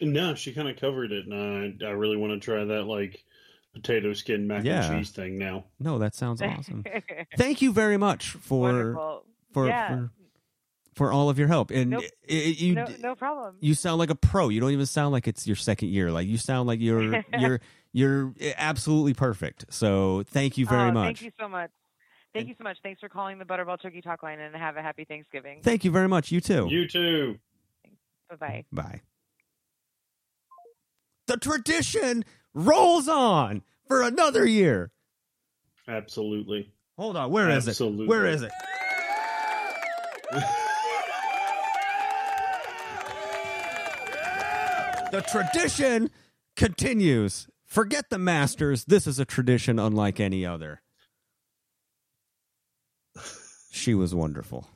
No, 0.00 0.34
she 0.34 0.54
kind 0.54 0.68
of 0.68 0.78
covered 0.78 1.12
it, 1.12 1.26
and 1.26 1.82
I, 1.82 1.86
I 1.86 1.90
really 1.90 2.16
want 2.16 2.32
to 2.32 2.40
try 2.44 2.64
that 2.64 2.84
like 2.84 3.22
potato 3.74 4.14
skin 4.14 4.46
mac 4.46 4.64
Yeah. 4.64 4.90
and 4.90 4.98
cheese 5.04 5.10
thing 5.12 5.38
now. 5.38 5.66
No, 5.78 5.98
that 5.98 6.14
sounds 6.14 6.40
awesome. 6.40 6.84
Thank 7.36 7.60
you 7.60 7.72
very 7.72 7.98
much 7.98 8.30
for 8.30 8.72
Wonderful. 8.72 9.24
for, 9.52 9.68
yeah. 9.68 9.88
for 9.88 10.10
for 10.94 11.12
all 11.12 11.28
of 11.30 11.38
your 11.38 11.48
help. 11.48 11.70
And 11.70 11.90
Nope. 11.90 12.04
i- 12.28 12.32
i- 12.32 12.56
you 12.58 12.74
no, 12.74 12.86
no 13.00 13.14
problem. 13.14 13.56
you 13.60 13.74
sound 13.74 13.98
like 13.98 14.10
a 14.10 14.14
pro. 14.14 14.48
You 14.48 14.60
don't 14.60 14.72
even 14.72 14.86
sound 14.86 15.12
like 15.12 15.28
it's 15.28 15.46
your 15.46 15.56
second 15.56 15.88
year. 15.90 16.10
Like 16.10 16.26
you 16.26 16.38
sound 16.38 16.66
like 16.66 16.80
you're 16.80 17.22
you're 17.38 17.60
you're 17.92 18.34
absolutely 18.56 19.14
perfect. 19.14 19.66
So 19.68 20.22
thank 20.28 20.56
you 20.58 20.66
very 20.66 20.88
oh, 20.88 20.92
much. 20.92 21.20
Thank 21.20 21.22
you 21.22 21.32
so 21.38 21.48
much. 21.48 21.70
Thank 22.32 22.48
you 22.48 22.54
so 22.56 22.64
much. 22.64 22.76
Thanks 22.82 23.00
for 23.00 23.08
calling 23.08 23.38
the 23.38 23.44
Butterball 23.44 23.80
Turkey 23.80 24.00
Talk 24.00 24.22
Line 24.22 24.38
and 24.38 24.54
have 24.54 24.76
a 24.76 24.82
happy 24.82 25.04
Thanksgiving. 25.04 25.60
Thank 25.62 25.84
you 25.84 25.90
very 25.90 26.08
much. 26.08 26.30
You 26.30 26.40
too. 26.40 26.68
You 26.70 26.86
too. 26.86 27.38
Bye 28.28 28.36
bye. 28.36 28.64
Bye. 28.72 29.00
The 31.26 31.36
tradition 31.36 32.24
rolls 32.54 33.08
on 33.08 33.62
for 33.86 34.02
another 34.02 34.46
year. 34.46 34.92
Absolutely. 35.88 36.72
Hold 36.96 37.16
on. 37.16 37.30
Where 37.30 37.50
is 37.50 37.66
Absolutely. 37.66 38.04
it? 38.04 38.08
Where 38.08 38.26
is 38.26 38.42
it? 38.42 38.52
The 45.10 45.22
tradition 45.22 46.10
continues. 46.56 47.48
Forget 47.64 48.10
the 48.10 48.18
masters. 48.18 48.84
This 48.84 49.08
is 49.08 49.18
a 49.18 49.24
tradition 49.24 49.78
unlike 49.78 50.20
any 50.20 50.46
other. 50.46 50.82
She 53.70 53.94
was 53.94 54.14
wonderful. 54.14 54.66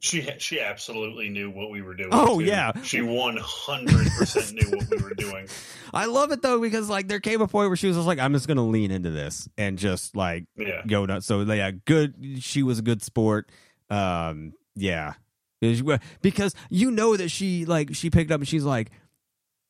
She 0.00 0.28
she 0.38 0.58
absolutely 0.60 1.28
knew 1.28 1.48
what 1.48 1.70
we 1.70 1.80
were 1.80 1.94
doing. 1.94 2.08
Oh, 2.10 2.40
too. 2.40 2.44
yeah. 2.46 2.72
she 2.82 3.02
one 3.02 3.36
hundred 3.40 4.08
percent 4.18 4.52
knew 4.52 4.76
what 4.76 4.90
we 4.90 4.96
were 4.96 5.14
doing. 5.14 5.46
I 5.94 6.06
love 6.06 6.32
it 6.32 6.42
though 6.42 6.60
because 6.60 6.88
like 6.88 7.06
there 7.06 7.20
came 7.20 7.40
a 7.40 7.46
point 7.46 7.68
where 7.70 7.76
she 7.76 7.86
was 7.86 7.96
just 7.96 8.08
like, 8.08 8.18
I'm 8.18 8.32
just 8.32 8.48
gonna 8.48 8.66
lean 8.66 8.90
into 8.90 9.12
this 9.12 9.48
and 9.56 9.78
just 9.78 10.16
like 10.16 10.46
Yeah. 10.56 10.82
go 10.88 11.06
nuts. 11.06 11.26
So 11.26 11.42
yeah, 11.42 11.70
good. 11.70 12.40
She 12.40 12.64
was 12.64 12.80
a 12.80 12.82
good 12.82 13.00
sport. 13.00 13.48
Um, 13.90 14.54
yeah, 14.74 15.12
because 15.60 16.54
you 16.68 16.90
know 16.90 17.16
that 17.16 17.28
she 17.30 17.64
like 17.64 17.94
she 17.94 18.10
picked 18.10 18.32
up 18.32 18.40
and 18.40 18.48
she's 18.48 18.64
like, 18.64 18.90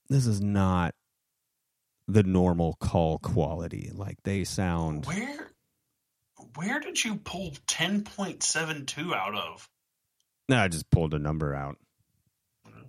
this 0.09 0.27
is 0.27 0.41
not 0.41 0.95
the 2.09 2.23
normal 2.23 2.79
call 2.81 3.19
quality. 3.19 3.91
Like 3.93 4.17
they 4.23 4.45
sound. 4.45 5.05
Where 5.05 5.51
where 6.55 6.81
did 6.81 7.03
you 7.03 7.17
pull 7.17 7.53
ten 7.67 8.03
point 8.03 8.43
seven 8.43 8.87
two 8.87 9.15
out 9.15 9.35
of? 9.35 9.69
No, 10.49 10.59
I 10.59 10.69
just 10.69 10.91
pulled 10.91 11.15
a 11.15 11.19
number 11.19 11.55
out. 11.55 11.77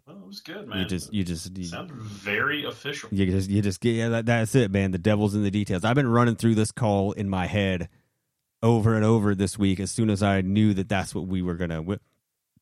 Well, 0.05 0.17
it 0.17 0.27
was 0.27 0.41
good, 0.41 0.67
man. 0.67 0.79
You 0.79 0.85
just 0.85 1.13
you 1.13 1.23
just 1.23 1.57
you, 1.57 1.63
sounded 1.63 1.95
very 1.95 2.65
official. 2.65 3.09
You 3.11 3.25
just 3.25 3.49
you 3.49 3.61
just 3.61 3.79
get 3.79 3.91
yeah 3.95 4.09
that, 4.09 4.25
that's 4.25 4.53
it 4.53 4.69
man 4.69 4.91
the 4.91 4.97
devil's 4.97 5.33
in 5.33 5.43
the 5.43 5.51
details 5.51 5.85
i've 5.85 5.95
been 5.95 6.09
running 6.09 6.35
through 6.35 6.55
this 6.55 6.71
call 6.71 7.13
in 7.13 7.29
my 7.29 7.45
head 7.47 7.87
over 8.61 8.95
and 8.95 9.05
over 9.05 9.33
this 9.33 9.57
week 9.57 9.79
as 9.79 9.91
soon 9.91 10.09
as 10.09 10.21
i 10.21 10.41
knew 10.41 10.73
that 10.73 10.89
that's 10.89 11.15
what 11.15 11.27
we 11.27 11.41
were 11.41 11.55
gonna, 11.55 11.81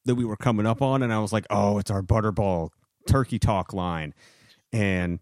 that 0.05 0.15
we 0.15 0.25
were 0.25 0.37
coming 0.37 0.65
up 0.67 0.81
on 0.81 1.01
and 1.01 1.11
i 1.11 1.19
was 1.19 1.33
like 1.33 1.45
oh 1.49 1.79
it's 1.79 1.89
our 1.89 2.03
butterball 2.03 2.69
turkey 3.07 3.39
talk 3.39 3.73
line 3.73 4.13
and 4.71 5.19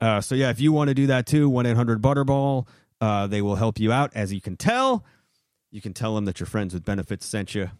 uh, 0.00 0.20
so 0.20 0.34
yeah 0.34 0.50
if 0.50 0.60
you 0.60 0.72
want 0.72 0.88
to 0.88 0.94
do 0.94 1.06
that 1.08 1.26
too 1.26 1.50
1-800-butterball 1.50 2.66
uh, 3.00 3.26
they 3.26 3.42
will 3.42 3.56
help 3.56 3.78
you 3.78 3.92
out 3.92 4.10
as 4.14 4.32
you 4.32 4.40
can 4.40 4.56
tell 4.56 5.04
you 5.70 5.80
can 5.80 5.92
tell 5.92 6.14
them 6.14 6.24
that 6.24 6.40
your 6.40 6.46
friends 6.46 6.74
with 6.74 6.84
benefits 6.84 7.26
sent 7.26 7.54
you 7.54 7.70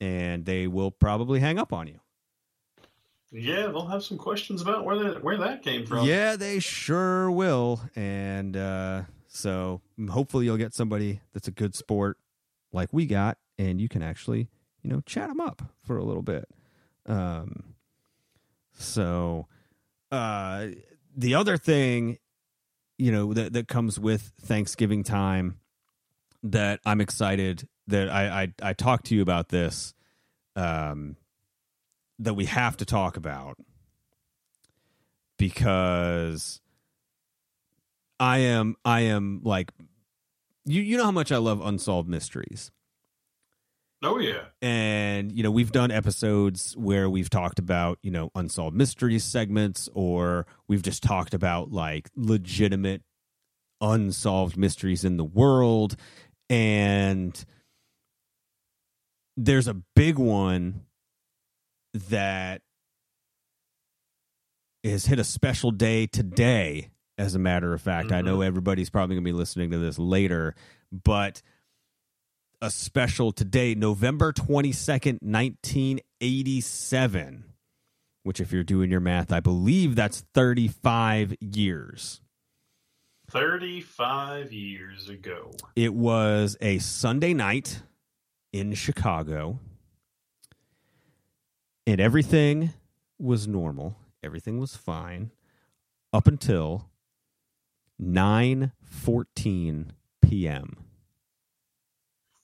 and 0.00 0.44
they 0.44 0.66
will 0.66 0.90
probably 0.90 1.40
hang 1.40 1.58
up 1.58 1.72
on 1.72 1.86
you 1.86 2.00
Yeah, 3.32 3.66
they'll 3.66 3.86
have 3.88 4.04
some 4.04 4.18
questions 4.18 4.62
about 4.62 4.84
where 4.84 4.96
that 4.98 5.22
where 5.22 5.36
that 5.36 5.62
came 5.62 5.84
from. 5.84 6.06
Yeah, 6.06 6.36
they 6.36 6.58
sure 6.60 7.30
will. 7.30 7.80
And 7.96 8.56
uh, 8.56 9.02
so 9.26 9.80
hopefully 10.10 10.44
you'll 10.46 10.56
get 10.56 10.74
somebody 10.74 11.20
that's 11.32 11.48
a 11.48 11.50
good 11.50 11.74
sport 11.74 12.18
like 12.72 12.88
we 12.92 13.04
got, 13.06 13.36
and 13.58 13.80
you 13.80 13.88
can 13.88 14.02
actually, 14.02 14.48
you 14.82 14.90
know, 14.90 15.00
chat 15.04 15.28
them 15.28 15.40
up 15.40 15.62
for 15.82 15.98
a 15.98 16.04
little 16.04 16.22
bit. 16.22 16.48
Um, 17.04 17.74
so 18.78 19.46
uh, 20.12 20.68
the 21.16 21.34
other 21.34 21.56
thing, 21.56 22.18
you 22.98 23.12
know, 23.12 23.32
that, 23.34 23.52
that 23.52 23.68
comes 23.68 23.98
with 23.98 24.32
Thanksgiving 24.40 25.02
time 25.04 25.60
that 26.42 26.80
I'm 26.84 27.00
excited 27.00 27.68
that 27.88 28.08
I, 28.08 28.42
I, 28.42 28.52
I 28.62 28.72
talked 28.72 29.06
to 29.06 29.14
you 29.14 29.22
about 29.22 29.48
this, 29.48 29.94
um, 30.54 31.16
that 32.18 32.34
we 32.34 32.46
have 32.46 32.76
to 32.78 32.84
talk 32.84 33.16
about 33.16 33.58
because 35.38 36.60
I 38.18 38.38
am 38.38 38.76
I 38.84 39.00
am 39.00 39.40
like 39.44 39.72
you 40.64 40.82
you 40.82 40.96
know 40.96 41.04
how 41.04 41.10
much 41.10 41.30
I 41.30 41.36
love 41.36 41.60
unsolved 41.64 42.08
mysteries. 42.08 42.70
Oh 44.02 44.18
yeah. 44.18 44.44
And 44.60 45.32
you 45.32 45.42
know, 45.42 45.50
we've 45.50 45.72
done 45.72 45.90
episodes 45.90 46.76
where 46.76 47.08
we've 47.08 47.30
talked 47.30 47.58
about, 47.58 47.98
you 48.02 48.10
know, 48.10 48.30
unsolved 48.34 48.76
mysteries 48.76 49.24
segments 49.24 49.88
or 49.94 50.46
we've 50.68 50.82
just 50.82 51.02
talked 51.02 51.34
about 51.34 51.72
like 51.72 52.10
legitimate 52.14 53.02
unsolved 53.80 54.56
mysteries 54.56 55.04
in 55.04 55.16
the 55.16 55.24
world. 55.24 55.96
And 56.48 57.42
there's 59.36 59.68
a 59.68 59.74
big 59.94 60.18
one 60.18 60.82
that 62.08 62.62
has 64.84 65.06
hit 65.06 65.18
a 65.18 65.24
special 65.24 65.70
day 65.70 66.06
today 66.06 66.90
as 67.18 67.34
a 67.34 67.38
matter 67.38 67.72
of 67.72 67.80
fact. 67.80 68.12
I 68.12 68.20
know 68.20 68.34
mm-hmm. 68.34 68.42
everybody's 68.42 68.90
probably 68.90 69.16
going 69.16 69.24
to 69.24 69.28
be 69.28 69.36
listening 69.36 69.70
to 69.70 69.78
this 69.78 69.98
later 69.98 70.54
but 71.04 71.42
a 72.62 72.70
special 72.70 73.32
today 73.32 73.74
november 73.74 74.32
22nd 74.32 75.18
1987 75.20 77.44
which 78.22 78.40
if 78.40 78.50
you're 78.52 78.64
doing 78.64 78.90
your 78.90 79.00
math 79.00 79.30
i 79.32 79.40
believe 79.40 79.94
that's 79.94 80.24
35 80.34 81.34
years 81.40 82.20
Thirty 83.28 83.80
five 83.80 84.52
years 84.52 85.08
ago. 85.08 85.50
it 85.74 85.92
was 85.92 86.56
a 86.60 86.78
sunday 86.78 87.34
night 87.34 87.82
in 88.52 88.72
chicago 88.72 89.58
and 91.86 92.00
everything 92.00 92.72
was 93.18 93.46
normal 93.48 93.96
everything 94.22 94.58
was 94.58 94.76
fine 94.76 95.32
up 96.12 96.26
until 96.26 96.88
9:14 98.00 99.86
p.m. 100.22 100.76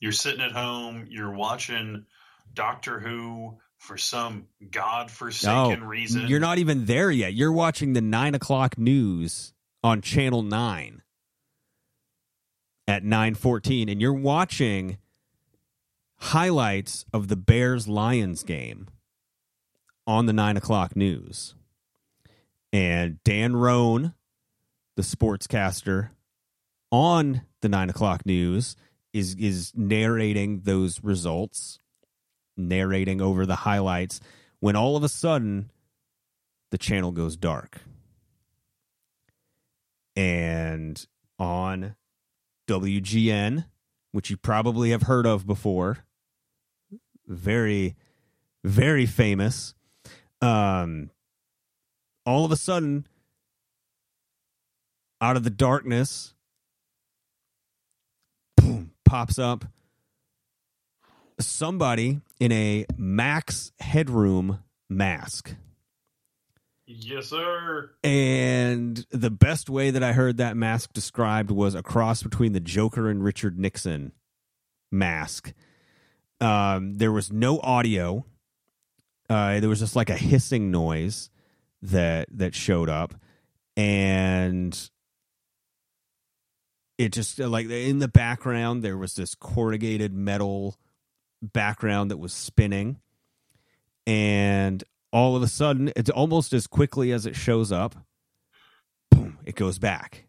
You're 0.02 0.10
sitting 0.10 0.40
at 0.40 0.50
home, 0.50 1.06
you're 1.08 1.30
watching 1.32 2.06
Doctor 2.52 2.98
Who 2.98 3.58
for 3.78 3.96
some 3.96 4.48
godforsaken 4.72 5.78
No, 5.78 5.86
reason. 5.86 6.26
you're 6.26 6.40
not 6.40 6.58
even 6.58 6.86
there 6.86 7.08
yet. 7.12 7.34
You're 7.34 7.52
watching 7.52 7.92
the 7.92 8.00
nine 8.00 8.34
o'clock 8.34 8.76
news 8.76 9.52
on 9.84 10.00
Channel 10.00 10.42
Nine 10.42 11.02
at 12.88 13.04
nine 13.04 13.36
fourteen, 13.36 13.88
and 13.88 14.00
you're 14.00 14.12
watching 14.12 14.98
highlights 16.16 17.04
of 17.12 17.28
the 17.28 17.36
Bears 17.36 17.86
Lions 17.86 18.42
game 18.42 18.88
on 20.04 20.26
the 20.26 20.32
nine 20.32 20.56
o'clock 20.56 20.96
news. 20.96 21.54
And 22.72 23.22
Dan 23.22 23.54
Roan, 23.54 24.14
the 24.96 25.02
sportscaster 25.02 26.10
on 26.90 27.42
the 27.60 27.68
nine 27.68 27.88
o'clock 27.88 28.26
news, 28.26 28.74
is 29.12 29.34
is 29.34 29.72
narrating 29.74 30.60
those 30.60 31.02
results, 31.02 31.78
narrating 32.56 33.20
over 33.20 33.46
the 33.46 33.56
highlights, 33.56 34.20
when 34.60 34.76
all 34.76 34.96
of 34.96 35.04
a 35.04 35.08
sudden 35.08 35.70
the 36.70 36.78
channel 36.78 37.12
goes 37.12 37.36
dark. 37.36 37.80
And 40.14 41.04
on 41.38 41.96
WGN, 42.68 43.66
which 44.12 44.30
you 44.30 44.36
probably 44.36 44.90
have 44.90 45.02
heard 45.02 45.26
of 45.26 45.46
before, 45.46 46.04
very, 47.26 47.96
very 48.64 49.06
famous. 49.06 49.74
Um, 50.40 51.10
all 52.24 52.44
of 52.44 52.52
a 52.52 52.56
sudden, 52.56 53.06
out 55.20 55.36
of 55.36 55.44
the 55.44 55.50
darkness, 55.50 56.34
boom, 58.56 58.92
pops 59.12 59.38
up 59.38 59.66
somebody 61.38 62.22
in 62.40 62.50
a 62.50 62.86
Max 62.96 63.70
Headroom 63.78 64.60
mask. 64.88 65.54
Yes, 66.86 67.26
sir. 67.26 67.90
And 68.02 69.04
the 69.10 69.30
best 69.30 69.68
way 69.68 69.90
that 69.90 70.02
I 70.02 70.14
heard 70.14 70.38
that 70.38 70.56
mask 70.56 70.94
described 70.94 71.50
was 71.50 71.74
a 71.74 71.82
cross 71.82 72.22
between 72.22 72.54
the 72.54 72.60
Joker 72.60 73.10
and 73.10 73.22
Richard 73.22 73.58
Nixon 73.58 74.12
mask. 74.90 75.52
Um, 76.40 76.94
there 76.94 77.12
was 77.12 77.30
no 77.30 77.60
audio. 77.60 78.24
Uh, 79.28 79.60
there 79.60 79.68
was 79.68 79.80
just 79.80 79.94
like 79.94 80.08
a 80.08 80.16
hissing 80.16 80.70
noise 80.70 81.28
that 81.82 82.28
that 82.30 82.54
showed 82.54 82.88
up, 82.88 83.12
and 83.76 84.90
it 87.04 87.12
just 87.12 87.40
uh, 87.40 87.48
like 87.48 87.68
in 87.68 87.98
the 87.98 88.08
background 88.08 88.82
there 88.82 88.96
was 88.96 89.14
this 89.14 89.34
corrugated 89.34 90.14
metal 90.14 90.76
background 91.42 92.10
that 92.10 92.18
was 92.18 92.32
spinning, 92.32 93.00
and 94.06 94.84
all 95.12 95.34
of 95.34 95.42
a 95.42 95.48
sudden, 95.48 95.92
it's 95.96 96.10
almost 96.10 96.52
as 96.52 96.66
quickly 96.66 97.10
as 97.12 97.26
it 97.26 97.34
shows 97.34 97.72
up. 97.72 97.96
Boom! 99.10 99.38
It 99.44 99.56
goes 99.56 99.80
back, 99.80 100.26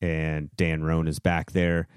and 0.00 0.54
Dan 0.56 0.84
Roan 0.84 1.08
is 1.08 1.18
back 1.18 1.50
there, 1.50 1.88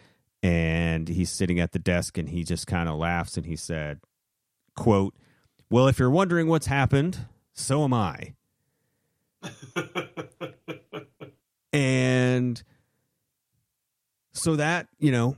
and 0.41 1.07
he's 1.07 1.29
sitting 1.29 1.59
at 1.59 1.71
the 1.71 1.79
desk, 1.79 2.17
and 2.17 2.27
he 2.29 2.43
just 2.43 2.65
kind 2.65 2.89
of 2.89 2.97
laughs, 2.97 3.37
and 3.37 3.45
he 3.45 3.55
said, 3.55 3.99
"quote 4.75 5.13
Well, 5.69 5.87
if 5.87 5.99
you're 5.99 6.09
wondering 6.09 6.47
what's 6.47 6.67
happened, 6.67 7.27
so 7.53 7.83
am 7.83 7.93
I." 7.93 8.33
and 11.73 12.63
so 14.33 14.55
that 14.55 14.87
you 14.99 15.11
know 15.11 15.37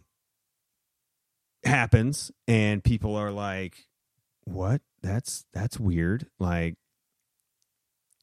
happens 1.66 2.32
and 2.48 2.84
people 2.84 3.16
are 3.16 3.32
like 3.32 3.88
what 4.46 4.82
that's 5.02 5.46
that's 5.54 5.80
weird 5.80 6.28
like 6.40 6.76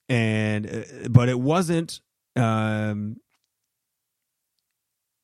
and 0.08 0.66
uh, 0.66 1.08
but 1.08 1.28
it 1.28 1.40
wasn't 1.40 2.00
um 2.36 3.16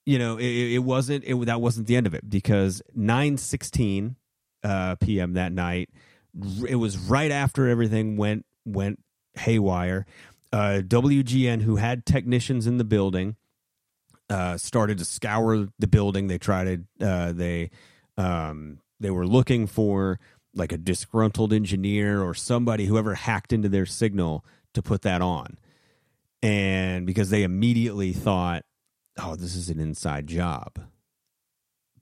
you 0.07 0.19
know 0.19 0.39
it, 0.39 0.45
it 0.45 0.79
wasn't 0.79 1.23
it 1.25 1.35
that 1.47 1.61
wasn't 1.61 1.87
the 1.87 1.97
end 1.97 2.07
of 2.07 2.15
it 2.15 2.29
because 2.29 2.81
9:16 2.97 4.15
uh 4.65 4.95
p.m. 4.97 5.35
that 5.35 5.53
night 5.53 5.91
it 6.67 6.77
was 6.77 6.97
right 6.97 7.31
after 7.31 7.69
everything 7.69 8.17
went 8.17 8.47
went 8.65 9.03
haywire 9.35 10.07
uh 10.53 10.81
WGN 10.85 11.63
who 11.63 11.77
had 11.77 12.07
technicians 12.07 12.67
in 12.67 12.79
the 12.79 12.85
building 12.85 13.37
uh 14.29 14.57
started 14.57 14.99
to 14.99 15.05
scour 15.05 15.69
the 15.79 15.87
building 15.87 16.27
they 16.27 16.39
tried 16.39 16.87
to 16.99 17.07
uh 17.07 17.33
they 17.33 17.71
um 18.17 18.79
they 18.99 19.11
were 19.11 19.27
looking 19.27 19.67
for 19.67 20.19
like 20.57 20.73
a 20.73 20.79
disgruntled 20.79 21.53
engineer 21.53 22.23
or 22.23 22.35
somebody 22.35 22.87
whoever 22.87 23.15
hacked 23.15 23.53
into 23.53 23.69
their 23.69 23.87
signal 23.87 24.45
to 24.75 24.83
put 24.83 25.03
that 25.03 25.23
on. 25.23 25.59
And 26.43 27.07
because 27.07 27.31
they 27.31 27.43
immediately 27.43 28.13
thought, 28.13 28.65
oh, 29.19 29.37
this 29.37 29.55
is 29.55 29.69
an 29.69 29.79
inside 29.79 30.27
job. 30.27 30.81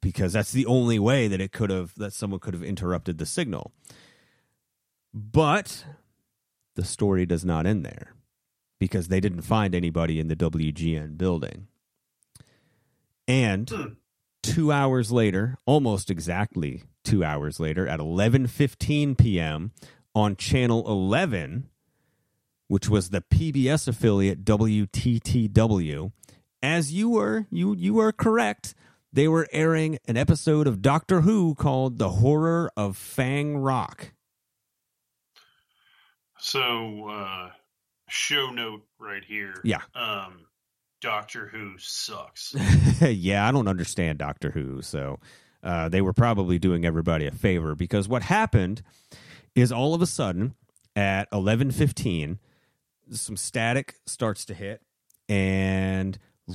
Because 0.00 0.34
that's 0.34 0.52
the 0.52 0.66
only 0.66 0.98
way 0.98 1.28
that 1.28 1.40
it 1.40 1.52
could 1.52 1.70
have, 1.70 1.94
that 1.96 2.12
someone 2.12 2.40
could 2.40 2.54
have 2.54 2.62
interrupted 2.62 3.18
the 3.18 3.26
signal. 3.26 3.72
But 5.12 5.84
the 6.76 6.84
story 6.84 7.26
does 7.26 7.44
not 7.44 7.66
end 7.66 7.84
there 7.84 8.14
because 8.78 9.08
they 9.08 9.20
didn't 9.20 9.42
find 9.42 9.74
anybody 9.74 10.20
in 10.20 10.28
the 10.28 10.36
WGN 10.36 11.16
building. 11.16 11.68
And 13.26 13.96
two 14.42 14.70
hours 14.70 15.10
later, 15.10 15.56
almost 15.66 16.10
exactly 16.10 16.84
two 17.04 17.24
hours 17.24 17.58
later, 17.60 17.86
at 17.86 18.00
11:15 18.00 19.16
p.m. 19.16 19.72
on 20.14 20.36
Channel 20.36 20.86
11, 20.86 21.68
which 22.68 22.88
was 22.88 23.10
the 23.10 23.22
PBS 23.22 23.88
affiliate 23.88 24.44
WTTW, 24.44 26.12
as 26.62 26.92
you 26.92 27.10
were 27.10 27.46
you 27.50 27.74
you 27.74 27.94
were 27.94 28.12
correct, 28.12 28.74
they 29.12 29.28
were 29.28 29.48
airing 29.52 29.98
an 30.06 30.16
episode 30.16 30.66
of 30.66 30.82
Doctor 30.82 31.22
Who 31.22 31.54
called 31.54 31.98
"The 31.98 32.10
Horror 32.10 32.70
of 32.76 32.96
Fang 32.96 33.56
Rock." 33.58 34.12
So, 36.38 37.08
uh, 37.08 37.50
show 38.08 38.50
note 38.50 38.82
right 38.98 39.24
here. 39.24 39.54
Yeah. 39.64 39.80
Um, 39.94 40.46
Doctor 41.04 41.48
Who 41.48 41.74
sucks. 41.76 42.54
yeah, 43.02 43.46
I 43.46 43.52
don't 43.52 43.68
understand 43.68 44.18
Doctor 44.18 44.50
Who, 44.50 44.80
so 44.80 45.20
uh, 45.62 45.90
they 45.90 46.00
were 46.00 46.14
probably 46.14 46.58
doing 46.58 46.86
everybody 46.86 47.26
a 47.26 47.30
favor 47.30 47.74
because 47.74 48.08
what 48.08 48.22
happened 48.22 48.82
is 49.54 49.70
all 49.70 49.92
of 49.92 50.00
a 50.00 50.06
sudden 50.06 50.54
at 50.96 51.28
eleven 51.30 51.70
fifteen, 51.70 52.38
some 53.10 53.36
static 53.36 53.96
starts 54.06 54.46
to 54.46 54.54
hit, 54.54 54.80
and 55.28 56.18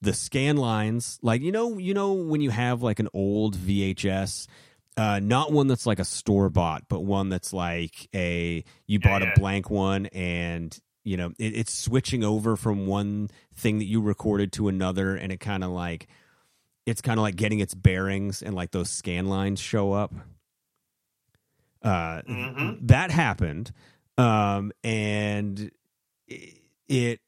the 0.00 0.14
scan 0.14 0.56
lines, 0.56 1.18
like 1.20 1.42
you 1.42 1.52
know, 1.52 1.76
you 1.76 1.92
know 1.92 2.14
when 2.14 2.40
you 2.40 2.48
have 2.48 2.82
like 2.82 3.00
an 3.00 3.08
old 3.12 3.54
VHS. 3.54 4.46
Uh, 4.96 5.20
not 5.22 5.52
one 5.52 5.66
that's 5.66 5.86
like 5.86 5.98
a 5.98 6.04
store 6.04 6.50
bought, 6.50 6.82
but 6.88 7.00
one 7.00 7.28
that's 7.28 7.52
like 7.52 8.08
a 8.14 8.64
you 8.86 8.98
bought 8.98 9.22
yeah. 9.22 9.32
a 9.34 9.38
blank 9.38 9.70
one 9.70 10.06
and 10.06 10.78
you 11.10 11.16
know 11.16 11.32
it, 11.38 11.56
it's 11.56 11.72
switching 11.76 12.22
over 12.22 12.54
from 12.56 12.86
one 12.86 13.28
thing 13.54 13.78
that 13.78 13.86
you 13.86 14.00
recorded 14.00 14.52
to 14.52 14.68
another 14.68 15.16
and 15.16 15.32
it 15.32 15.40
kind 15.40 15.64
of 15.64 15.70
like 15.70 16.06
it's 16.86 17.00
kind 17.00 17.18
of 17.18 17.22
like 17.22 17.34
getting 17.34 17.58
its 17.58 17.74
bearings 17.74 18.42
and 18.42 18.54
like 18.54 18.70
those 18.70 18.88
scan 18.90 19.26
lines 19.26 19.58
show 19.58 19.92
up 19.92 20.12
uh 21.82 22.22
Mhm. 22.22 22.78
that 22.86 23.10
happened 23.10 23.72
um 24.18 24.70
and 24.84 25.70
it, 26.28 26.54
it 26.88 27.20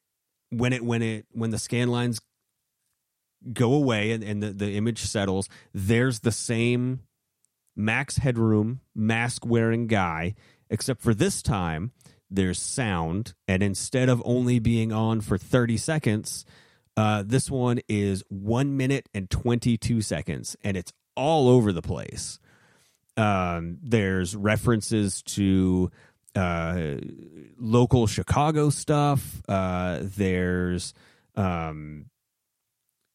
when 0.51 0.73
it 0.73 0.85
when 0.85 1.03
it 1.03 1.27
when 1.33 1.51
the 1.51 1.59
scan 1.59 1.89
lines 1.89 2.21
go 3.53 3.73
away 3.75 4.13
and, 4.13 4.23
and 4.23 4.43
the, 4.43 4.51
the 4.53 4.77
image 4.77 5.01
settles 5.01 5.49
there's 5.75 6.21
the 6.21 6.31
same 6.31 7.01
max 7.75 8.19
headroom 8.19 8.81
mask 8.95 9.45
wearing 9.45 9.87
guy 9.89 10.35
except 10.71 11.01
for 11.03 11.15
this 11.15 11.43
time 11.43 11.91
there's 12.35 12.61
sound 12.61 13.35
and 13.47 13.63
instead 13.63 14.09
of 14.09 14.23
only 14.25 14.59
being 14.59 14.93
on 14.93 15.21
for 15.21 15.39
30 15.39 15.77
seconds 15.77 16.45
uh, 16.97 17.23
this 17.25 17.51
one 17.51 17.81
is 17.89 18.23
1 18.29 18.77
minute 18.77 19.09
and 19.15 19.31
22 19.31 20.03
seconds 20.03 20.57
and 20.63 20.77
it's 20.77 20.93
all 21.15 21.49
over 21.49 21.73
the 21.73 21.83
place. 21.83 22.39
Um, 23.17 23.79
there's 23.83 24.35
references 24.35 25.23
to 25.23 25.91
uh, 26.35 26.95
local 27.59 28.07
chicago 28.07 28.71
stuff 28.71 29.43
uh, 29.51 29.99
there's 30.01 30.95
um, 31.35 32.07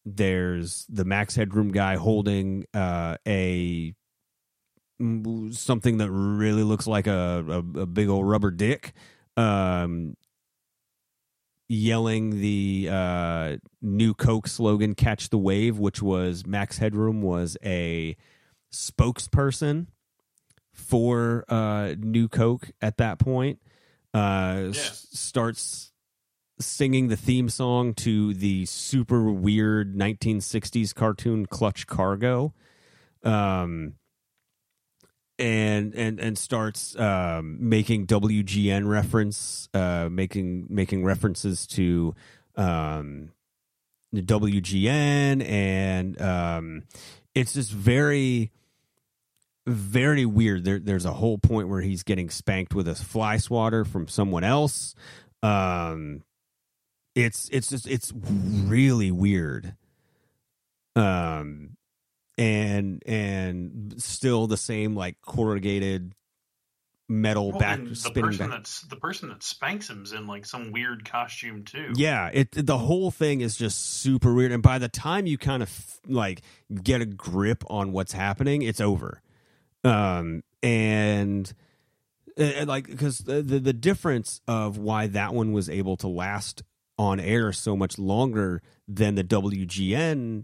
there's 0.05 0.85
the 0.87 1.03
max 1.03 1.35
headroom 1.35 1.71
guy 1.71 1.95
holding 1.95 2.65
uh, 2.75 3.17
a 3.27 3.93
something 5.51 5.97
that 5.97 6.09
really 6.11 6.63
looks 6.63 6.87
like 6.87 7.07
a, 7.07 7.45
a, 7.47 7.81
a 7.81 7.85
big 7.85 8.09
old 8.09 8.27
rubber 8.27 8.49
dick 8.51 8.93
um 9.35 10.15
yelling 11.69 12.39
the 12.39 12.87
uh, 12.91 13.57
new 13.81 14.13
Coke 14.13 14.47
slogan 14.47 14.95
"Catch 14.95 15.29
the 15.29 15.37
Wave," 15.37 15.77
which 15.77 16.01
was 16.01 16.45
Max 16.45 16.77
Headroom 16.77 17.21
was 17.21 17.57
a 17.63 18.15
spokesperson 18.71 19.87
for 20.73 21.43
uh, 21.49 21.95
New 21.99 22.27
Coke 22.29 22.71
at 22.81 22.97
that 22.97 23.19
point. 23.19 23.59
Uh, 24.13 24.67
s- 24.69 25.07
starts 25.11 25.91
singing 26.59 27.09
the 27.09 27.17
theme 27.17 27.49
song 27.49 27.93
to 27.95 28.33
the 28.33 28.65
super 28.65 29.29
weird 29.31 29.95
1960s 29.95 30.95
cartoon 30.95 31.45
Clutch 31.45 31.85
Cargo. 31.85 32.53
Um, 33.23 33.93
and 35.39 35.93
and 35.95 36.19
and 36.19 36.37
starts 36.37 36.97
um, 36.97 37.57
making 37.69 38.07
WGN 38.07 38.87
reference, 38.87 39.69
uh, 39.73 40.09
making 40.11 40.67
making 40.69 41.03
references 41.03 41.67
to 41.67 42.15
um, 42.55 43.31
the 44.11 44.21
WGN, 44.21 45.47
and 45.47 46.21
um, 46.21 46.83
it's 47.35 47.53
just 47.53 47.71
very 47.71 48.51
very 49.67 50.25
weird. 50.25 50.63
There, 50.63 50.79
there's 50.79 51.05
a 51.05 51.13
whole 51.13 51.37
point 51.37 51.67
where 51.67 51.81
he's 51.81 52.03
getting 52.03 52.29
spanked 52.29 52.73
with 52.73 52.87
a 52.87 52.95
fly 52.95 53.37
swatter 53.37 53.83
from 53.83 54.07
someone 54.07 54.43
else. 54.43 54.95
Um, 55.43 56.23
it's 57.15 57.49
it's 57.49 57.69
just 57.69 57.87
it's 57.87 58.13
really 58.15 59.11
weird. 59.11 59.75
Um, 60.95 61.76
and 62.37 63.01
and 63.05 63.95
still 63.97 64.47
the 64.47 64.57
same 64.57 64.95
like 64.95 65.17
corrugated 65.21 66.13
metal 67.09 67.51
Well, 67.51 67.59
back 67.59 67.79
the 67.79 68.11
person 68.11 68.49
back. 68.49 68.57
that's 68.57 68.81
the 68.81 68.97
person 68.97 69.29
that 69.29 69.41
spanks 69.41 69.89
him's 69.89 70.11
in 70.11 70.27
like 70.27 70.45
some 70.45 70.71
weird 70.71 71.09
costume 71.09 71.63
too. 71.63 71.93
Yeah, 71.95 72.29
it 72.33 72.49
the 72.51 72.77
whole 72.77 73.11
thing 73.11 73.41
is 73.41 73.55
just 73.55 73.79
super 74.01 74.33
weird, 74.33 74.51
and 74.51 74.61
by 74.61 74.77
the 74.77 74.89
time 74.89 75.25
you 75.25 75.37
kind 75.37 75.63
of 75.63 75.99
like 76.05 76.41
get 76.83 77.01
a 77.01 77.05
grip 77.05 77.63
on 77.69 77.91
what's 77.91 78.11
happening, 78.11 78.61
it's 78.61 78.81
over. 78.81 79.21
Um, 79.83 80.43
and, 80.61 81.51
and 82.35 82.67
like 82.67 82.87
because 82.87 83.19
the, 83.19 83.41
the 83.41 83.59
the 83.59 83.73
difference 83.73 84.41
of 84.47 84.77
why 84.77 85.07
that 85.07 85.33
one 85.33 85.53
was 85.53 85.69
able 85.69 85.95
to 85.97 86.07
last 86.07 86.61
on 86.99 87.19
air 87.19 87.53
so 87.53 87.77
much 87.77 87.97
longer 87.97 88.61
than 88.87 89.15
the 89.15 89.23
WGN 89.23 90.43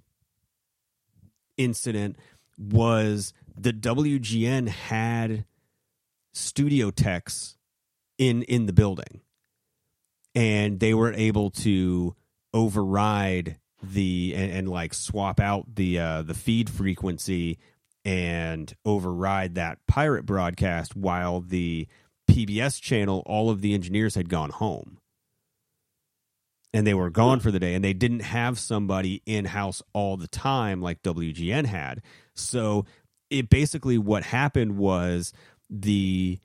incident 1.58 2.18
was 2.58 3.34
the 3.56 3.74
WGN 3.74 4.68
had 4.68 5.46
studio 6.34 6.92
techs 6.92 7.58
in 8.18 8.44
in 8.44 8.66
the 8.66 8.74
building. 8.74 9.22
And 10.36 10.80
they 10.80 10.94
were 10.94 11.14
able 11.14 11.52
to 11.52 12.16
override 12.54 13.58
the 13.82 14.34
and, 14.36 14.52
and 14.52 14.70
like 14.70 14.94
swap 14.94 15.40
out 15.40 15.76
the 15.76 16.00
uh 16.00 16.22
the 16.22 16.34
feed 16.34 16.70
frequency 16.70 17.60
and 18.06 18.74
override 18.86 19.56
that 19.56 19.80
pirate 19.88 20.26
broadcast 20.26 20.96
while 20.96 21.42
the 21.42 21.88
PBS 22.30 22.82
channel 22.82 23.24
all 23.26 23.50
of 23.50 23.62
the 23.62 23.74
engineers 23.74 24.16
had 24.16 24.30
gone 24.30 24.50
home 24.50 25.00
and 26.74 26.88
they 26.88 26.94
were 26.94 27.10
gone 27.10 27.40
for 27.40 27.52
the 27.52 27.60
day 27.60 27.76
and 27.76 27.84
they 27.84 27.94
didn't 27.94 28.22
have 28.22 28.58
somebody 28.58 29.22
in 29.26 29.46
house 29.46 29.82
all 29.94 30.18
the 30.18 30.28
time 30.28 30.82
like 30.82 31.04
WGN 31.04 31.66
had. 31.66 32.02
So 32.34 32.86
it 33.30 33.50
basically 33.50 33.98
what 33.98 34.24
happened 34.24 34.78
was 34.78 35.34
the 35.70 36.40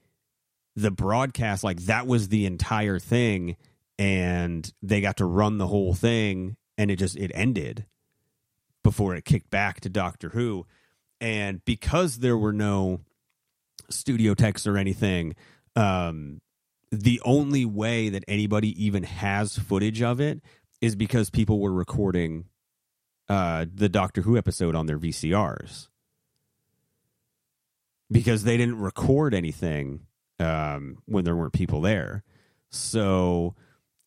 the 0.76 0.90
broadcast 0.90 1.64
like 1.64 1.80
that 1.86 2.06
was 2.06 2.28
the 2.28 2.46
entire 2.46 2.98
thing 2.98 3.56
and 3.98 4.72
they 4.82 5.00
got 5.00 5.16
to 5.16 5.24
run 5.24 5.58
the 5.58 5.66
whole 5.66 5.94
thing 5.94 6.56
and 6.76 6.90
it 6.90 6.96
just 6.96 7.16
it 7.16 7.32
ended 7.34 7.86
before 8.84 9.16
it 9.16 9.24
kicked 9.24 9.50
back 9.50 9.80
to 9.80 9.88
Doctor 9.88 10.28
Who. 10.28 10.66
And 11.20 11.64
because 11.64 12.18
there 12.18 12.38
were 12.38 12.52
no 12.52 13.00
studio 13.90 14.34
techs 14.34 14.66
or 14.66 14.76
anything 14.76 15.34
um 15.74 16.40
the 16.90 17.20
only 17.24 17.64
way 17.64 18.08
that 18.08 18.24
anybody 18.28 18.84
even 18.84 19.02
has 19.02 19.58
footage 19.58 20.02
of 20.02 20.20
it 20.20 20.40
is 20.80 20.96
because 20.96 21.30
people 21.30 21.60
were 21.60 21.72
recording 21.72 22.46
uh 23.28 23.66
the 23.72 23.88
Doctor 23.88 24.22
Who 24.22 24.36
episode 24.38 24.74
on 24.74 24.86
their 24.86 24.98
VCRs 24.98 25.88
because 28.10 28.44
they 28.44 28.56
didn't 28.56 28.78
record 28.78 29.34
anything 29.34 30.06
um, 30.40 30.98
when 31.06 31.24
there 31.24 31.36
weren't 31.36 31.52
people 31.52 31.80
there. 31.80 32.24
So, 32.70 33.54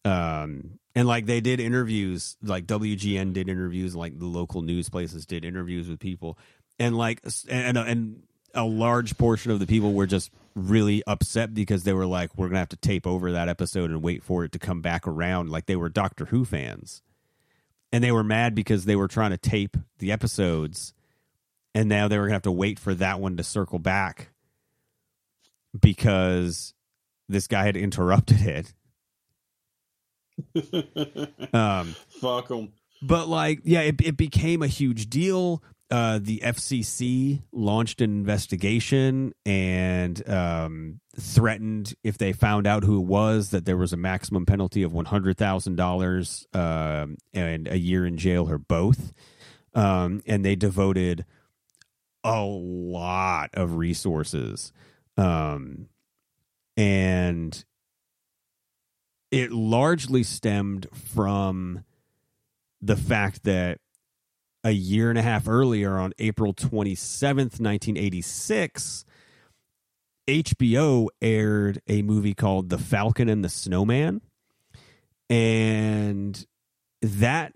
um, 0.05 0.79
and 0.95 1.07
like 1.07 1.25
they 1.25 1.41
did 1.41 1.59
interviews, 1.59 2.37
like 2.41 2.65
WGN 2.65 3.33
did 3.33 3.49
interviews, 3.49 3.95
like 3.95 4.17
the 4.17 4.25
local 4.25 4.61
news 4.61 4.89
places 4.89 5.25
did 5.25 5.45
interviews 5.45 5.87
with 5.87 5.99
people, 5.99 6.37
and 6.79 6.97
like 6.97 7.21
and 7.49 7.77
and 7.77 8.23
a 8.53 8.65
large 8.65 9.17
portion 9.17 9.51
of 9.51 9.59
the 9.59 9.67
people 9.67 9.93
were 9.93 10.07
just 10.07 10.31
really 10.55 11.01
upset 11.07 11.53
because 11.53 11.83
they 11.83 11.93
were 11.93 12.05
like, 12.05 12.37
we're 12.37 12.47
gonna 12.47 12.59
have 12.59 12.69
to 12.69 12.77
tape 12.77 13.07
over 13.07 13.31
that 13.31 13.49
episode 13.49 13.89
and 13.89 14.01
wait 14.01 14.23
for 14.23 14.43
it 14.43 14.51
to 14.51 14.59
come 14.59 14.81
back 14.81 15.07
around. 15.07 15.49
Like 15.49 15.65
they 15.65 15.75
were 15.75 15.89
Doctor 15.89 16.25
Who 16.25 16.45
fans, 16.45 17.01
and 17.91 18.03
they 18.03 18.11
were 18.11 18.23
mad 18.23 18.55
because 18.55 18.85
they 18.85 18.95
were 18.95 19.07
trying 19.07 19.31
to 19.31 19.37
tape 19.37 19.77
the 19.99 20.11
episodes 20.11 20.93
and 21.73 21.89
now 21.89 22.07
they 22.07 22.17
were 22.17 22.25
gonna 22.25 22.33
have 22.35 22.41
to 22.43 22.51
wait 22.51 22.79
for 22.79 22.93
that 22.95 23.19
one 23.19 23.37
to 23.37 23.43
circle 23.43 23.79
back 23.79 24.29
because 25.79 26.73
this 27.29 27.47
guy 27.47 27.63
had 27.63 27.77
interrupted 27.77 28.41
it. 28.41 28.73
um, 31.53 31.95
Fuck 32.19 32.49
them. 32.49 32.73
but 33.01 33.27
like, 33.27 33.61
yeah, 33.63 33.81
it, 33.81 34.01
it 34.01 34.17
became 34.17 34.61
a 34.61 34.67
huge 34.67 35.09
deal. 35.09 35.63
Uh, 35.91 36.19
the 36.21 36.39
FCC 36.39 37.41
launched 37.51 37.99
an 37.99 38.09
investigation 38.11 39.33
and 39.45 40.27
um, 40.29 41.01
threatened 41.19 41.93
if 42.01 42.17
they 42.17 42.31
found 42.31 42.65
out 42.65 42.85
who 42.85 42.99
it 42.99 43.05
was 43.05 43.49
that 43.49 43.65
there 43.65 43.75
was 43.75 43.91
a 43.91 43.97
maximum 43.97 44.45
penalty 44.45 44.83
of 44.83 44.93
one 44.93 45.05
hundred 45.05 45.37
thousand 45.37 45.75
dollars 45.75 46.47
um, 46.53 47.17
and 47.33 47.67
a 47.67 47.77
year 47.77 48.05
in 48.05 48.17
jail 48.17 48.49
or 48.49 48.57
both. 48.57 49.11
Um, 49.73 50.21
and 50.25 50.45
they 50.45 50.55
devoted 50.55 51.25
a 52.23 52.41
lot 52.43 53.49
of 53.53 53.77
resources 53.77 54.71
um 55.17 55.87
and 56.77 57.65
it 59.31 59.51
largely 59.51 60.23
stemmed 60.23 60.87
from 60.93 61.83
the 62.81 62.95
fact 62.95 63.43
that 63.43 63.79
a 64.63 64.71
year 64.71 65.09
and 65.09 65.17
a 65.17 65.21
half 65.21 65.47
earlier 65.47 65.97
on 65.97 66.13
April 66.19 66.53
27th 66.53 67.59
1986 67.59 69.05
HBO 70.27 71.07
aired 71.21 71.81
a 71.87 72.03
movie 72.03 72.33
called 72.33 72.69
The 72.69 72.77
Falcon 72.77 73.27
and 73.27 73.43
the 73.43 73.49
Snowman 73.49 74.21
and 75.31 76.45
that 77.01 77.53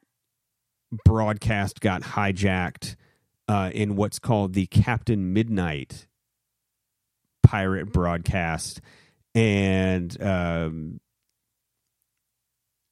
broadcast 1.03 1.81
got 1.81 2.01
hijacked 2.01 2.95
uh, 3.49 3.69
in 3.73 3.97
what's 3.97 4.17
called 4.17 4.53
the 4.53 4.65
Captain 4.67 5.33
Midnight 5.33 6.07
pirate 7.43 7.91
broadcast, 7.91 8.81
and 9.35 10.19
um, 10.21 11.01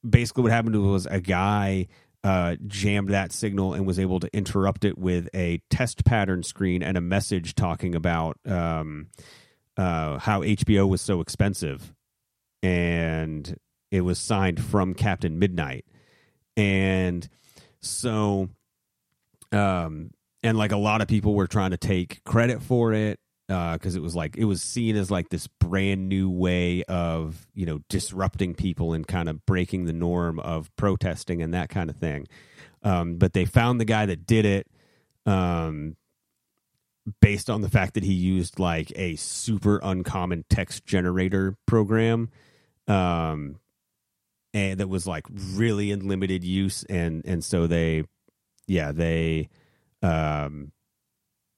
basically 0.07 0.43
what 0.43 0.51
happened 0.51 0.75
was 0.75 1.05
a 1.05 1.21
guy 1.21 1.87
uh, 2.23 2.55
jammed 2.67 3.09
that 3.09 3.31
signal 3.31 3.73
and 3.73 3.85
was 3.85 3.99
able 3.99 4.19
to 4.19 4.29
interrupt 4.33 4.85
it 4.85 4.97
with 4.97 5.27
a 5.33 5.61
test 5.69 6.05
pattern 6.05 6.43
screen 6.43 6.81
and 6.81 6.97
a 6.97 7.01
message 7.01 7.55
talking 7.55 7.95
about 7.95 8.37
um, 8.45 9.07
uh, 9.77 10.17
how 10.19 10.41
HBO 10.41 10.87
was 10.87 11.01
so 11.01 11.19
expensive, 11.21 11.93
and 12.61 13.57
it 13.91 14.01
was 14.01 14.19
signed 14.19 14.63
from 14.63 14.93
Captain 14.93 15.37
Midnight, 15.39 15.85
and 16.55 17.27
so 17.81 18.49
um 19.51 20.09
and 20.41 20.57
like 20.57 20.71
a 20.71 20.77
lot 20.77 21.01
of 21.01 21.07
people 21.07 21.35
were 21.35 21.47
trying 21.47 21.71
to 21.71 21.77
take 21.77 22.23
credit 22.23 22.61
for 22.61 22.93
it 22.93 23.19
because 23.47 23.95
it 23.95 24.01
was 24.01 24.15
like 24.15 24.37
it 24.37 24.45
was 24.45 24.61
seen 24.61 24.95
as 24.95 25.11
like 25.11 25.29
this 25.29 25.47
brand 25.47 26.07
new 26.07 26.29
way 26.29 26.83
of 26.83 27.45
you 27.53 27.65
know 27.65 27.81
disrupting 27.89 28.55
people 28.55 28.93
and 28.93 29.07
kind 29.07 29.29
of 29.29 29.45
breaking 29.45 29.85
the 29.85 29.93
norm 29.93 30.39
of 30.39 30.73
protesting 30.75 31.41
and 31.41 31.53
that 31.53 31.69
kind 31.69 31.89
of 31.89 31.95
thing. 31.95 32.27
Um, 32.83 33.15
but 33.15 33.33
they 33.33 33.45
found 33.45 33.79
the 33.79 33.85
guy 33.85 34.05
that 34.05 34.25
did 34.25 34.45
it 34.45 34.67
um, 35.25 35.95
based 37.21 37.49
on 37.49 37.61
the 37.61 37.69
fact 37.69 37.93
that 37.93 38.03
he 38.03 38.13
used 38.13 38.59
like 38.59 38.91
a 38.95 39.15
super 39.15 39.79
uncommon 39.83 40.45
text 40.49 40.85
generator 40.85 41.55
program 41.65 42.29
um, 42.87 43.59
and 44.53 44.79
that 44.79 44.87
was 44.87 45.07
like 45.07 45.25
really 45.53 45.91
in 45.91 46.07
limited 46.07 46.43
use. 46.43 46.83
And 46.83 47.23
and 47.25 47.43
so 47.43 47.67
they 47.67 48.03
yeah 48.67 48.91
they 48.91 49.49
um 50.01 50.71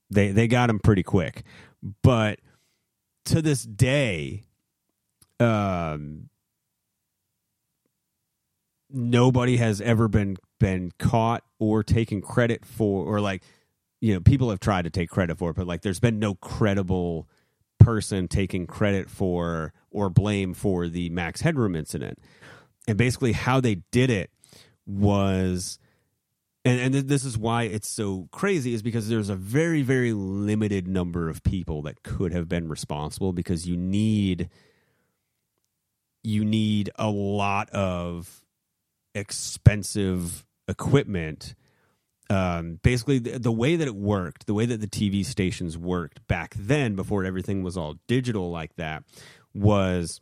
they 0.09 0.31
they 0.31 0.47
got 0.47 0.69
him 0.69 0.79
pretty 0.79 1.03
quick 1.03 1.43
but 2.01 2.39
to 3.25 3.41
this 3.41 3.63
day 3.63 4.43
um 5.39 6.29
nobody 8.89 9.57
has 9.57 9.81
ever 9.81 10.07
been 10.07 10.37
been 10.59 10.91
caught 10.97 11.43
or 11.59 11.83
taken 11.83 12.21
credit 12.21 12.65
for 12.65 13.05
or 13.05 13.19
like 13.19 13.43
you 13.99 14.13
know 14.13 14.19
people 14.19 14.49
have 14.49 14.59
tried 14.59 14.83
to 14.83 14.89
take 14.89 15.09
credit 15.09 15.37
for 15.37 15.49
it 15.49 15.55
but 15.55 15.67
like 15.67 15.81
there's 15.81 15.99
been 15.99 16.19
no 16.19 16.35
credible 16.35 17.27
person 17.79 18.27
taking 18.27 18.65
credit 18.65 19.09
for 19.09 19.73
or 19.91 20.09
blame 20.09 20.53
for 20.53 20.87
the 20.87 21.09
max 21.11 21.41
headroom 21.41 21.75
incident. 21.75 22.19
And 22.87 22.97
basically 22.97 23.31
how 23.31 23.61
they 23.61 23.75
did 23.91 24.09
it 24.09 24.31
was 24.85 25.79
and, 26.65 26.95
and 26.95 27.07
this 27.07 27.23
is 27.23 27.37
why 27.37 27.63
it's 27.63 27.87
so 27.87 28.27
crazy 28.31 28.73
is 28.73 28.81
because 28.81 29.07
there's 29.07 29.29
a 29.29 29.35
very 29.35 29.83
very 29.83 30.13
limited 30.13 30.87
number 30.87 31.29
of 31.29 31.43
people 31.43 31.83
that 31.83 32.03
could 32.03 32.33
have 32.33 32.49
been 32.49 32.67
responsible 32.67 33.31
because 33.31 33.67
you 33.67 33.77
need 33.77 34.49
you 36.23 36.43
need 36.43 36.89
a 36.95 37.09
lot 37.09 37.69
of 37.69 38.43
expensive 39.13 40.45
equipment. 40.67 41.55
Um, 42.29 42.79
basically, 42.81 43.19
the, 43.19 43.37
the, 43.37 43.51
way 43.51 43.75
that 43.75 43.87
it 43.87 43.95
worked, 43.95 44.47
the 44.47 44.55
way 44.55 44.65
that 44.65 44.81
the 44.81 44.87
TV 44.87 45.23
stations 45.23 45.77
worked 45.77 46.27
back 46.27 46.55
then, 46.57 46.95
before 46.95 47.23
everything 47.23 47.61
was 47.61 47.77
all 47.77 47.95
digital 48.07 48.49
like 48.49 48.75
that, 48.77 49.03
was 49.53 50.21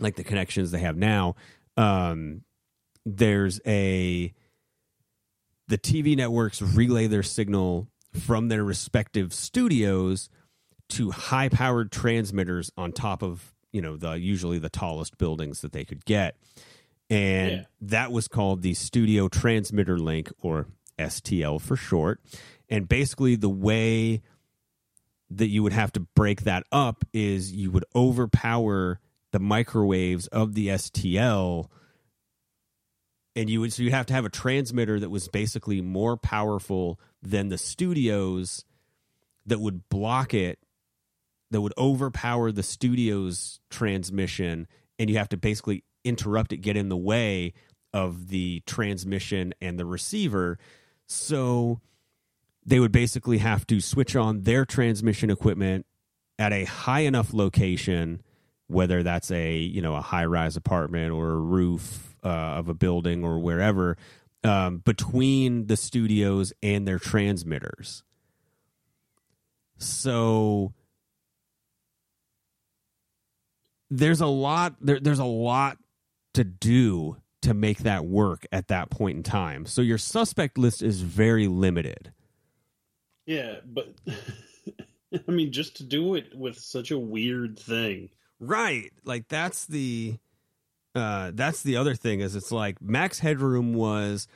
like 0.00 0.16
the 0.16 0.24
connections 0.24 0.72
they 0.72 0.80
have 0.80 0.96
now. 0.96 1.36
Um, 1.76 2.42
there's 3.06 3.60
a 3.64 4.34
the 5.70 5.78
TV 5.78 6.16
networks 6.16 6.60
relay 6.60 7.06
their 7.06 7.22
signal 7.22 7.88
from 8.12 8.48
their 8.48 8.64
respective 8.64 9.32
studios 9.32 10.28
to 10.90 11.10
high 11.10 11.48
powered 11.48 11.90
transmitters 11.90 12.70
on 12.76 12.92
top 12.92 13.22
of 13.22 13.54
you 13.72 13.80
know 13.80 13.96
the 13.96 14.12
usually 14.12 14.58
the 14.58 14.68
tallest 14.68 15.16
buildings 15.16 15.60
that 15.62 15.72
they 15.72 15.84
could 15.84 16.04
get 16.04 16.36
and 17.10 17.50
yeah. 17.50 17.62
that 17.82 18.12
was 18.12 18.28
called 18.28 18.62
the 18.62 18.72
Studio 18.74 19.28
Transmitter 19.28 19.98
Link, 19.98 20.32
or 20.40 20.68
STL 20.98 21.60
for 21.60 21.76
short. 21.76 22.20
And 22.68 22.88
basically, 22.88 23.34
the 23.34 23.48
way 23.48 24.22
that 25.28 25.48
you 25.48 25.62
would 25.64 25.72
have 25.72 25.92
to 25.92 26.00
break 26.00 26.42
that 26.42 26.64
up 26.70 27.04
is 27.12 27.52
you 27.52 27.72
would 27.72 27.84
overpower 27.94 29.00
the 29.32 29.40
microwaves 29.40 30.28
of 30.28 30.54
the 30.54 30.68
STL, 30.68 31.66
and 33.40 33.48
you 33.48 33.58
would 33.62 33.72
so 33.72 33.82
you 33.82 33.90
have 33.90 34.04
to 34.04 34.12
have 34.12 34.26
a 34.26 34.30
transmitter 34.30 35.00
that 35.00 35.08
was 35.08 35.26
basically 35.28 35.80
more 35.80 36.14
powerful 36.18 37.00
than 37.22 37.48
the 37.48 37.56
studios 37.56 38.66
that 39.46 39.60
would 39.60 39.88
block 39.88 40.34
it, 40.34 40.58
that 41.50 41.62
would 41.62 41.72
overpower 41.78 42.52
the 42.52 42.62
studio's 42.62 43.58
transmission, 43.70 44.68
and 44.98 45.08
you 45.08 45.16
have 45.16 45.30
to 45.30 45.38
basically 45.38 45.84
interrupt 46.04 46.52
it, 46.52 46.58
get 46.58 46.76
in 46.76 46.90
the 46.90 46.98
way 46.98 47.54
of 47.94 48.28
the 48.28 48.62
transmission 48.66 49.54
and 49.58 49.78
the 49.78 49.86
receiver. 49.86 50.58
So 51.06 51.80
they 52.66 52.78
would 52.78 52.92
basically 52.92 53.38
have 53.38 53.66
to 53.68 53.80
switch 53.80 54.14
on 54.16 54.42
their 54.42 54.66
transmission 54.66 55.30
equipment 55.30 55.86
at 56.38 56.52
a 56.52 56.64
high 56.64 57.00
enough 57.00 57.32
location, 57.32 58.20
whether 58.70 59.02
that's 59.02 59.30
a 59.30 59.56
you 59.56 59.82
know 59.82 59.96
a 59.96 60.00
high 60.00 60.24
rise 60.24 60.56
apartment 60.56 61.12
or 61.12 61.30
a 61.30 61.36
roof 61.36 62.16
uh, 62.24 62.28
of 62.28 62.68
a 62.68 62.74
building 62.74 63.24
or 63.24 63.38
wherever, 63.38 63.96
um, 64.44 64.78
between 64.78 65.66
the 65.66 65.76
studios 65.76 66.52
and 66.62 66.86
their 66.86 66.98
transmitters. 66.98 68.02
So 69.78 70.72
there's 73.90 74.20
a 74.20 74.26
lot 74.26 74.76
there, 74.80 75.00
there's 75.00 75.18
a 75.18 75.24
lot 75.24 75.78
to 76.34 76.44
do 76.44 77.16
to 77.42 77.54
make 77.54 77.78
that 77.78 78.04
work 78.04 78.46
at 78.52 78.68
that 78.68 78.90
point 78.90 79.16
in 79.16 79.22
time. 79.22 79.66
So 79.66 79.82
your 79.82 79.98
suspect 79.98 80.58
list 80.58 80.82
is 80.82 81.00
very 81.00 81.48
limited. 81.48 82.12
Yeah, 83.26 83.56
but 83.64 83.94
I 85.28 85.30
mean, 85.30 85.52
just 85.52 85.76
to 85.76 85.84
do 85.84 86.14
it 86.14 86.34
with 86.34 86.58
such 86.58 86.90
a 86.90 86.98
weird 86.98 87.58
thing, 87.58 88.10
right? 88.40 88.90
Like 89.04 89.28
that's 89.28 89.66
the 89.66 90.16
uh, 90.94 91.30
that's 91.34 91.62
the 91.62 91.76
other 91.76 91.94
thing 91.94 92.20
is 92.20 92.34
it's 92.34 92.50
like 92.50 92.82
Max 92.82 93.20
Headroom 93.20 93.74
was 93.74 94.26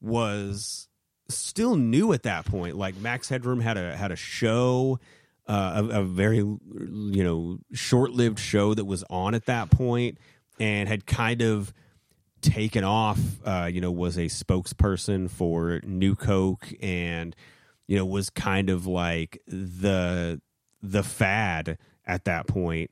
was 0.00 0.88
still 1.28 1.76
new 1.76 2.12
at 2.12 2.24
that 2.24 2.44
point. 2.44 2.76
Like 2.76 2.96
Max 2.96 3.28
Headroom 3.28 3.60
had 3.60 3.76
a 3.76 3.96
had 3.96 4.12
a 4.12 4.16
show, 4.16 4.98
uh, 5.46 5.84
a, 5.90 6.00
a 6.00 6.04
very 6.04 6.38
you 6.38 6.60
know 6.78 7.58
short 7.72 8.10
lived 8.10 8.38
show 8.38 8.74
that 8.74 8.84
was 8.84 9.04
on 9.08 9.34
at 9.34 9.46
that 9.46 9.70
point 9.70 10.18
and 10.60 10.88
had 10.88 11.06
kind 11.06 11.40
of 11.40 11.72
taken 12.42 12.84
off. 12.84 13.18
Uh, 13.44 13.70
you 13.72 13.80
know, 13.80 13.90
was 13.90 14.18
a 14.18 14.26
spokesperson 14.26 15.30
for 15.30 15.80
New 15.84 16.14
Coke, 16.14 16.68
and 16.82 17.34
you 17.86 17.96
know 17.96 18.04
was 18.04 18.28
kind 18.28 18.68
of 18.68 18.86
like 18.86 19.40
the 19.46 20.40
the 20.82 21.02
fad 21.02 21.78
at 22.06 22.24
that 22.24 22.46
point. 22.46 22.90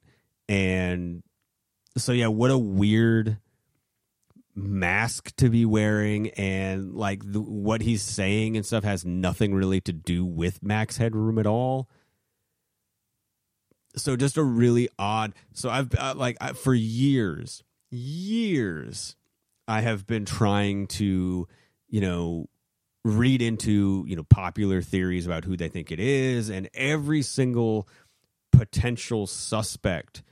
And 0.51 1.23
so, 1.97 2.13
yeah, 2.13 2.27
what 2.27 2.51
a 2.51 2.59
weird 2.59 3.39
mask 4.55 5.35
to 5.37 5.49
be 5.49 5.65
wearing 5.65 6.31
and 6.31 6.93
like 6.95 7.23
the, 7.25 7.41
what 7.41 7.81
he's 7.81 8.03
saying 8.03 8.57
and 8.57 8.67
stuff 8.67 8.85
has 8.85 9.05
nothing 9.05 9.55
really 9.55 9.81
to 9.81 9.93
do 9.93 10.25
with 10.25 10.63
max 10.63 10.97
headroom 10.99 11.39
at 11.39 11.47
all 11.47 11.89
so 13.97 14.17
just 14.17 14.37
a 14.37 14.43
really 14.43 14.89
odd. 14.99 15.35
So 15.53 15.71
I've 15.71 15.95
uh, 15.95 16.15
like 16.17 16.37
I, 16.41 16.53
for 16.53 16.75
years, 16.75 17.63
years, 17.91 19.17
I 19.67 19.81
have 19.81 20.07
been 20.07 20.25
trying 20.25 20.87
to, 20.89 21.49
you 21.89 22.01
know, 22.01 22.49
read 23.05 23.43
into 23.43 24.05
you 24.07 24.17
know 24.17 24.25
popular 24.25 24.83
theories 24.83 25.27
about 25.27 25.45
who 25.45 25.57
they 25.57 25.69
think 25.69 25.91
it 25.91 26.01
is, 26.01 26.49
and 26.49 26.69
every 26.75 27.23
single 27.23 27.89
potential 28.53 29.27
suspect 29.27 30.23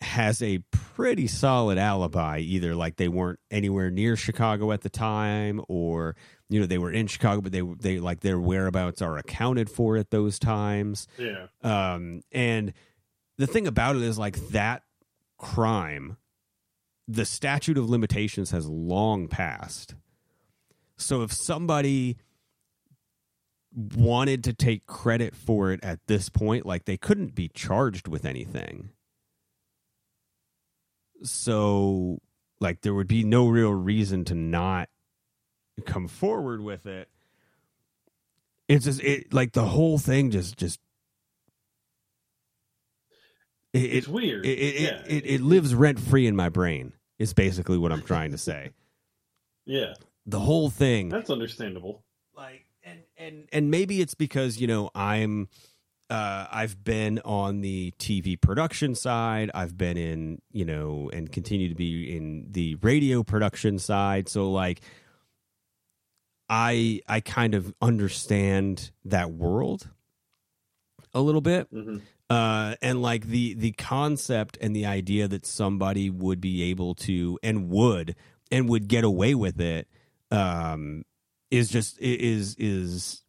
has 0.00 0.42
a 0.42 0.58
pretty 0.70 1.26
solid 1.26 1.76
alibi 1.76 2.38
either 2.38 2.74
like 2.74 2.96
they 2.96 3.08
weren't 3.08 3.40
anywhere 3.50 3.90
near 3.90 4.14
chicago 4.14 4.70
at 4.70 4.82
the 4.82 4.88
time 4.88 5.60
or 5.68 6.14
you 6.48 6.60
know 6.60 6.66
they 6.66 6.78
were 6.78 6.90
in 6.90 7.06
Chicago, 7.06 7.40
but 7.40 7.52
they 7.52 7.60
they 7.60 7.98
like 7.98 8.20
their 8.20 8.38
whereabouts 8.38 9.02
are 9.02 9.18
accounted 9.18 9.68
for 9.70 9.96
at 9.96 10.10
those 10.10 10.38
times. 10.38 11.06
Yeah. 11.18 11.46
Um, 11.62 12.22
and 12.32 12.72
the 13.36 13.46
thing 13.46 13.66
about 13.66 13.96
it 13.96 14.02
is 14.02 14.18
like 14.18 14.36
that 14.48 14.82
crime, 15.36 16.16
the 17.06 17.24
statute 17.24 17.76
of 17.76 17.88
limitations 17.88 18.50
has 18.50 18.66
long 18.66 19.28
passed. 19.28 19.94
So 20.96 21.22
if 21.22 21.32
somebody 21.32 22.16
wanted 23.94 24.42
to 24.44 24.52
take 24.54 24.86
credit 24.86 25.36
for 25.36 25.70
it 25.70 25.80
at 25.84 26.00
this 26.06 26.28
point, 26.30 26.64
like 26.64 26.86
they 26.86 26.96
couldn't 26.96 27.34
be 27.34 27.48
charged 27.48 28.08
with 28.08 28.24
anything. 28.24 28.90
So 31.22 32.20
like 32.60 32.80
there 32.82 32.94
would 32.94 33.08
be 33.08 33.24
no 33.24 33.48
real 33.48 33.72
reason 33.72 34.24
to 34.26 34.34
not 34.34 34.88
come 35.86 36.08
forward 36.08 36.60
with 36.60 36.86
it. 36.86 37.08
It's 38.68 38.84
just 38.84 39.00
it 39.02 39.32
like 39.32 39.52
the 39.52 39.64
whole 39.64 39.98
thing 39.98 40.30
just 40.30 40.56
just 40.56 40.80
it, 43.72 43.78
it's 43.78 44.08
weird. 44.08 44.44
it 44.44 44.58
it, 44.58 44.80
yeah. 44.80 45.02
it, 45.06 45.24
it, 45.24 45.26
it 45.26 45.40
lives 45.40 45.74
rent 45.74 45.98
free 45.98 46.26
in 46.26 46.36
my 46.36 46.48
brain 46.48 46.92
is 47.18 47.32
basically 47.32 47.78
what 47.78 47.92
i'm 47.92 48.02
trying 48.02 48.32
to 48.32 48.38
say. 48.38 48.70
Yeah. 49.70 49.92
The 50.24 50.40
whole 50.40 50.70
thing 50.70 51.10
that's 51.10 51.28
understandable. 51.28 52.02
Like 52.34 52.64
and 52.82 53.00
and 53.18 53.48
and 53.52 53.70
maybe 53.70 54.00
it's 54.00 54.14
because 54.14 54.58
you 54.58 54.66
know 54.66 54.90
i'm 54.94 55.48
uh, 56.10 56.46
I've 56.50 56.82
been 56.82 57.18
on 57.24 57.60
the 57.60 57.92
TV 57.98 58.40
production 58.40 58.94
side. 58.94 59.50
I've 59.54 59.76
been 59.76 59.96
in, 59.96 60.40
you 60.52 60.64
know, 60.64 61.10
and 61.12 61.30
continue 61.30 61.68
to 61.68 61.74
be 61.74 62.16
in 62.16 62.46
the 62.50 62.76
radio 62.76 63.22
production 63.22 63.78
side. 63.78 64.28
So, 64.28 64.50
like, 64.50 64.80
I 66.48 67.00
I 67.06 67.20
kind 67.20 67.54
of 67.54 67.74
understand 67.82 68.90
that 69.04 69.30
world 69.32 69.90
a 71.12 71.20
little 71.20 71.42
bit. 71.42 71.72
Mm-hmm. 71.72 71.98
Uh, 72.30 72.74
and 72.82 73.00
like 73.00 73.26
the 73.26 73.54
the 73.54 73.72
concept 73.72 74.58
and 74.60 74.76
the 74.76 74.86
idea 74.86 75.28
that 75.28 75.46
somebody 75.46 76.10
would 76.10 76.40
be 76.40 76.64
able 76.64 76.94
to 76.94 77.38
and 77.42 77.68
would 77.70 78.14
and 78.50 78.68
would 78.68 78.88
get 78.88 79.04
away 79.04 79.34
with 79.34 79.60
it 79.60 79.88
um, 80.30 81.04
is 81.50 81.68
just 81.68 81.98
is 82.00 82.54
is 82.56 83.22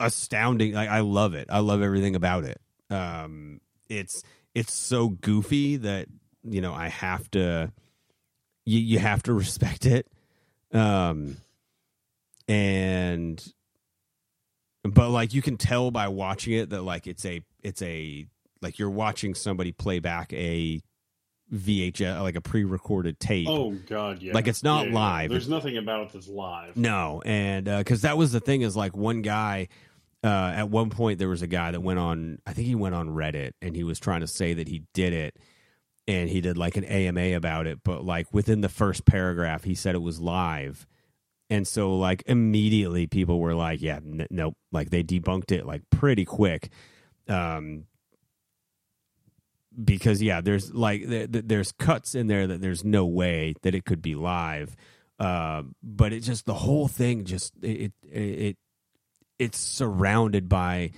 astounding. 0.00 0.72
Like 0.72 0.88
I 0.88 1.00
love 1.00 1.34
it. 1.34 1.48
I 1.50 1.60
love 1.60 1.82
everything 1.82 2.16
about 2.16 2.44
it. 2.44 2.60
Um, 2.90 3.60
it's 3.88 4.22
it's 4.54 4.72
so 4.72 5.08
goofy 5.10 5.76
that 5.76 6.08
you 6.42 6.60
know 6.60 6.72
I 6.72 6.88
have 6.88 7.30
to 7.32 7.72
you 8.64 8.80
you 8.80 8.98
have 8.98 9.22
to 9.24 9.32
respect 9.34 9.86
it. 9.86 10.08
Um, 10.72 11.36
and 12.48 13.44
but 14.82 15.10
like 15.10 15.34
you 15.34 15.42
can 15.42 15.56
tell 15.56 15.90
by 15.90 16.08
watching 16.08 16.54
it 16.54 16.70
that 16.70 16.82
like 16.82 17.06
it's 17.06 17.24
a 17.24 17.42
it's 17.62 17.82
a 17.82 18.26
like 18.62 18.78
you're 18.78 18.90
watching 18.90 19.34
somebody 19.34 19.72
play 19.72 19.98
back 20.00 20.32
a 20.32 20.82
VHS, 21.52 22.22
like 22.22 22.36
a 22.36 22.40
pre-recorded 22.40 23.18
tape. 23.18 23.48
Oh 23.48 23.72
God, 23.72 24.22
yeah. 24.22 24.32
Like, 24.32 24.46
it's 24.46 24.62
not 24.62 24.86
Yeah, 24.86 24.94
live. 24.94 25.30
There's 25.30 25.48
nothing 25.48 25.76
about 25.76 26.02
it 26.06 26.12
that's 26.12 26.28
live. 26.28 26.76
No, 26.76 27.22
and 27.24 27.68
uh, 27.68 27.78
because 27.78 28.02
that 28.02 28.16
was 28.16 28.32
the 28.32 28.40
thing 28.40 28.62
is 28.62 28.76
like 28.76 28.96
one 28.96 29.22
guy. 29.22 29.68
Uh, 30.22 30.52
at 30.54 30.68
one 30.68 30.90
point, 30.90 31.18
there 31.18 31.28
was 31.28 31.42
a 31.42 31.46
guy 31.46 31.70
that 31.70 31.80
went 31.80 31.98
on. 31.98 32.38
I 32.46 32.52
think 32.52 32.66
he 32.66 32.74
went 32.74 32.94
on 32.94 33.08
Reddit, 33.08 33.52
and 33.62 33.74
he 33.74 33.84
was 33.84 33.98
trying 33.98 34.20
to 34.20 34.26
say 34.26 34.52
that 34.54 34.68
he 34.68 34.82
did 34.92 35.12
it, 35.12 35.36
and 36.06 36.28
he 36.28 36.40
did 36.40 36.58
like 36.58 36.76
an 36.76 36.84
AMA 36.84 37.36
about 37.36 37.66
it. 37.66 37.80
But 37.82 38.04
like 38.04 38.32
within 38.32 38.60
the 38.60 38.68
first 38.68 39.06
paragraph, 39.06 39.64
he 39.64 39.74
said 39.74 39.94
it 39.94 40.02
was 40.02 40.20
live, 40.20 40.86
and 41.48 41.66
so 41.66 41.96
like 41.96 42.22
immediately 42.26 43.06
people 43.06 43.40
were 43.40 43.54
like, 43.54 43.80
"Yeah, 43.80 43.96
n- 43.96 44.26
nope." 44.30 44.56
Like 44.72 44.90
they 44.90 45.02
debunked 45.02 45.52
it 45.52 45.64
like 45.64 45.82
pretty 45.90 46.26
quick. 46.26 46.70
Um, 47.26 47.86
because 49.82 50.20
yeah, 50.20 50.40
there's 50.40 50.72
like 50.74 51.08
th- 51.08 51.32
th- 51.32 51.44
there's 51.46 51.72
cuts 51.72 52.14
in 52.14 52.26
there 52.26 52.46
that 52.46 52.60
there's 52.60 52.84
no 52.84 53.06
way 53.06 53.54
that 53.62 53.74
it 53.74 53.84
could 53.84 54.02
be 54.02 54.14
live. 54.14 54.76
Uh, 55.18 55.62
but 55.82 56.12
it 56.12 56.20
just 56.20 56.46
the 56.46 56.54
whole 56.54 56.88
thing 56.88 57.24
just 57.24 57.54
it 57.62 57.92
it, 58.02 58.12
it 58.12 58.56
it's 59.40 59.58
surrounded 59.58 60.48
by 60.48 60.92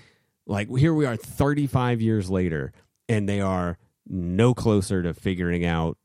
like 0.46 0.68
here 0.76 0.92
we 0.92 1.06
are 1.06 1.16
35 1.16 2.02
years 2.02 2.28
later 2.28 2.72
and 3.08 3.28
they 3.28 3.40
are 3.40 3.78
no 4.06 4.52
closer 4.52 5.02
to 5.02 5.14
figuring 5.14 5.64
out 5.64 5.96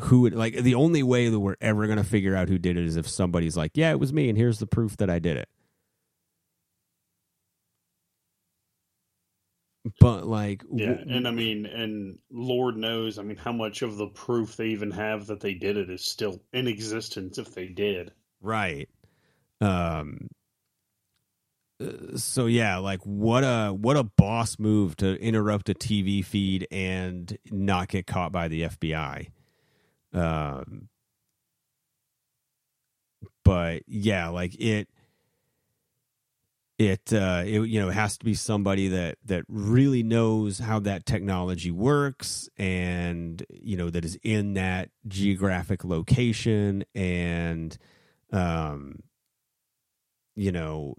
who 0.00 0.26
it, 0.26 0.34
like 0.34 0.56
the 0.56 0.74
only 0.74 1.04
way 1.04 1.28
that 1.28 1.38
we're 1.38 1.56
ever 1.60 1.86
going 1.86 1.98
to 1.98 2.04
figure 2.04 2.34
out 2.34 2.48
who 2.48 2.58
did 2.58 2.76
it 2.76 2.84
is 2.84 2.96
if 2.96 3.08
somebody's 3.08 3.56
like 3.56 3.70
yeah 3.74 3.92
it 3.92 4.00
was 4.00 4.12
me 4.12 4.28
and 4.28 4.36
here's 4.36 4.58
the 4.58 4.66
proof 4.66 4.96
that 4.96 5.08
I 5.08 5.20
did 5.20 5.36
it 5.36 5.48
but 10.00 10.26
like 10.26 10.62
Yeah, 10.72 10.94
w- 10.94 11.16
and 11.16 11.26
I 11.26 11.32
mean, 11.32 11.66
and 11.66 12.18
Lord 12.30 12.76
knows, 12.76 13.18
I 13.18 13.22
mean, 13.22 13.36
how 13.36 13.50
much 13.52 13.82
of 13.82 13.96
the 13.96 14.06
proof 14.06 14.56
they 14.56 14.68
even 14.68 14.92
have 14.92 15.26
that 15.26 15.40
they 15.40 15.54
did 15.54 15.76
it 15.76 15.90
is 15.90 16.04
still 16.04 16.40
in 16.52 16.68
existence 16.68 17.38
if 17.38 17.52
they 17.52 17.66
did. 17.66 18.12
Right. 18.40 18.88
Um 19.60 20.28
so 22.16 22.46
yeah, 22.46 22.78
like 22.78 23.00
what 23.04 23.44
a 23.44 23.70
what 23.72 23.96
a 23.96 24.04
boss 24.04 24.58
move 24.58 24.96
to 24.96 25.20
interrupt 25.20 25.68
a 25.68 25.74
TV 25.74 26.24
feed 26.24 26.66
and 26.70 27.36
not 27.50 27.88
get 27.88 28.06
caught 28.06 28.32
by 28.32 28.48
the 28.48 28.62
FBI. 28.62 29.28
Um 30.12 30.88
but 33.44 33.82
yeah, 33.86 34.28
like 34.28 34.54
it 34.60 34.88
it 36.78 37.12
uh 37.12 37.42
it 37.44 37.60
you 37.68 37.80
know 37.80 37.90
has 37.90 38.18
to 38.18 38.24
be 38.24 38.34
somebody 38.34 38.88
that 38.88 39.18
that 39.24 39.44
really 39.48 40.02
knows 40.02 40.58
how 40.58 40.78
that 40.80 41.06
technology 41.06 41.70
works 41.70 42.48
and 42.56 43.44
you 43.50 43.76
know 43.76 43.90
that 43.90 44.04
is 44.04 44.18
in 44.22 44.54
that 44.54 44.90
geographic 45.06 45.84
location 45.84 46.82
and 46.94 47.76
um 48.32 49.00
you 50.34 50.50
know 50.50 50.96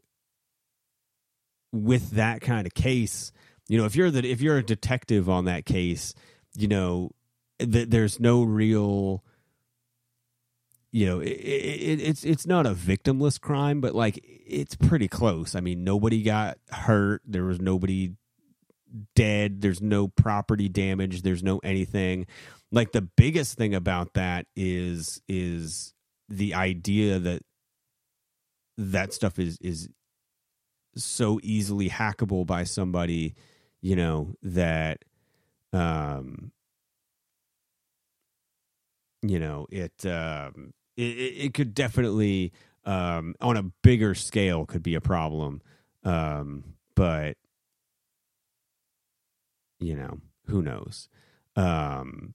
with 1.74 2.12
that 2.12 2.40
kind 2.40 2.66
of 2.66 2.74
case 2.74 3.34
you 3.68 3.78
know 3.78 3.86
if 3.86 3.96
you're 3.96 4.12
the 4.12 4.26
if 4.30 4.40
you're 4.40 4.58
a 4.58 4.64
detective 4.64 5.28
on 5.30 5.46
that 5.46 5.66
case 5.66 6.14
you 6.56 6.68
know 6.68 7.12
th- 7.60 7.90
there's 7.90 8.20
no 8.20 8.44
real 8.44 9.24
you 10.92 11.06
know 11.08 11.20
it, 11.20 11.28
it, 11.28 12.02
it's 12.02 12.24
it's 12.24 12.46
not 12.46 12.66
a 12.66 12.72
victimless 12.72 13.42
crime 13.42 13.82
but 13.82 13.96
like 13.96 14.24
it's 14.46 14.76
pretty 14.76 15.08
close. 15.08 15.56
I 15.56 15.62
mean 15.62 15.84
nobody 15.84 16.22
got 16.22 16.58
hurt. 16.70 17.22
There 17.26 17.44
was 17.44 17.60
nobody 17.60 18.14
dead. 19.16 19.62
There's 19.62 19.82
no 19.82 20.08
property 20.08 20.70
damage. 20.70 21.24
There's 21.24 21.44
no 21.44 21.60
anything. 21.60 22.28
Like 22.72 22.92
the 22.92 23.02
biggest 23.02 23.58
thing 23.58 23.74
about 23.74 24.14
that 24.14 24.46
is 24.56 25.22
is 25.28 25.94
the 26.30 26.54
idea 26.54 27.20
that 27.20 27.42
that 28.78 29.14
stuff 29.14 29.40
is 29.40 29.58
is 29.62 29.90
so 30.96 31.40
easily 31.44 31.90
hackable 31.90 32.46
by 32.46 32.64
somebody 32.64 33.36
you 33.82 33.96
know 33.96 34.34
that 34.42 35.04
um 35.74 36.52
you 39.22 39.40
know 39.40 39.66
it 39.70 40.06
um 40.06 40.74
it, 40.98 41.02
it 41.02 41.54
could 41.54 41.74
definitely 41.74 42.52
um 42.86 43.36
on 43.42 43.58
a 43.58 43.64
bigger 43.82 44.14
scale 44.14 44.66
could 44.66 44.84
be 44.84 44.96
a 44.96 45.02
problem. 45.02 45.62
Um 46.04 46.64
but 46.96 47.38
you 49.80 49.96
know 49.96 50.20
who 50.48 50.62
knows? 50.62 51.08
Um 51.56 52.34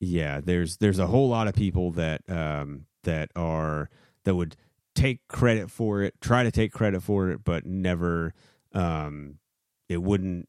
yeah 0.00 0.40
there's 0.40 0.76
there's 0.76 1.00
a 1.00 1.06
whole 1.06 1.28
lot 1.28 1.48
of 1.48 1.54
people 1.54 1.90
that 1.92 2.22
um 2.28 2.86
that 3.02 3.30
are 3.34 3.90
that 4.24 4.34
would 4.34 4.56
take 4.98 5.26
credit 5.28 5.70
for 5.70 6.02
it 6.02 6.14
try 6.20 6.42
to 6.42 6.50
take 6.50 6.72
credit 6.72 7.02
for 7.02 7.30
it 7.30 7.44
but 7.44 7.64
never 7.64 8.34
um 8.74 9.38
it 9.88 10.02
wouldn't 10.02 10.48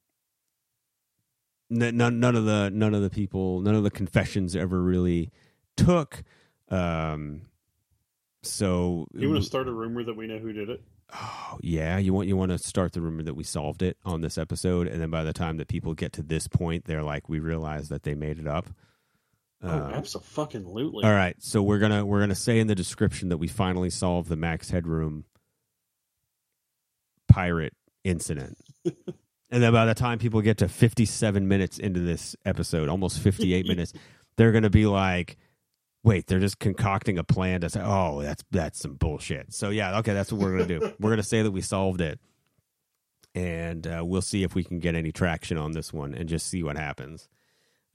none 1.69 2.19
none 2.19 2.35
of 2.35 2.45
the 2.45 2.69
none 2.73 2.93
of 2.93 3.01
the 3.01 3.09
people 3.09 3.61
none 3.61 3.75
of 3.75 3.83
the 3.83 3.91
confessions 3.91 4.55
ever 4.55 4.81
really 4.81 5.31
took 5.77 6.23
um 6.69 7.41
so 8.41 9.05
You 9.13 9.29
want 9.29 9.41
to 9.41 9.45
start 9.45 9.67
a 9.67 9.71
rumor 9.71 10.03
that 10.03 10.15
we 10.15 10.25
know 10.25 10.37
who 10.37 10.53
did 10.53 10.69
it? 10.69 10.81
Oh, 11.13 11.57
yeah, 11.61 11.97
you 11.97 12.13
want 12.13 12.27
you 12.27 12.37
want 12.37 12.51
to 12.51 12.57
start 12.57 12.93
the 12.93 13.01
rumor 13.01 13.23
that 13.23 13.33
we 13.33 13.43
solved 13.43 13.81
it 13.81 13.97
on 14.05 14.21
this 14.21 14.37
episode, 14.37 14.87
and 14.87 15.01
then 15.01 15.09
by 15.09 15.23
the 15.23 15.33
time 15.33 15.57
that 15.57 15.67
people 15.67 15.93
get 15.93 16.13
to 16.13 16.21
this 16.21 16.47
point, 16.47 16.85
they're 16.85 17.03
like, 17.03 17.27
we 17.27 17.39
realize 17.39 17.89
that 17.89 18.03
they 18.03 18.15
made 18.15 18.39
it 18.39 18.47
up. 18.47 18.69
Oh, 19.63 19.67
Uh, 19.69 19.91
absolutely. 19.93 21.03
all 21.03 21.11
right, 21.11 21.35
so 21.39 21.61
we're 21.61 21.79
gonna 21.79 22.05
we're 22.05 22.19
gonna 22.19 22.35
say 22.35 22.59
in 22.59 22.67
the 22.67 22.75
description 22.75 23.29
that 23.29 23.37
we 23.37 23.47
finally 23.47 23.89
solved 23.89 24.29
the 24.29 24.35
Max 24.35 24.69
Headroom 24.69 25.25
pirate 27.27 27.73
incident, 28.03 28.57
and 28.85 29.63
then 29.63 29.71
by 29.73 29.85
the 29.85 29.93
time 29.93 30.19
people 30.19 30.41
get 30.41 30.57
to 30.59 30.67
fifty 30.67 31.05
seven 31.05 31.47
minutes 31.47 31.77
into 31.79 31.99
this 31.99 32.35
episode, 32.45 32.89
almost 32.89 33.19
fifty 33.19 33.53
eight 33.53 33.67
minutes, 33.67 33.93
they're 34.37 34.51
gonna 34.51 34.69
be 34.69 34.85
like. 34.85 35.37
Wait, 36.01 36.27
they're 36.27 36.39
just 36.39 36.59
concocting 36.59 37.17
a 37.17 37.25
plan 37.25 37.59
to 37.59 37.69
say, 37.69 37.81
"Oh, 37.83 38.21
that's 38.21 38.41
that's 38.51 38.79
some 38.79 38.93
bullshit." 38.93 39.53
So 39.53 39.69
yeah, 39.69 39.97
okay, 39.99 40.13
that's 40.13 40.31
what 40.31 40.39
we're 40.39 40.53
gonna 40.57 40.79
do. 40.79 40.93
we're 40.99 41.09
gonna 41.09 41.23
say 41.23 41.41
that 41.41 41.51
we 41.51 41.59
solved 41.59 41.99
it, 41.99 42.21
and 43.35 43.85
uh, 43.85 44.01
we'll 44.05 44.21
see 44.21 44.43
if 44.43 44.55
we 44.55 44.63
can 44.63 44.79
get 44.79 44.95
any 44.95 45.11
traction 45.11 45.57
on 45.57 45.73
this 45.73 45.91
one, 45.91 46.13
and 46.15 46.29
just 46.29 46.47
see 46.47 46.63
what 46.63 46.77
happens. 46.77 47.27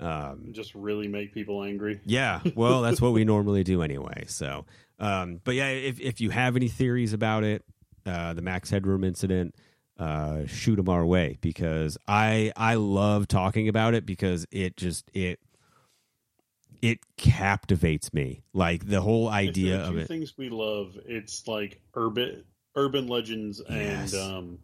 Um, 0.00 0.48
Just 0.52 0.74
really 0.74 1.06
make 1.08 1.32
people 1.32 1.62
angry. 1.62 2.00
yeah, 2.04 2.40
well, 2.56 2.82
that's 2.82 3.00
what 3.00 3.12
we 3.12 3.24
normally 3.34 3.62
do 3.64 3.82
anyway. 3.82 4.24
So, 4.26 4.66
um, 4.98 5.40
but 5.44 5.54
yeah, 5.54 5.68
if 5.68 6.00
if 6.00 6.20
you 6.20 6.30
have 6.30 6.56
any 6.56 6.68
theories 6.68 7.12
about 7.12 7.44
it, 7.44 7.64
uh, 8.04 8.34
the 8.34 8.42
Max 8.42 8.70
Headroom 8.70 9.04
incident, 9.04 9.54
uh, 9.98 10.46
shoot 10.46 10.76
them 10.76 10.88
our 10.88 11.06
way 11.06 11.38
because 11.40 11.96
I 12.08 12.52
I 12.56 12.74
love 12.74 13.28
talking 13.28 13.68
about 13.68 13.94
it 13.94 14.04
because 14.04 14.46
it 14.50 14.76
just 14.76 15.08
it 15.14 15.38
it 16.82 16.98
captivates 17.16 18.12
me 18.12 18.42
like 18.52 18.86
the 18.86 19.00
whole 19.00 19.28
idea 19.28 19.80
of 19.80 19.96
it. 19.96 20.06
things 20.08 20.34
we 20.36 20.48
love, 20.50 20.98
it's 21.06 21.46
like 21.46 21.80
urban 21.94 22.44
urban 22.76 23.06
legends 23.06 23.62
Yes. 23.70 24.12
and 24.12 24.22
um, 24.36 24.58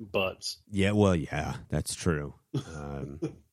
butts. 0.00 0.58
Yeah, 0.70 0.92
well, 0.92 1.14
yeah, 1.14 1.56
that's 1.68 1.94
true. 1.94 2.34
Um, 2.74 3.20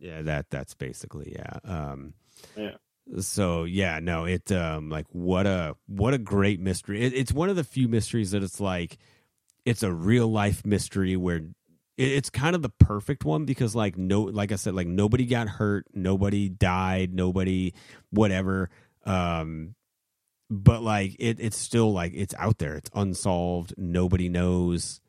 yeah, 0.00 0.22
that 0.22 0.50
that's 0.50 0.74
basically 0.74 1.36
yeah. 1.36 1.58
Um, 1.64 2.14
Yeah. 2.56 2.76
So 3.20 3.64
yeah, 3.64 4.00
no, 4.00 4.24
it 4.24 4.50
um 4.52 4.90
like 4.90 5.06
what 5.10 5.46
a 5.46 5.76
what 5.86 6.14
a 6.14 6.18
great 6.18 6.60
mystery. 6.60 7.02
It, 7.02 7.14
it's 7.14 7.32
one 7.32 7.48
of 7.48 7.56
the 7.56 7.64
few 7.64 7.88
mysteries 7.88 8.32
that 8.32 8.42
it's 8.42 8.60
like 8.60 8.98
it's 9.64 9.82
a 9.82 9.92
real 9.92 10.28
life 10.28 10.64
mystery 10.64 11.16
where 11.16 11.36
it, 11.36 11.52
it's 11.96 12.30
kind 12.30 12.54
of 12.54 12.62
the 12.62 12.68
perfect 12.68 13.24
one 13.24 13.44
because 13.44 13.74
like 13.74 13.96
no 13.96 14.22
like 14.22 14.52
I 14.52 14.56
said 14.56 14.74
like 14.74 14.86
nobody 14.86 15.24
got 15.24 15.48
hurt, 15.48 15.86
nobody 15.94 16.48
died, 16.48 17.14
nobody 17.14 17.72
whatever. 18.10 18.68
Um 19.06 19.74
but 20.50 20.82
like 20.82 21.16
it 21.18 21.40
it's 21.40 21.56
still 21.56 21.92
like 21.92 22.12
it's 22.14 22.34
out 22.34 22.58
there. 22.58 22.74
It's 22.74 22.90
unsolved. 22.94 23.74
Nobody 23.78 24.28
knows 24.28 25.00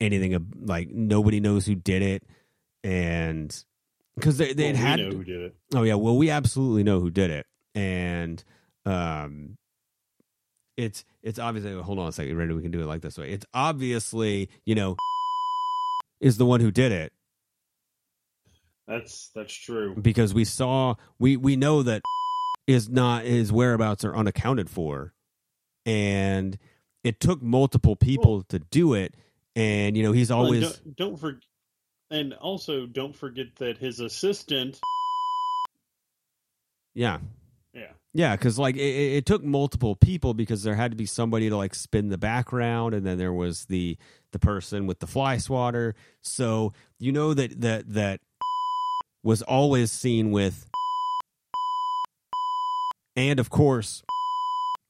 anything 0.00 0.46
like 0.60 0.90
nobody 0.90 1.40
knows 1.40 1.66
who 1.66 1.74
did 1.74 2.02
it 2.02 2.24
and 2.84 3.64
because 4.14 4.38
they 4.38 4.52
they 4.52 4.72
Well, 4.72 4.72
we 4.72 4.78
had 4.78 5.00
know 5.00 5.10
who 5.10 5.24
did 5.24 5.40
it. 5.40 5.54
Oh 5.74 5.82
yeah, 5.82 5.94
well 5.94 6.16
we 6.16 6.30
absolutely 6.30 6.82
know 6.82 7.00
who 7.00 7.10
did 7.10 7.30
it, 7.30 7.46
and 7.74 8.42
um, 8.84 9.56
it's 10.76 11.04
it's 11.22 11.38
obviously. 11.38 11.72
Hold 11.80 11.98
on 11.98 12.08
a 12.08 12.12
second, 12.12 12.36
Randy. 12.36 12.54
We 12.54 12.62
can 12.62 12.70
do 12.70 12.80
it 12.80 12.86
like 12.86 13.02
this 13.02 13.18
way. 13.18 13.30
It's 13.30 13.46
obviously 13.54 14.48
you 14.64 14.74
know 14.74 14.96
is 16.20 16.36
the 16.36 16.46
one 16.46 16.60
who 16.60 16.70
did 16.70 16.92
it 16.92 17.12
That's 18.86 19.30
that's 19.34 19.52
true. 19.54 19.94
because 20.00 20.34
we 20.34 20.44
saw 20.44 20.94
we 21.18 21.36
we 21.36 21.56
know 21.56 21.82
that 21.82 22.02
is 22.66 22.88
not 22.88 23.24
his 23.24 23.52
whereabouts 23.52 24.04
are 24.04 24.14
unaccounted 24.16 24.68
for, 24.70 25.12
and 25.86 26.58
it 27.04 27.20
took 27.20 27.42
multiple 27.42 27.96
people 27.96 28.42
to 28.44 28.58
do 28.58 28.94
it, 28.94 29.14
and 29.56 29.96
you 29.96 30.02
know 30.02 30.12
he's 30.12 30.30
always 30.30 30.78
don't, 30.78 30.96
don't 30.96 31.16
for, 31.18 31.40
And 32.12 32.34
also, 32.34 32.84
don't 32.84 33.16
forget 33.16 33.56
that 33.56 33.78
his 33.78 33.98
assistant. 33.98 34.78
Yeah. 36.94 37.18
Yeah. 37.72 37.92
Yeah, 38.12 38.36
because 38.36 38.58
like 38.58 38.76
it, 38.76 38.80
it 38.80 39.24
took 39.24 39.42
multiple 39.42 39.96
people 39.96 40.34
because 40.34 40.62
there 40.62 40.74
had 40.74 40.90
to 40.90 40.96
be 40.96 41.06
somebody 41.06 41.48
to 41.48 41.56
like 41.56 41.74
spin 41.74 42.10
the 42.10 42.18
background, 42.18 42.92
and 42.92 43.06
then 43.06 43.16
there 43.16 43.32
was 43.32 43.64
the 43.64 43.96
the 44.32 44.38
person 44.38 44.86
with 44.86 44.98
the 44.98 45.06
fly 45.06 45.38
swatter. 45.38 45.94
So 46.20 46.74
you 46.98 47.12
know 47.12 47.32
that 47.32 47.62
that 47.62 47.88
that 47.94 48.20
was 49.22 49.40
always 49.40 49.90
seen 49.90 50.30
with, 50.32 50.68
and 53.16 53.40
of 53.40 53.48
course, 53.48 54.02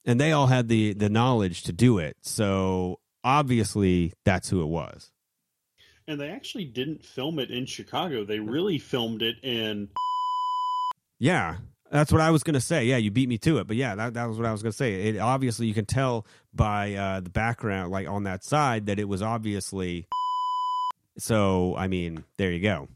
and 0.04 0.20
they 0.20 0.32
all 0.32 0.48
had 0.48 0.66
the 0.66 0.92
the 0.92 1.08
knowledge 1.08 1.62
to 1.64 1.72
do 1.72 1.98
it. 1.98 2.16
So 2.22 2.98
obviously, 3.22 4.12
that's 4.24 4.50
who 4.50 4.60
it 4.62 4.68
was. 4.68 5.11
And 6.08 6.20
they 6.20 6.28
actually 6.28 6.64
didn't 6.64 7.04
film 7.04 7.38
it 7.38 7.50
in 7.50 7.66
Chicago. 7.66 8.24
They 8.24 8.38
really 8.38 8.78
filmed 8.78 9.22
it 9.22 9.36
in. 9.42 9.88
Yeah, 11.18 11.56
that's 11.90 12.10
what 12.10 12.20
I 12.20 12.30
was 12.30 12.42
going 12.42 12.54
to 12.54 12.60
say. 12.60 12.86
Yeah, 12.86 12.96
you 12.96 13.10
beat 13.10 13.28
me 13.28 13.38
to 13.38 13.58
it. 13.58 13.66
But 13.66 13.76
yeah, 13.76 13.94
that, 13.94 14.14
that 14.14 14.26
was 14.26 14.38
what 14.38 14.46
I 14.46 14.52
was 14.52 14.62
going 14.62 14.72
to 14.72 14.76
say. 14.76 15.08
It 15.08 15.18
obviously 15.18 15.66
you 15.66 15.74
can 15.74 15.86
tell 15.86 16.26
by 16.52 16.94
uh, 16.94 17.20
the 17.20 17.30
background, 17.30 17.92
like 17.92 18.08
on 18.08 18.24
that 18.24 18.42
side, 18.42 18.86
that 18.86 18.98
it 18.98 19.08
was 19.08 19.22
obviously. 19.22 20.06
So 21.18 21.76
I 21.76 21.88
mean, 21.88 22.24
there 22.38 22.50
you 22.50 22.60
go. 22.60 22.88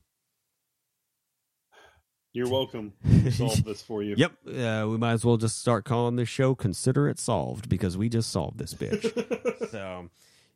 You're 2.37 2.51
welcome. 2.51 2.93
We 3.03 3.31
solved 3.31 3.65
this 3.65 3.81
for 3.81 4.03
you. 4.03 4.15
Yep, 4.19 4.33
uh, 4.47 4.87
we 4.91 4.99
might 4.99 5.13
as 5.13 5.25
well 5.25 5.39
just 5.39 5.59
start 5.59 5.87
calling 5.87 6.17
this 6.17 6.29
show 6.29 6.55
"Consider 6.55 7.09
It 7.09 7.19
Solved" 7.19 7.69
because 7.69 7.97
we 7.97 8.11
just 8.11 8.31
solved 8.31 8.59
this 8.59 8.75
bitch. 8.75 9.71
so, 9.71 10.11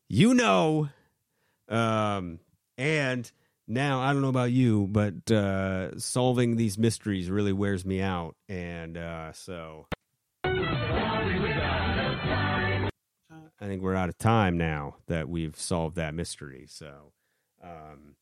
you 0.07 0.35
know, 0.35 0.91
um, 1.71 2.41
and 2.77 3.31
now 3.67 4.01
I 4.01 4.13
don't 4.13 4.23
know 4.23 4.29
about 4.29 4.53
you, 4.53 4.89
but 4.91 5.31
uh, 5.31 5.99
solving 5.99 6.57
these 6.57 6.77
mysteries 6.77 7.31
really 7.31 7.53
wears 7.53 7.85
me 7.85 8.01
out, 8.01 8.35
and 8.49 8.97
uh, 8.97 9.33
so 9.33 9.87
I 10.45 10.51
think 13.61 13.83
we're 13.83 13.95
out 13.95 14.09
of 14.09 14.19
time 14.19 14.59
now 14.59 14.97
that 15.07 15.29
we've 15.29 15.59
solved 15.59 15.97
that 15.97 16.15
mystery. 16.15 16.67
So. 16.69 17.13
Um, 17.63 18.17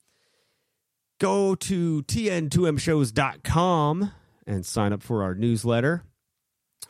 go 1.18 1.54
to 1.54 2.02
tn2mshows.com 2.02 4.12
and 4.46 4.66
sign 4.66 4.92
up 4.92 5.02
for 5.02 5.22
our 5.22 5.34
newsletter, 5.34 6.04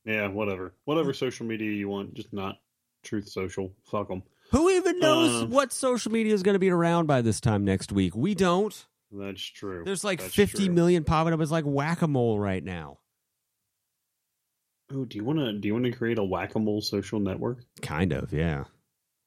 Yeah, 0.05 0.27
whatever. 0.27 0.75
Whatever 0.85 1.13
social 1.13 1.47
media 1.47 1.71
you 1.71 1.89
want, 1.89 2.13
just 2.13 2.31
not 2.31 2.57
Truth 3.03 3.29
Social. 3.29 3.73
Fuck 3.85 4.09
them. 4.09 4.21
Who 4.51 4.69
even 4.69 4.99
knows 4.99 5.43
Um, 5.43 5.49
what 5.51 5.71
social 5.71 6.11
media 6.11 6.33
is 6.33 6.43
going 6.43 6.55
to 6.55 6.59
be 6.59 6.69
around 6.69 7.05
by 7.07 7.21
this 7.21 7.39
time 7.39 7.63
next 7.65 7.91
week? 7.91 8.15
We 8.15 8.33
don't. 8.35 8.85
That's 9.11 9.41
true. 9.41 9.83
There's 9.85 10.03
like 10.03 10.19
That's 10.19 10.33
fifty 10.33 10.65
true. 10.65 10.73
million 10.75 11.03
popping 11.03 11.33
up 11.33 11.39
as 11.41 11.51
like 11.51 11.65
whack 11.65 12.01
a 12.01 12.07
mole 12.07 12.39
right 12.39 12.63
now. 12.63 12.99
Oh, 14.93 15.05
do 15.05 15.17
you 15.17 15.23
want 15.23 15.39
to? 15.39 15.53
Do 15.53 15.67
you 15.67 15.73
want 15.73 15.85
to 15.85 15.91
create 15.91 16.17
a 16.17 16.23
whack 16.23 16.55
a 16.55 16.59
mole 16.59 16.81
social 16.81 17.19
network? 17.19 17.59
Kind 17.81 18.11
of, 18.11 18.33
yeah. 18.33 18.65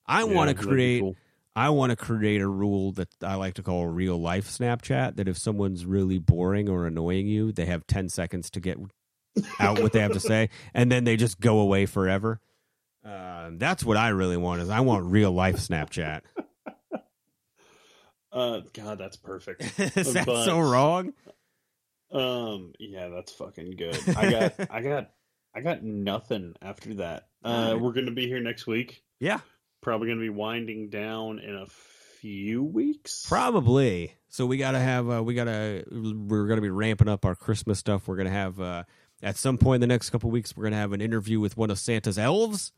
I 0.07 0.25
Yeah, 0.25 0.33
want 0.33 0.49
to 0.51 0.55
create. 0.67 1.01
cool. 1.01 1.17
I 1.55 1.69
want 1.71 1.91
to 1.91 1.97
create 1.97 2.41
a 2.41 2.49
rule 2.49 2.93
that 2.93 3.09
I 3.23 3.35
like 3.35 3.55
to 3.55 3.63
call 3.63 3.87
real 3.87 4.19
life 4.21 4.49
Snapchat. 4.49 5.17
That 5.17 5.29
if 5.29 5.37
someone's 5.39 5.85
really 5.85 6.19
boring 6.19 6.69
or 6.69 6.87
annoying 6.87 7.27
you, 7.27 7.53
they 7.53 7.67
have 7.67 7.87
ten 7.87 8.09
seconds 8.09 8.51
to 8.51 8.61
get 8.61 8.79
out 9.61 9.81
what 9.81 9.93
they 9.93 10.01
have 10.01 10.13
to 10.13 10.21
say, 10.33 10.49
and 10.75 10.91
then 10.91 11.05
they 11.05 11.17
just 11.17 11.41
go 11.41 11.61
away 11.61 11.87
forever. 11.87 12.41
Uh, 13.05 13.51
that's 13.55 13.85
what 13.85 13.97
I 13.97 14.09
really 14.09 14.37
want. 14.37 14.63
Is 14.63 14.71
I 14.71 14.81
want 14.81 15.07
real 15.07 15.33
life 15.33 15.57
Snapchat. 15.57 16.23
Uh, 18.33 18.61
God, 18.73 18.99
that's 18.99 19.17
perfect. 19.17 19.61
is 19.79 20.15
that 20.15 20.27
But- 20.27 20.45
so 20.47 20.59
wrong? 20.59 21.13
Um, 22.11 22.73
yeah, 22.79 23.09
that's 23.09 23.33
fucking 23.33 23.73
good. 23.77 23.99
I 24.17 24.31
got, 24.31 24.55
I 24.71 24.81
got, 24.83 25.11
I 25.55 25.61
got 25.61 25.83
nothing 25.83 26.55
after 26.61 26.95
that. 26.95 27.29
Uh, 27.45 27.77
we're 27.79 27.93
gonna 27.93 28.11
be 28.11 28.27
here 28.27 28.41
next 28.41 28.67
week. 28.67 29.03
Yeah, 29.21 29.41
Probably 29.83 30.09
gonna 30.09 30.21
be 30.21 30.29
winding 30.31 30.91
down 30.91 31.41
in 31.41 31.57
a 31.57 31.67
few 32.21 32.63
weeks. 32.63 33.25
Probably. 33.27 34.15
So 34.29 34.47
we 34.47 34.57
gotta 34.57 34.79
have 34.79 35.11
uh, 35.11 35.23
we 35.23 35.35
gotta 35.35 35.85
we're 35.91 36.47
gonna 36.47 36.61
be 36.61 36.71
ramping 36.71 37.09
up 37.09 37.25
our 37.25 37.35
Christmas 37.35 37.79
stuff. 37.79 38.07
We're 38.07 38.17
gonna 38.17 38.31
have 38.31 38.61
uh, 38.61 38.85
at 39.23 39.37
some 39.37 39.59
point 39.59 39.83
in 39.83 39.89
the 39.89 39.93
next 39.95 40.11
couple 40.11 40.31
weeks 40.31 40.57
we're 40.57 40.65
gonna 40.65 40.77
have 40.77 40.93
an 40.93 41.01
interview 41.01 41.41
with 41.41 41.57
one 41.57 41.71
of 41.71 41.79
Santa's 41.79 42.19
elves. 42.19 42.73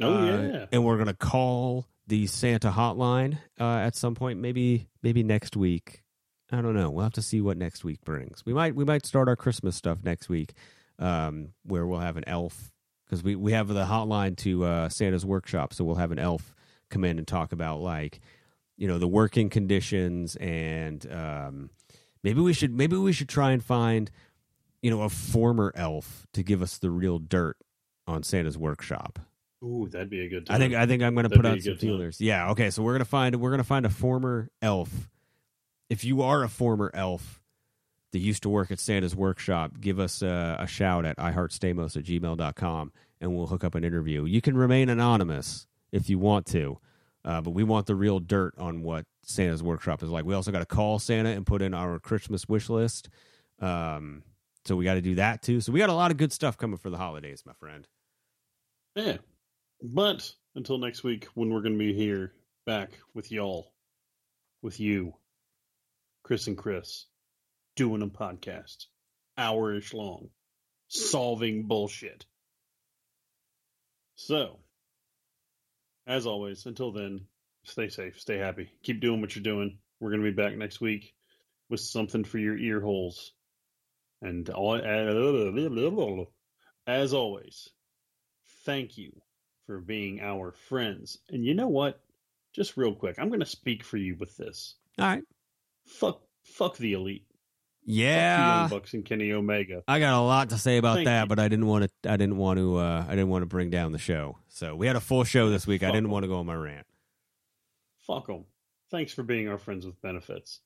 Oh 0.00 0.14
Uh, 0.14 0.24
yeah. 0.26 0.66
and 0.72 0.84
we're 0.84 0.98
gonna 0.98 1.14
call 1.14 1.86
the 2.06 2.26
Santa 2.26 2.70
hotline 2.70 3.38
uh, 3.60 3.76
at 3.76 3.94
some 3.94 4.14
point. 4.14 4.38
Maybe 4.40 4.88
maybe 5.02 5.22
next 5.22 5.56
week. 5.56 6.02
I 6.50 6.60
don't 6.60 6.74
know. 6.74 6.90
We'll 6.90 7.04
have 7.04 7.12
to 7.14 7.22
see 7.22 7.40
what 7.40 7.56
next 7.56 7.82
week 7.84 8.00
brings. 8.04 8.44
We 8.44 8.52
might 8.52 8.74
we 8.74 8.84
might 8.84 9.06
start 9.06 9.28
our 9.28 9.36
Christmas 9.36 9.76
stuff 9.76 9.98
next 10.04 10.28
week, 10.28 10.52
um, 10.98 11.48
where 11.64 11.86
we'll 11.86 12.00
have 12.00 12.16
an 12.16 12.24
elf 12.26 12.72
because 13.04 13.22
we 13.22 13.36
we 13.36 13.52
have 13.52 13.68
the 13.68 13.84
hotline 13.84 14.36
to 14.38 14.64
uh, 14.64 14.88
Santa's 14.88 15.24
workshop, 15.24 15.72
so 15.72 15.84
we'll 15.84 15.96
have 15.96 16.12
an 16.12 16.18
elf 16.18 16.54
come 16.90 17.04
in 17.04 17.16
and 17.18 17.26
talk 17.26 17.52
about 17.52 17.80
like 17.80 18.20
you 18.76 18.86
know 18.88 18.98
the 18.98 19.08
working 19.08 19.48
conditions 19.48 20.36
and 20.36 21.10
um, 21.12 21.70
maybe 22.22 22.40
we 22.40 22.52
should 22.52 22.74
maybe 22.74 22.96
we 22.96 23.12
should 23.12 23.28
try 23.28 23.52
and 23.52 23.64
find 23.64 24.10
you 24.82 24.90
know 24.90 25.02
a 25.02 25.08
former 25.08 25.72
elf 25.74 26.26
to 26.34 26.42
give 26.42 26.60
us 26.60 26.76
the 26.78 26.90
real 26.90 27.18
dirt 27.18 27.56
on 28.06 28.22
Santa's 28.22 28.58
workshop. 28.58 29.18
Ooh, 29.62 29.88
that'd 29.90 30.10
be 30.10 30.24
a 30.24 30.28
good. 30.28 30.48
I 30.50 30.58
think 30.58 30.72
time. 30.72 30.82
I 30.82 30.86
think 30.86 31.02
I'm 31.02 31.14
going 31.14 31.28
to 31.28 31.36
put 31.36 31.46
out 31.46 31.60
some 31.60 31.74
good 31.74 31.98
time. 31.98 32.12
Yeah. 32.18 32.50
Okay. 32.50 32.70
So 32.70 32.82
we're 32.82 32.94
gonna 32.94 33.04
find 33.04 33.36
we're 33.36 33.50
gonna 33.50 33.64
find 33.64 33.86
a 33.86 33.90
former 33.90 34.50
elf. 34.60 35.08
If 35.88 36.04
you 36.04 36.22
are 36.22 36.42
a 36.42 36.48
former 36.48 36.90
elf 36.94 37.42
that 38.12 38.18
used 38.18 38.42
to 38.42 38.48
work 38.48 38.70
at 38.70 38.80
Santa's 38.80 39.14
workshop, 39.14 39.80
give 39.80 39.98
us 39.98 40.22
a, 40.22 40.56
a 40.58 40.66
shout 40.66 41.04
at 41.04 41.16
iheartstamos 41.18 41.96
at 41.96 42.04
gmail.com 42.04 42.92
and 43.20 43.36
we'll 43.36 43.46
hook 43.46 43.64
up 43.64 43.74
an 43.74 43.84
interview. 43.84 44.24
You 44.24 44.40
can 44.40 44.56
remain 44.56 44.88
anonymous 44.88 45.66
if 45.92 46.10
you 46.10 46.18
want 46.18 46.46
to, 46.46 46.78
uh, 47.24 47.40
but 47.40 47.50
we 47.50 47.62
want 47.62 47.86
the 47.86 47.94
real 47.94 48.20
dirt 48.20 48.54
on 48.58 48.82
what 48.82 49.04
Santa's 49.22 49.62
workshop 49.62 50.02
is 50.02 50.10
like. 50.10 50.24
We 50.24 50.34
also 50.34 50.50
got 50.50 50.58
to 50.58 50.66
call 50.66 50.98
Santa 50.98 51.30
and 51.30 51.46
put 51.46 51.62
in 51.62 51.72
our 51.72 51.98
Christmas 51.98 52.48
wish 52.48 52.68
list. 52.68 53.08
Um, 53.60 54.22
so 54.64 54.76
we 54.76 54.84
got 54.84 54.94
to 54.94 55.02
do 55.02 55.14
that 55.16 55.42
too. 55.42 55.60
So 55.60 55.72
we 55.72 55.78
got 55.78 55.88
a 55.88 55.94
lot 55.94 56.10
of 56.10 56.16
good 56.16 56.32
stuff 56.32 56.56
coming 56.58 56.78
for 56.78 56.90
the 56.90 56.96
holidays, 56.98 57.42
my 57.46 57.52
friend. 57.54 57.86
Yeah. 58.94 59.18
But 59.82 60.32
until 60.54 60.78
next 60.78 61.02
week, 61.02 61.26
when 61.34 61.50
we're 61.50 61.62
going 61.62 61.76
to 61.76 61.78
be 61.78 61.92
here 61.92 62.32
back 62.64 62.92
with 63.14 63.32
y'all, 63.32 63.72
with 64.62 64.78
you, 64.78 65.14
Chris 66.22 66.46
and 66.46 66.56
Chris, 66.56 67.06
doing 67.74 68.00
a 68.02 68.06
podcast, 68.06 68.86
hour 69.36 69.74
ish 69.74 69.92
long, 69.92 70.28
solving 70.86 71.66
bullshit. 71.66 72.24
So, 74.14 74.60
as 76.06 76.26
always, 76.26 76.64
until 76.66 76.92
then, 76.92 77.26
stay 77.64 77.88
safe, 77.88 78.20
stay 78.20 78.38
happy, 78.38 78.70
keep 78.84 79.00
doing 79.00 79.20
what 79.20 79.34
you're 79.34 79.42
doing. 79.42 79.78
We're 79.98 80.10
going 80.10 80.22
to 80.22 80.30
be 80.30 80.36
back 80.42 80.56
next 80.56 80.80
week 80.80 81.12
with 81.68 81.80
something 81.80 82.22
for 82.22 82.38
your 82.38 82.56
ear 82.56 82.80
holes. 82.80 83.32
And 84.20 84.48
all, 84.48 84.76
as 86.86 87.14
always, 87.14 87.68
thank 88.64 88.96
you 88.96 89.20
for 89.72 89.80
being 89.80 90.20
our 90.20 90.52
friends. 90.52 91.18
And 91.30 91.44
you 91.44 91.54
know 91.54 91.68
what? 91.68 91.98
Just 92.52 92.76
real 92.76 92.94
quick, 92.94 93.16
I'm 93.18 93.28
going 93.28 93.40
to 93.40 93.46
speak 93.46 93.82
for 93.82 93.96
you 93.96 94.16
with 94.16 94.36
this. 94.36 94.74
All 94.98 95.06
right. 95.06 95.22
Fuck 95.86 96.20
Fuck 96.44 96.76
the 96.76 96.92
elite. 96.92 97.24
Yeah, 97.84 98.60
Young 98.60 98.68
Bucks 98.70 98.94
and 98.94 99.04
Kenny 99.04 99.32
Omega. 99.32 99.82
I 99.88 99.98
got 99.98 100.12
a 100.14 100.20
lot 100.20 100.50
to 100.50 100.58
say 100.58 100.76
about 100.76 100.96
Thank 100.96 101.06
that, 101.06 101.22
you. 101.22 101.28
but 101.28 101.38
I 101.40 101.48
didn't 101.48 101.66
want 101.66 101.84
to. 102.02 102.10
I 102.12 102.16
didn't 102.16 102.36
want 102.36 102.58
to. 102.58 102.76
Uh, 102.76 103.04
I 103.08 103.10
didn't 103.10 103.28
want 103.28 103.42
to 103.42 103.46
bring 103.46 103.70
down 103.70 103.90
the 103.92 103.98
show. 103.98 104.38
So 104.48 104.76
we 104.76 104.86
had 104.86 104.94
a 104.96 105.00
full 105.00 105.24
show 105.24 105.50
this 105.50 105.66
week. 105.66 105.82
I 105.82 105.86
Fuck 105.86 105.94
didn't 105.94 106.06
'em. 106.06 106.10
want 106.12 106.24
to 106.24 106.28
go 106.28 106.36
on 106.38 106.46
my 106.46 106.54
rant. 106.54 106.86
Fuck 108.06 108.26
them. 108.26 108.44
Thanks 108.90 109.12
for 109.12 109.22
being 109.22 109.48
our 109.48 109.58
friends 109.58 109.86
with 109.86 110.00
benefits. 110.02 110.60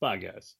Bye, 0.00 0.16
guys. 0.16 0.56